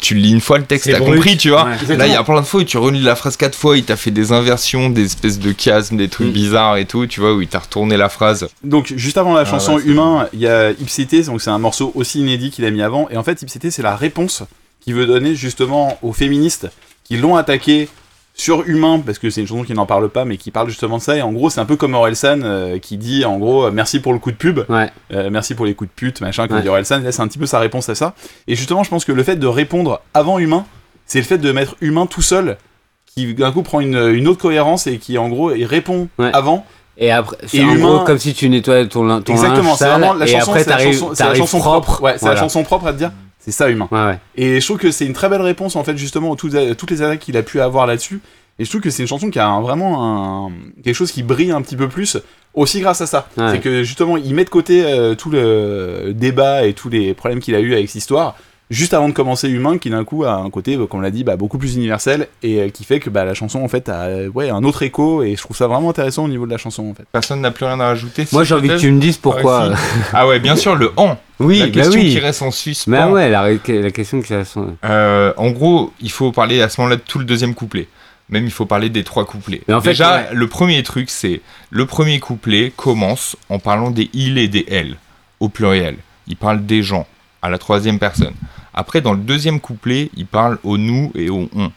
tu 0.00 0.14
lis 0.14 0.32
une 0.32 0.40
fois 0.40 0.56
le 0.56 0.64
texte, 0.64 0.90
t'as 0.90 1.00
compris, 1.00 1.36
tu 1.36 1.50
vois. 1.50 1.68
Là, 1.86 2.06
il 2.06 2.12
y 2.14 2.16
a 2.16 2.24
plein 2.24 2.40
de 2.40 2.46
fois 2.46 2.62
où 2.62 2.64
tu 2.64 2.78
relis 2.78 3.02
la 3.02 3.14
phrase 3.14 3.36
quatre 3.36 3.56
fois, 3.56 3.76
il 3.76 3.84
t'a 3.84 3.96
fait 3.96 4.10
des 4.10 4.32
inversions, 4.32 4.88
des 4.88 5.04
espèces 5.04 5.38
de 5.38 5.54
chiasmes, 5.56 5.98
des 5.98 6.08
trucs 6.08 6.28
mm. 6.28 6.32
bizarres 6.32 6.76
et 6.78 6.86
tout, 6.86 7.06
tu 7.06 7.20
vois, 7.20 7.34
où 7.34 7.42
il 7.42 7.48
t'a 7.48 7.58
retourné 7.58 7.98
la 7.98 8.08
phrase 8.08 8.48
donc 8.70 8.94
juste 8.96 9.18
avant 9.18 9.34
la 9.34 9.40
ah 9.40 9.44
chanson 9.44 9.78
Humain, 9.78 10.28
il 10.32 10.38
y 10.38 10.46
a 10.46 10.70
Ipsété, 10.70 11.22
donc 11.24 11.42
c'est 11.42 11.50
un 11.50 11.58
morceau 11.58 11.92
aussi 11.96 12.20
inédit 12.20 12.50
qu'il 12.50 12.64
a 12.64 12.70
mis 12.70 12.82
avant. 12.82 13.08
Et 13.10 13.16
en 13.16 13.22
fait, 13.22 13.42
Ipsété, 13.42 13.70
c'est 13.70 13.82
la 13.82 13.96
réponse 13.96 14.44
qu'il 14.80 14.94
veut 14.94 15.06
donner 15.06 15.34
justement 15.34 15.98
aux 16.02 16.12
féministes 16.12 16.68
qui 17.04 17.16
l'ont 17.16 17.36
attaqué 17.36 17.88
sur 18.34 18.66
Humain, 18.66 19.02
parce 19.04 19.18
que 19.18 19.28
c'est 19.28 19.40
une 19.40 19.46
chanson 19.46 19.64
qui 19.64 19.74
n'en 19.74 19.86
parle 19.86 20.08
pas, 20.08 20.24
mais 20.24 20.36
qui 20.36 20.50
parle 20.50 20.68
justement 20.68 20.98
de 20.98 21.02
ça. 21.02 21.16
Et 21.16 21.22
en 21.22 21.32
gros, 21.32 21.50
c'est 21.50 21.60
un 21.60 21.66
peu 21.66 21.76
comme 21.76 21.94
Orelsan 21.94 22.40
euh, 22.42 22.78
qui 22.78 22.96
dit 22.96 23.24
en 23.24 23.38
gros 23.38 23.66
euh, 23.66 23.70
merci 23.70 24.00
pour 24.00 24.12
le 24.12 24.18
coup 24.18 24.30
de 24.30 24.36
pub, 24.36 24.60
euh, 24.70 25.30
merci 25.30 25.54
pour 25.54 25.66
les 25.66 25.74
coups 25.74 25.90
de 25.90 25.94
pute, 25.94 26.20
machin, 26.20 26.46
comme 26.46 26.60
dit 26.60 26.68
Orelsan. 26.68 27.00
Là, 27.00 27.12
c'est 27.12 27.22
un 27.22 27.28
petit 27.28 27.38
peu 27.38 27.46
sa 27.46 27.58
réponse 27.58 27.88
à 27.88 27.94
ça. 27.94 28.14
Et 28.46 28.54
justement, 28.54 28.84
je 28.84 28.88
pense 28.88 29.04
que 29.04 29.12
le 29.12 29.22
fait 29.24 29.36
de 29.36 29.46
répondre 29.46 30.00
avant 30.14 30.38
Humain, 30.38 30.64
c'est 31.06 31.18
le 31.18 31.24
fait 31.24 31.38
de 31.38 31.52
mettre 31.52 31.74
Humain 31.80 32.06
tout 32.06 32.22
seul 32.22 32.56
qui 33.04 33.34
d'un 33.34 33.50
coup 33.50 33.62
prend 33.62 33.80
une, 33.80 34.28
autre 34.28 34.40
cohérence 34.40 34.86
et 34.86 34.98
qui 34.98 35.18
en 35.18 35.28
gros 35.28 35.52
il 35.52 35.64
répond 35.64 36.08
avant 36.32 36.64
et 37.00 37.10
après, 37.10 37.36
c'est 37.46 37.64
en 37.64 37.74
gros 37.76 38.04
comme 38.04 38.18
si 38.18 38.34
tu 38.34 38.48
nettoies 38.50 38.84
ton, 38.84 39.22
ton 39.22 39.32
Exactement, 39.32 39.74
c'est 39.74 39.86
vraiment 39.88 40.12
la 40.12 40.26
chanson, 40.26 41.58
propre. 41.58 42.02
Ouais, 42.02 42.18
c'est 42.18 42.26
la 42.26 42.36
chanson 42.36 42.62
propre 42.62 42.86
à 42.88 42.92
te 42.92 42.98
dire, 42.98 43.10
c'est 43.38 43.52
ça 43.52 43.70
humain. 43.70 43.88
Ouais, 43.90 44.04
ouais. 44.04 44.18
Et 44.36 44.60
je 44.60 44.66
trouve 44.66 44.76
que 44.76 44.90
c'est 44.90 45.06
une 45.06 45.14
très 45.14 45.30
belle 45.30 45.40
réponse 45.40 45.76
en 45.76 45.82
fait 45.82 45.96
justement 45.96 46.34
à 46.34 46.36
toutes, 46.36 46.52
les 46.52 47.02
attaques 47.02 47.20
qu'il 47.20 47.38
a 47.38 47.42
pu 47.42 47.60
avoir 47.60 47.86
là-dessus. 47.86 48.20
Et 48.58 48.64
je 48.66 48.68
trouve 48.68 48.82
que 48.82 48.90
c'est 48.90 49.02
une 49.02 49.08
chanson 49.08 49.30
qui 49.30 49.38
a 49.38 49.60
vraiment 49.60 50.46
un, 50.46 50.52
quelque 50.84 50.94
chose 50.94 51.10
qui 51.10 51.22
brille 51.22 51.50
un 51.50 51.62
petit 51.62 51.76
peu 51.76 51.88
plus 51.88 52.18
aussi 52.52 52.80
grâce 52.80 53.00
à 53.00 53.06
ça. 53.06 53.28
C'est 53.34 53.60
que 53.60 53.82
justement 53.82 54.18
il 54.18 54.34
met 54.34 54.44
de 54.44 54.50
côté 54.50 54.84
euh, 54.84 55.14
tout 55.14 55.30
le 55.30 56.12
débat 56.14 56.66
et 56.66 56.74
tous 56.74 56.90
les 56.90 57.14
problèmes 57.14 57.40
qu'il 57.40 57.54
a 57.54 57.60
eu 57.60 57.72
avec 57.72 57.88
cette 57.88 57.96
histoire 57.96 58.36
juste 58.70 58.94
avant 58.94 59.08
de 59.08 59.12
commencer 59.12 59.48
Humain, 59.48 59.78
qui 59.78 59.90
d'un 59.90 60.04
coup 60.04 60.24
a 60.24 60.34
un 60.34 60.48
côté, 60.48 60.76
euh, 60.76 60.86
comme 60.86 61.00
on 61.00 61.02
l'a 61.02 61.10
dit, 61.10 61.24
bah, 61.24 61.36
beaucoup 61.36 61.58
plus 61.58 61.74
universel 61.74 62.28
et 62.42 62.60
euh, 62.60 62.68
qui 62.68 62.84
fait 62.84 63.00
que 63.00 63.10
bah, 63.10 63.24
la 63.24 63.34
chanson 63.34 63.62
en 63.62 63.68
fait 63.68 63.88
a 63.88 64.28
ouais, 64.28 64.48
un 64.48 64.62
autre 64.62 64.82
écho 64.82 65.22
et 65.22 65.36
je 65.36 65.42
trouve 65.42 65.56
ça 65.56 65.66
vraiment 65.66 65.90
intéressant 65.90 66.24
au 66.24 66.28
niveau 66.28 66.46
de 66.46 66.50
la 66.50 66.58
chanson 66.58 66.88
en 66.88 66.94
fait. 66.94 67.04
Personne 67.12 67.40
n'a 67.40 67.50
plus 67.50 67.64
rien 67.66 67.80
à 67.80 67.88
rajouter. 67.88 68.26
Moi 68.32 68.44
j'ai 68.44 68.54
envie 68.54 68.68
que 68.68 68.78
tu 68.78 68.90
me 68.90 69.00
dises 69.00 69.18
pourquoi. 69.18 69.72
ah 70.12 70.26
ouais, 70.26 70.38
bien 70.38 70.56
sûr, 70.56 70.76
le 70.76 70.92
en. 70.96 71.18
Oui, 71.40 71.58
la 71.58 71.66
bah 71.66 71.72
question 71.72 72.00
qui 72.00 72.18
reste 72.18 72.42
en 72.42 72.50
suspens. 72.50 72.90
Mais 72.90 73.04
ouais, 73.04 73.30
la, 73.30 73.48
la 73.50 73.90
question 73.90 74.20
qui 74.20 74.34
reste 74.34 74.56
en... 74.58 74.76
Euh, 74.84 75.32
en 75.38 75.50
gros, 75.50 75.92
il 76.00 76.10
faut 76.10 76.32
parler 76.32 76.60
à 76.60 76.68
ce 76.68 76.80
moment-là 76.80 76.96
de 76.96 77.02
tout 77.02 77.18
le 77.18 77.24
deuxième 77.24 77.54
couplet. 77.54 77.88
Même 78.28 78.44
il 78.44 78.52
faut 78.52 78.66
parler 78.66 78.90
des 78.90 79.02
trois 79.02 79.24
couplets. 79.24 79.62
Mais 79.66 79.74
en 79.74 79.80
fait, 79.80 79.90
Déjà, 79.90 80.32
le 80.32 80.46
premier 80.46 80.82
truc, 80.84 81.10
c'est 81.10 81.40
le 81.70 81.86
premier 81.86 82.20
couplet 82.20 82.72
commence 82.76 83.36
en 83.48 83.58
parlant 83.58 83.90
des 83.90 84.08
il 84.12 84.38
et 84.38 84.46
des 84.46 84.64
elle 84.70 84.96
au 85.40 85.48
pluriel. 85.48 85.96
Il 86.28 86.36
parle 86.36 86.64
des 86.64 86.82
gens 86.82 87.06
à 87.42 87.48
la 87.48 87.58
troisième 87.58 87.98
personne. 87.98 88.34
Après, 88.74 89.00
dans 89.00 89.12
le 89.12 89.20
deuxième 89.20 89.60
couplet, 89.60 90.10
il 90.16 90.26
parle 90.26 90.58
au 90.62 90.78
nous 90.78 91.12
et 91.14 91.30
au 91.30 91.48
on. 91.54 91.70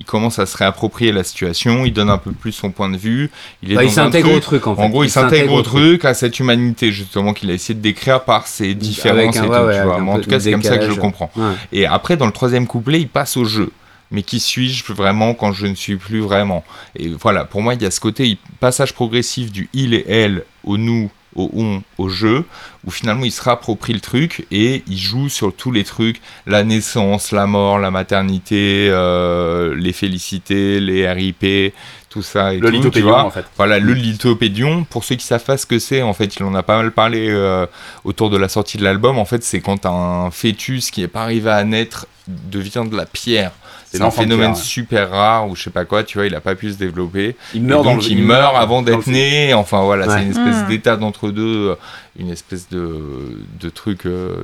Il 0.00 0.06
commence 0.06 0.38
à 0.38 0.46
se 0.46 0.56
réapproprier 0.56 1.10
la 1.10 1.24
situation, 1.24 1.84
il 1.84 1.92
donne 1.92 2.08
un 2.08 2.18
peu 2.18 2.30
plus 2.30 2.52
son 2.52 2.70
point 2.70 2.88
de 2.88 2.96
vue. 2.96 3.32
Il, 3.64 3.74
bah, 3.74 3.88
s'intègre 3.88 4.32
au 4.32 4.38
truc 4.38 4.64
en 4.68 4.76
fait. 4.76 4.82
En 4.82 4.88
gros, 4.90 5.02
il, 5.02 5.10
s'intègre 5.10 5.52
au 5.52 5.62
truc, 5.62 6.04
à 6.04 6.14
cette 6.14 6.38
humanité 6.38 6.92
justement 6.92 7.32
qu'il 7.32 7.50
a 7.50 7.54
essayé 7.54 7.74
de 7.74 7.80
décrire 7.80 8.22
par 8.22 8.46
ses 8.46 8.74
différences 8.74 9.36
et 9.36 9.40
tout. 9.40 9.46
en 9.46 10.20
tout 10.20 10.30
cas, 10.30 10.38
c'est 10.38 10.52
comme 10.52 10.62
ça 10.62 10.78
que 10.78 10.84
je 10.84 10.90
le 10.90 10.96
comprends. 10.96 11.32
Et 11.72 11.84
après, 11.84 12.16
dans 12.16 12.26
le 12.26 12.32
troisième 12.32 12.68
couplet, 12.68 13.00
il 13.00 13.08
passe 13.08 13.36
au 13.36 13.44
jeu 13.44 13.70
mais 14.10 14.22
qui 14.22 14.40
suis-je 14.40 14.90
vraiment 14.92 15.34
quand 15.34 15.52
je 15.52 15.66
ne 15.66 15.74
suis 15.74 15.96
plus 15.96 16.20
vraiment? 16.20 16.64
Et 16.96 17.08
voilà, 17.08 17.44
pour 17.44 17.62
moi, 17.62 17.74
il 17.74 17.82
y 17.82 17.86
a 17.86 17.90
ce 17.90 18.00
côté 18.00 18.38
passage 18.60 18.94
progressif 18.94 19.52
du 19.52 19.68
il 19.72 19.94
et 19.94 20.04
elle 20.08 20.44
au 20.64 20.78
nous 20.78 21.10
au 21.34 21.50
on, 21.54 21.82
au 21.98 22.08
jeu, 22.08 22.44
où 22.86 22.90
finalement 22.90 23.24
il 23.24 23.32
se 23.32 23.42
réapproprie 23.42 23.92
le 23.92 24.00
truc 24.00 24.46
et 24.50 24.82
il 24.86 24.98
joue 24.98 25.28
sur 25.28 25.54
tous 25.54 25.70
les 25.70 25.84
trucs, 25.84 26.20
la 26.46 26.64
naissance, 26.64 27.32
la 27.32 27.46
mort, 27.46 27.78
la 27.78 27.90
maternité, 27.90 28.88
euh, 28.90 29.74
les 29.74 29.92
félicités, 29.92 30.80
les 30.80 31.10
RIP, 31.10 31.74
tout 32.08 32.22
ça. 32.22 32.54
Et 32.54 32.58
le 32.58 32.70
lithopédion 32.70 33.14
en 33.14 33.30
fait. 33.30 33.44
Voilà, 33.56 33.78
le 33.78 33.92
lithopédion, 33.92 34.84
pour 34.84 35.04
ceux 35.04 35.16
qui 35.16 35.26
savent 35.26 35.44
pas 35.44 35.56
ce 35.56 35.66
que 35.66 35.78
c'est, 35.78 36.02
en 36.02 36.14
fait, 36.14 36.36
il 36.36 36.44
en 36.44 36.54
a 36.54 36.62
pas 36.62 36.76
mal 36.76 36.92
parlé 36.92 37.28
euh, 37.28 37.66
autour 38.04 38.30
de 38.30 38.36
la 38.36 38.48
sortie 38.48 38.78
de 38.78 38.84
l'album, 38.84 39.18
en 39.18 39.24
fait, 39.24 39.42
c'est 39.44 39.60
quand 39.60 39.86
un 39.86 40.30
fœtus 40.30 40.90
qui 40.90 41.00
n'est 41.00 41.08
pas 41.08 41.22
arrivé 41.22 41.50
à 41.50 41.64
naître 41.64 42.06
devient 42.26 42.84
de 42.90 42.96
la 42.96 43.06
pierre. 43.06 43.52
C'est 43.90 44.02
un 44.02 44.10
phénomène 44.10 44.54
super 44.54 45.10
rare 45.10 45.48
ou 45.48 45.56
je 45.56 45.62
sais 45.64 45.70
pas 45.70 45.84
quoi, 45.84 46.04
tu 46.04 46.18
vois, 46.18 46.26
il 46.26 46.34
a 46.34 46.40
pas 46.40 46.54
pu 46.54 46.72
se 46.72 46.76
développer. 46.78 47.36
Il 47.54 47.62
meurt, 47.62 47.84
donc 47.84 48.06
il, 48.08 48.22
meurt 48.22 48.54
avant 48.56 48.82
d'être 48.82 49.06
né. 49.06 49.54
Enfin 49.54 49.82
voilà, 49.82 50.08
c'est 50.08 50.22
une 50.22 50.30
espèce 50.30 50.64
hmm. 50.64 50.68
d'état 50.68 50.96
d'entre 50.96 51.30
deux, 51.30 51.70
euh, 51.70 51.74
une 52.18 52.30
espèce 52.30 52.68
de, 52.68 53.38
de 53.60 53.68
truc. 53.70 54.06
Euh, 54.06 54.42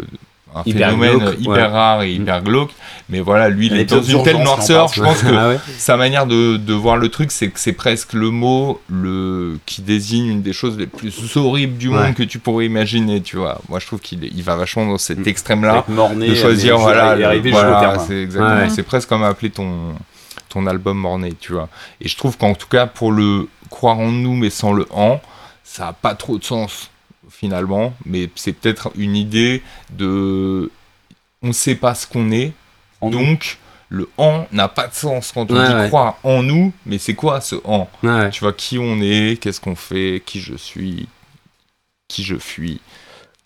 un 0.54 0.62
phénomène 0.62 1.34
hyper 1.38 1.72
rare 1.72 2.02
et 2.02 2.12
hyper 2.12 2.42
glauque. 2.42 2.70
Mais 3.08 3.20
voilà, 3.20 3.48
lui, 3.48 3.66
il 3.66 3.76
est 3.76 3.84
dans 3.84 4.02
une 4.02 4.22
telle 4.22 4.42
noirceur. 4.42 4.88
Je 4.92 5.02
pense 5.02 5.22
que 5.22 5.34
ah 5.34 5.60
sa 5.76 5.96
manière 5.96 6.26
de, 6.26 6.56
de, 6.56 6.72
voir 6.72 6.96
le 6.96 7.08
truc, 7.08 7.30
c'est 7.32 7.48
que 7.48 7.60
c'est 7.60 7.72
presque 7.72 8.14
le 8.14 8.30
mot 8.30 8.80
le, 8.88 9.58
qui 9.66 9.82
désigne 9.82 10.26
une 10.26 10.42
des 10.42 10.52
choses 10.52 10.78
les 10.78 10.86
plus 10.86 11.36
horribles 11.36 11.76
du 11.76 11.90
monde 11.90 12.14
que 12.14 12.22
tu 12.22 12.38
pourrais 12.38 12.66
imaginer. 12.66 13.20
Tu 13.20 13.36
vois, 13.36 13.60
moi, 13.68 13.78
je 13.78 13.86
trouve 13.86 14.00
qu'il 14.00 14.24
il 14.24 14.42
va 14.42 14.56
vachement 14.56 14.86
dans 14.86 14.98
cet 14.98 15.18
mm. 15.18 15.28
extrême-là 15.28 15.84
de 15.88 16.34
choisir. 16.34 16.78
Voilà, 16.78 17.14
voilà 17.14 17.98
c'est. 17.98 18.28
C'est 18.70 18.82
presque 18.82 19.08
comme 19.08 19.22
appeler 19.22 19.50
ton 19.50 19.94
ton 20.48 20.66
album 20.66 20.96
morné, 20.98 21.34
tu 21.38 21.52
vois. 21.52 21.68
Et 22.00 22.08
je 22.08 22.16
trouve 22.16 22.38
qu'en 22.38 22.54
tout 22.54 22.68
cas, 22.68 22.86
pour 22.86 23.12
le 23.12 23.48
croire 23.70 23.98
en 23.98 24.10
nous 24.10 24.34
mais 24.34 24.50
sans 24.50 24.72
le 24.72 24.86
en, 24.92 25.20
ça 25.64 25.88
a 25.88 25.92
pas 25.92 26.14
trop 26.14 26.38
de 26.38 26.44
sens 26.44 26.90
finalement, 27.30 27.94
mais 28.04 28.28
c'est 28.34 28.52
peut-être 28.52 28.90
une 28.96 29.16
idée 29.16 29.62
de 29.90 30.70
on 31.42 31.48
ne 31.48 31.52
sait 31.52 31.74
pas 31.74 31.94
ce 31.94 32.06
qu'on 32.06 32.30
est, 32.30 32.52
donc 33.02 33.58
le 33.90 34.08
en 34.16 34.46
n'a 34.50 34.68
pas 34.68 34.88
de 34.88 34.94
sens 34.94 35.32
quand 35.32 35.50
on 35.50 35.54
dit 35.54 35.88
croire 35.88 36.18
en 36.22 36.42
nous, 36.42 36.72
mais 36.86 36.98
c'est 36.98 37.14
quoi 37.14 37.40
ce 37.40 37.56
en? 37.64 37.88
Tu 38.30 38.40
vois 38.40 38.52
qui 38.52 38.78
on 38.78 39.00
est, 39.00 39.40
qu'est-ce 39.40 39.60
qu'on 39.60 39.76
fait, 39.76 40.22
qui 40.24 40.40
je 40.40 40.54
suis, 40.54 41.08
qui 42.08 42.24
je 42.24 42.36
fuis, 42.36 42.80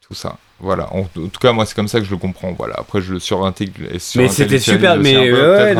tout 0.07 0.15
ça. 0.15 0.37
Voilà, 0.61 0.93
en, 0.93 1.05
tout 1.05 1.31
cas 1.41 1.53
moi 1.53 1.67
c'est 1.67 1.75
comme 1.77 1.87
ça 1.87 2.01
que 2.01 2.05
je 2.05 2.11
le 2.11 2.17
comprends. 2.17 2.53
Voilà, 2.53 2.75
après 2.79 3.01
je 3.01 3.13
le 3.13 3.21
surintègre. 3.21 3.75
mais 4.17 4.29
c'était 4.29 4.59
super, 4.59 4.97
mais, 4.97 5.31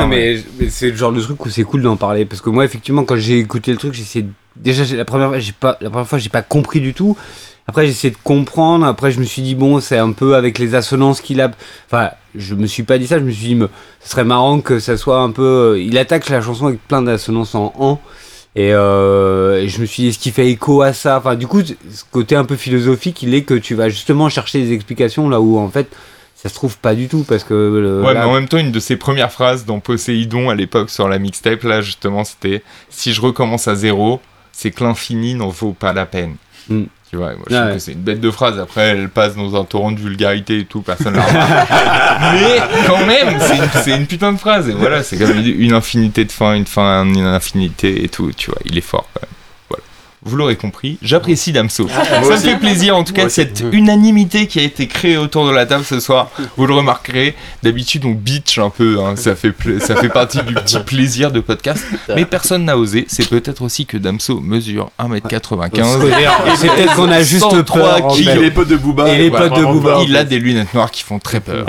mais, 0.07 0.71
c'est 0.71 0.91
le 0.91 0.97
genre 0.97 1.13
de 1.13 1.21
truc 1.21 1.45
où 1.45 1.51
c'est 1.51 1.65
cool 1.65 1.83
d'en 1.83 1.97
parler 1.97 2.25
parce 2.25 2.41
que 2.41 2.51
moi 2.51 2.65
effectivement 2.65 3.03
quand 3.05 3.17
j'ai 3.17 3.39
écouté 3.39 3.73
le 3.73 3.79
truc, 3.79 3.95
j'ai 3.95 4.27
déjà 4.55 4.85
la 4.95 5.05
première 5.05 5.29
fois 5.29 5.39
j'ai 5.41 5.53
pas 5.53 5.79
la 5.81 5.91
première 5.91 6.07
fois 6.07 6.19
j'ai 6.19 6.29
pas 6.29 6.43
compris 6.43 6.81
du 6.81 6.95
tout 6.95 7.17
après, 7.69 7.85
j'ai 7.85 7.93
essayé 7.93 8.11
de 8.11 8.19
comprendre. 8.25 8.87
Après, 8.87 9.13
je 9.13 9.21
me 9.21 9.25
suis 9.25 9.43
dit, 9.43 9.55
bon, 9.55 9.79
c'est 9.81 9.99
un 9.99 10.13
peu 10.13 10.35
avec 10.35 10.59
les 10.59 10.75
assonances 10.75 11.21
qu'il 11.21 11.43
a. 11.43 11.51
Enfin, 11.87 12.11
je 12.35 12.55
me 12.55 12.67
suis 12.67 12.83
pas 12.83 12.97
dit 12.97 13.07
ça, 13.07 13.19
je 13.19 13.25
me 13.25 13.31
suis 13.31 13.49
dit, 13.49 13.55
me, 13.55 13.69
ce 14.01 14.09
serait 14.09 14.25
marrant 14.25 14.61
que 14.61 14.79
ça 14.81 14.97
soit 14.97 15.21
un 15.21 15.31
peu. 15.31 15.79
Il 15.79 15.99
attaque 15.99 16.31
la 16.31 16.41
chanson 16.41 16.67
avec 16.67 16.81
plein 16.89 17.03
d'assonances 17.03 17.55
en 17.55 17.75
en. 17.79 18.01
Et, 18.57 18.73
euh, 18.73 19.61
et, 19.63 19.69
je 19.69 19.83
me 19.83 19.87
suis 19.87 20.05
dit, 20.05 20.09
est-ce 20.09 20.19
qu'il 20.19 20.33
fait 20.33 20.49
écho 20.49 20.81
à 20.81 20.95
ça? 20.95 21.19
Enfin, 21.19 21.35
du 21.35 21.47
coup, 21.47 21.61
ce 21.63 22.05
côté 22.11 22.37
un 22.37 22.47
peu 22.47 22.57
philosophique, 22.57 23.23
il 23.23 23.35
est 23.35 23.43
que 23.43 23.53
tu 23.53 23.75
vas 23.75 23.91
justement 23.91 24.31
chercher 24.31 24.63
des 24.63 24.73
explications 24.73 25.29
là 25.29 25.39
où 25.39 25.59
en 25.59 25.69
fait 25.69 25.95
ça 26.35 26.49
se 26.49 26.55
trouve 26.55 26.79
pas 26.79 26.95
du 26.95 27.09
tout 27.09 27.25
parce 27.29 27.45
que. 27.45 28.03
ouais, 28.03 28.15
mais 28.15 28.21
en 28.21 28.33
même 28.33 28.49
temps, 28.49 28.57
une 28.57 28.73
de 28.73 28.81
ses 28.81 28.97
premières 28.97 29.31
phrases 29.31 29.67
dans 29.67 29.81
Poséidon 29.81 30.49
à 30.49 30.55
l'époque 30.55 30.89
sur 30.89 31.07
la 31.07 31.19
mixtape, 31.19 31.65
là 31.65 31.83
justement, 31.83 32.25
c'était 32.25 32.63
Si 32.89 33.13
je 33.13 33.21
recommence 33.21 33.69
à 33.69 33.75
zéro, 33.75 34.21
c'est 34.53 34.71
que 34.71 34.83
l'infini 34.83 35.35
n'en 35.35 35.51
vaut 35.51 35.75
pas 35.75 35.93
la 35.93 36.07
peine. 36.07 36.37
Hmm. 36.71 36.85
Tu 37.11 37.17
vois, 37.17 37.35
moi, 37.35 37.45
je 37.49 37.57
trouve 37.57 37.73
que 37.73 37.79
c'est 37.79 37.93
une 37.93 38.01
bête 38.01 38.21
de 38.21 38.31
phrase. 38.31 38.59
Après, 38.59 38.89
elle 38.89 39.09
passe 39.09 39.35
dans 39.35 39.59
un 39.59 39.65
torrent 39.65 39.93
de 39.93 40.01
vulgarité 40.01 40.61
et 40.61 40.65
tout, 40.67 40.83
personne 40.83 41.15
l'a 41.15 41.23
Mais 42.33 42.61
quand 42.87 43.07
même, 43.07 43.39
c'est 43.41 43.93
une, 43.93 44.01
une, 44.01 44.07
putain 44.07 44.33
de 44.35 44.39
phrase. 44.39 44.69
Et 44.69 44.73
voilà, 44.73 45.03
c'est 45.03 45.17
comme 45.17 45.39
une 45.39 45.73
infinité 45.73 46.25
de 46.27 46.33
fins, 46.33 46.55
une 46.55 46.67
fin, 46.67 47.05
une 47.07 47.21
infinité 47.21 48.05
et 48.05 48.09
tout. 48.09 48.31
Tu 48.37 48.51
vois, 48.51 48.61
il 48.67 48.77
est 48.77 48.83
fort 48.83 49.09
quand 49.15 49.23
même 49.23 49.38
vous 50.23 50.37
l'aurez 50.37 50.57
compris, 50.57 50.99
j'apprécie 51.03 51.53
Damso. 51.53 51.89
Ah, 51.95 52.23
ça 52.23 52.31
me 52.31 52.37
fait 52.37 52.57
plaisir 52.57 52.97
en 52.97 53.05
tout 53.05 53.13
cas 53.13 53.29
cette 53.29 53.65
unanimité 53.73 54.47
qui 54.47 54.59
a 54.59 54.63
été 54.63 54.87
créée 54.87 55.17
autour 55.17 55.47
de 55.47 55.53
la 55.53 55.67
table 55.67 55.85
ce 55.85 56.01
soir. 56.01 56.31
Vous 56.57 56.67
le 56.67 56.75
remarquerez, 56.75 57.35
d'habitude 57.63 58.05
on 58.05 58.11
bitch 58.11 58.59
un 58.59 58.71
peu, 58.71 59.01
hein. 59.01 59.17
ça, 59.17 59.35
fait 59.35 59.55
ça 59.81 59.97
fait 59.97 60.09
partie 60.09 60.43
du 60.43 60.55
petit 60.55 60.79
plaisir 60.81 61.31
de 61.31 61.41
podcast, 61.41 61.85
mais 62.15 62.25
personne 62.25 62.65
n'a 62.65 62.77
osé. 62.77 63.07
C'est 63.09 63.29
peut-être 63.29 63.63
aussi 63.63 63.87
que 63.87 63.97
Damso 63.97 64.41
mesure 64.41 64.91
1m95. 64.99 66.57
C'est 66.57 66.69
peut-être 66.69 66.95
qu'on 66.95 67.11
a 67.11 67.23
juste 67.23 67.63
peur. 67.65 68.09
Qui 68.09 68.25
les 68.25 68.51
potes 68.51 68.69
de 68.69 68.77
Booba. 68.77 69.09
Et 69.13 69.19
les 69.19 69.31
potes 69.31 69.57
de 69.57 69.65
Booba. 69.65 70.01
Il 70.07 70.17
a 70.17 70.25
des 70.25 70.39
lunettes 70.39 70.75
noires 70.75 70.91
qui 70.91 71.03
font 71.03 71.19
très 71.19 71.41
peur. 71.41 71.67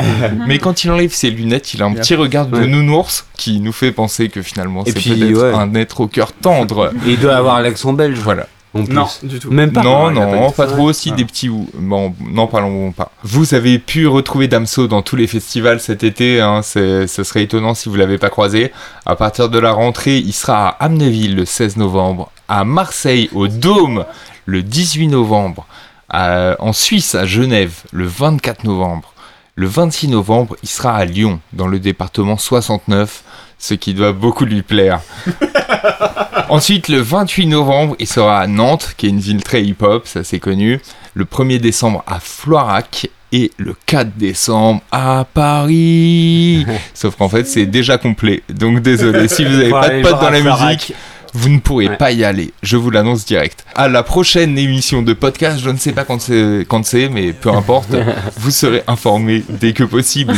mais 0.48 0.58
quand 0.60 0.84
il 0.84 0.92
enlève 0.92 1.14
ses 1.14 1.30
lunettes, 1.30 1.74
il 1.74 1.82
a 1.82 1.86
un 1.86 1.94
petit 1.94 2.16
regard 2.16 2.48
de 2.48 2.66
nounours 2.66 3.26
qui 3.38 3.60
nous 3.60 3.72
fait 3.72 3.92
penser 3.92 4.30
que 4.30 4.42
finalement 4.42 4.84
c'est 4.86 4.94
peut-être 4.94 5.56
un 5.56 5.74
être 5.76 6.02
au 6.02 6.08
cœur 6.08 6.34
tendre. 6.34 6.92
Et 7.08 7.12
il 7.12 7.20
doit 7.20 7.36
avoir 7.36 7.62
l'accent 7.62 7.94
belge. 7.94 8.20
Voilà. 8.20 8.48
Non, 8.74 9.08
du 9.24 9.40
tout. 9.40 9.52
Même 9.52 9.72
pas. 9.72 9.82
Non, 9.82 10.12
non, 10.12 10.52
pas, 10.52 10.68
trop 10.68 10.84
aussi 10.84 11.12
des 11.12 11.26
petits. 11.26 11.50
Bon, 11.50 12.14
non, 12.22 12.48
parlons 12.48 12.92
pas. 12.92 13.12
Vous 13.24 13.54
avez 13.54 13.80
pu 13.80 14.06
retrouver 14.06 14.48
Damso 14.48 14.88
dans 14.88 15.02
tous 15.02 15.16
les 15.16 15.28
festivals 15.28 15.80
cet 15.80 16.04
été. 16.04 16.40
Hein, 16.40 16.62
ce 16.62 17.08
serait 17.08 17.44
étonnant 17.44 17.74
si 17.74 17.90
vous 17.90 17.96
l'avez 17.96 18.18
pas 18.18 18.30
croisé. 18.30 18.72
À 19.06 19.16
partir 19.16 19.50
de 19.50 19.58
la 19.58 19.72
rentrée, 19.72 20.18
il 20.18 20.34
sera 20.34 20.70
à 20.70 20.86
Amneville 20.86 21.36
le 21.36 21.46
16 21.46 21.78
novembre, 21.78 22.32
à 22.48 22.64
Marseille 22.64 23.30
au 23.34 23.48
Dôme 23.48 24.06
le 24.46 24.62
18 24.62 25.08
novembre, 25.08 25.66
en 26.12 26.74
Suisse 26.74 27.16
à 27.16 27.26
Genève 27.26 27.82
le 27.92 28.06
24 28.06 28.66
novembre. 28.66 29.14
Le 29.56 29.68
26 29.68 30.08
novembre, 30.08 30.56
il 30.64 30.70
sera 30.70 30.96
à 30.96 31.04
Lyon, 31.04 31.42
dans 31.52 31.68
le 31.68 31.80
département 31.80 32.38
69, 32.38 33.24
ce 33.60 33.74
qui 33.74 33.94
doit 33.94 34.14
beaucoup 34.14 34.46
lui 34.46 34.62
plaire. 34.62 35.02
Ensuite, 36.50 36.88
le 36.88 37.00
28 37.00 37.46
novembre, 37.46 37.96
il 38.00 38.08
sera 38.08 38.40
à 38.40 38.48
Nantes, 38.48 38.96
qui 38.98 39.06
est 39.06 39.10
une 39.10 39.20
ville 39.20 39.44
très 39.44 39.62
hip-hop, 39.64 40.08
ça 40.08 40.24
c'est 40.24 40.40
connu. 40.40 40.80
Le 41.14 41.26
1er 41.26 41.60
décembre 41.60 42.04
à 42.08 42.20
Floirac 42.20 43.08
et 43.32 43.52
le 43.58 43.76
4 43.86 44.18
décembre 44.18 44.82
à 44.92 45.26
Paris. 45.32 46.66
Sauf 46.96 47.16
qu'en 47.16 47.30
fait, 47.30 47.46
c'est 47.46 47.68
déjà 47.68 48.00
complet. 48.00 48.42
Donc 48.50 48.80
désolé, 48.80 49.28
si 49.28 49.44
vous 49.46 49.52
n'avez 49.52 49.70
pas 49.70 49.90
de 49.90 50.02
potes 50.02 50.20
dans 50.20 50.30
la 50.32 50.42
musique, 50.42 50.94
vous 51.34 51.50
ne 51.50 51.60
pourrez 51.60 51.98
pas 51.98 52.12
y 52.12 52.24
aller. 52.24 52.54
Je 52.64 52.78
vous 52.78 52.90
l'annonce 52.90 53.26
direct. 53.26 53.66
À 53.76 53.88
la 53.88 54.04
prochaine 54.04 54.58
émission 54.58 55.02
de 55.02 55.14
podcast, 55.14 55.60
je 55.64 55.70
ne 55.70 55.78
sais 55.78 55.92
pas 55.92 56.04
quand 56.04 56.20
c'est, 56.20 57.10
mais 57.10 57.34
peu 57.34 57.50
importe, 57.50 57.90
vous 58.38 58.52
serez 58.52 58.84
informé 58.88 59.44
dès 59.50 59.74
que 59.74 59.84
possible. 59.84 60.34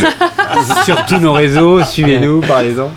Sur 0.86 1.06
tous 1.06 1.18
nos 1.18 1.34
réseaux, 1.34 1.84
suivez-nous, 1.84 2.42
parlez-en. 2.42 2.92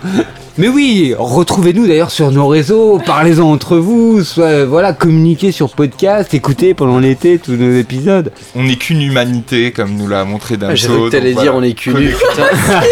Mais 0.56 0.68
oui, 0.68 1.16
retrouvez-nous 1.18 1.88
d'ailleurs 1.88 2.12
sur 2.12 2.30
nos 2.30 2.46
réseaux, 2.46 3.00
parlez-en 3.04 3.50
entre 3.50 3.76
vous, 3.76 4.22
soit, 4.22 4.64
voilà, 4.64 4.92
communiquez 4.92 5.50
sur 5.50 5.68
podcast, 5.70 6.32
écoutez 6.32 6.74
pendant 6.74 7.00
l'été 7.00 7.40
tous 7.40 7.56
nos 7.56 7.76
épisodes. 7.76 8.30
On 8.54 8.62
n'est 8.62 8.76
qu'une 8.76 9.02
humanité, 9.02 9.72
comme 9.72 9.96
nous 9.96 10.06
l'a 10.06 10.24
montré 10.24 10.56
Damso. 10.56 10.76
J'ai 10.76 10.86
cru 10.86 11.04
que 11.06 11.10
t'allais 11.10 11.34
dire 11.34 11.56
on 11.56 11.62
est 11.64 11.72
qu'une 11.72 11.94
putain. 11.94 12.44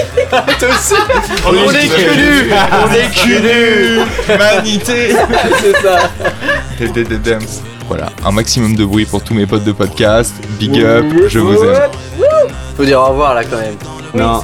on, 1.46 1.70
est 1.70 1.87
qu'une 1.87 2.53
On 2.83 2.92
est 2.92 3.11
qu'une 3.14 4.35
humanité 4.35 5.14
C'est 5.61 5.77
ça 5.83 6.11
Voilà, 7.87 8.11
un 8.25 8.33
maximum 8.33 8.75
de 8.75 8.85
bruit 8.85 9.05
pour 9.05 9.22
tous 9.22 9.35
mes 9.35 9.46
potes 9.46 9.64
de 9.64 9.72
podcast. 9.72 10.35
Big 10.59 10.81
up, 10.81 11.05
je 11.29 11.38
vous 11.38 11.62
aime. 11.62 11.90
Faut 12.77 12.85
dire 12.85 12.98
au 12.98 13.11
revoir 13.11 13.35
là 13.35 13.44
quand 13.44 13.59
même. 13.59 13.77
Non. 14.14 14.42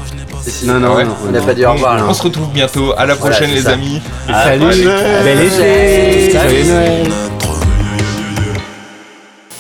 Non, 0.65 0.81
non, 0.81 0.97
on 1.27 1.31
n'a 1.31 1.41
pas 1.41 1.55
dit 1.55 1.65
au 1.65 1.73
revoir. 1.73 1.97
Là. 1.97 2.05
On 2.09 2.15
se 2.15 2.23
retrouve 2.23 2.51
bientôt. 2.51 2.93
À 2.97 3.07
la 3.07 3.17
prochaine, 3.17 3.51
les 3.51 3.67
amis. 3.67 4.01
Salut. 4.27 4.85
Belle 5.25 5.43
été. 5.43 6.31
Salut 6.33 6.65
Noël. 6.65 7.09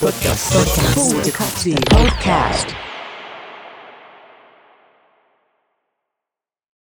Podcast. 0.00 0.52
Podcast. 0.54 1.68
Podcast. 1.90 2.87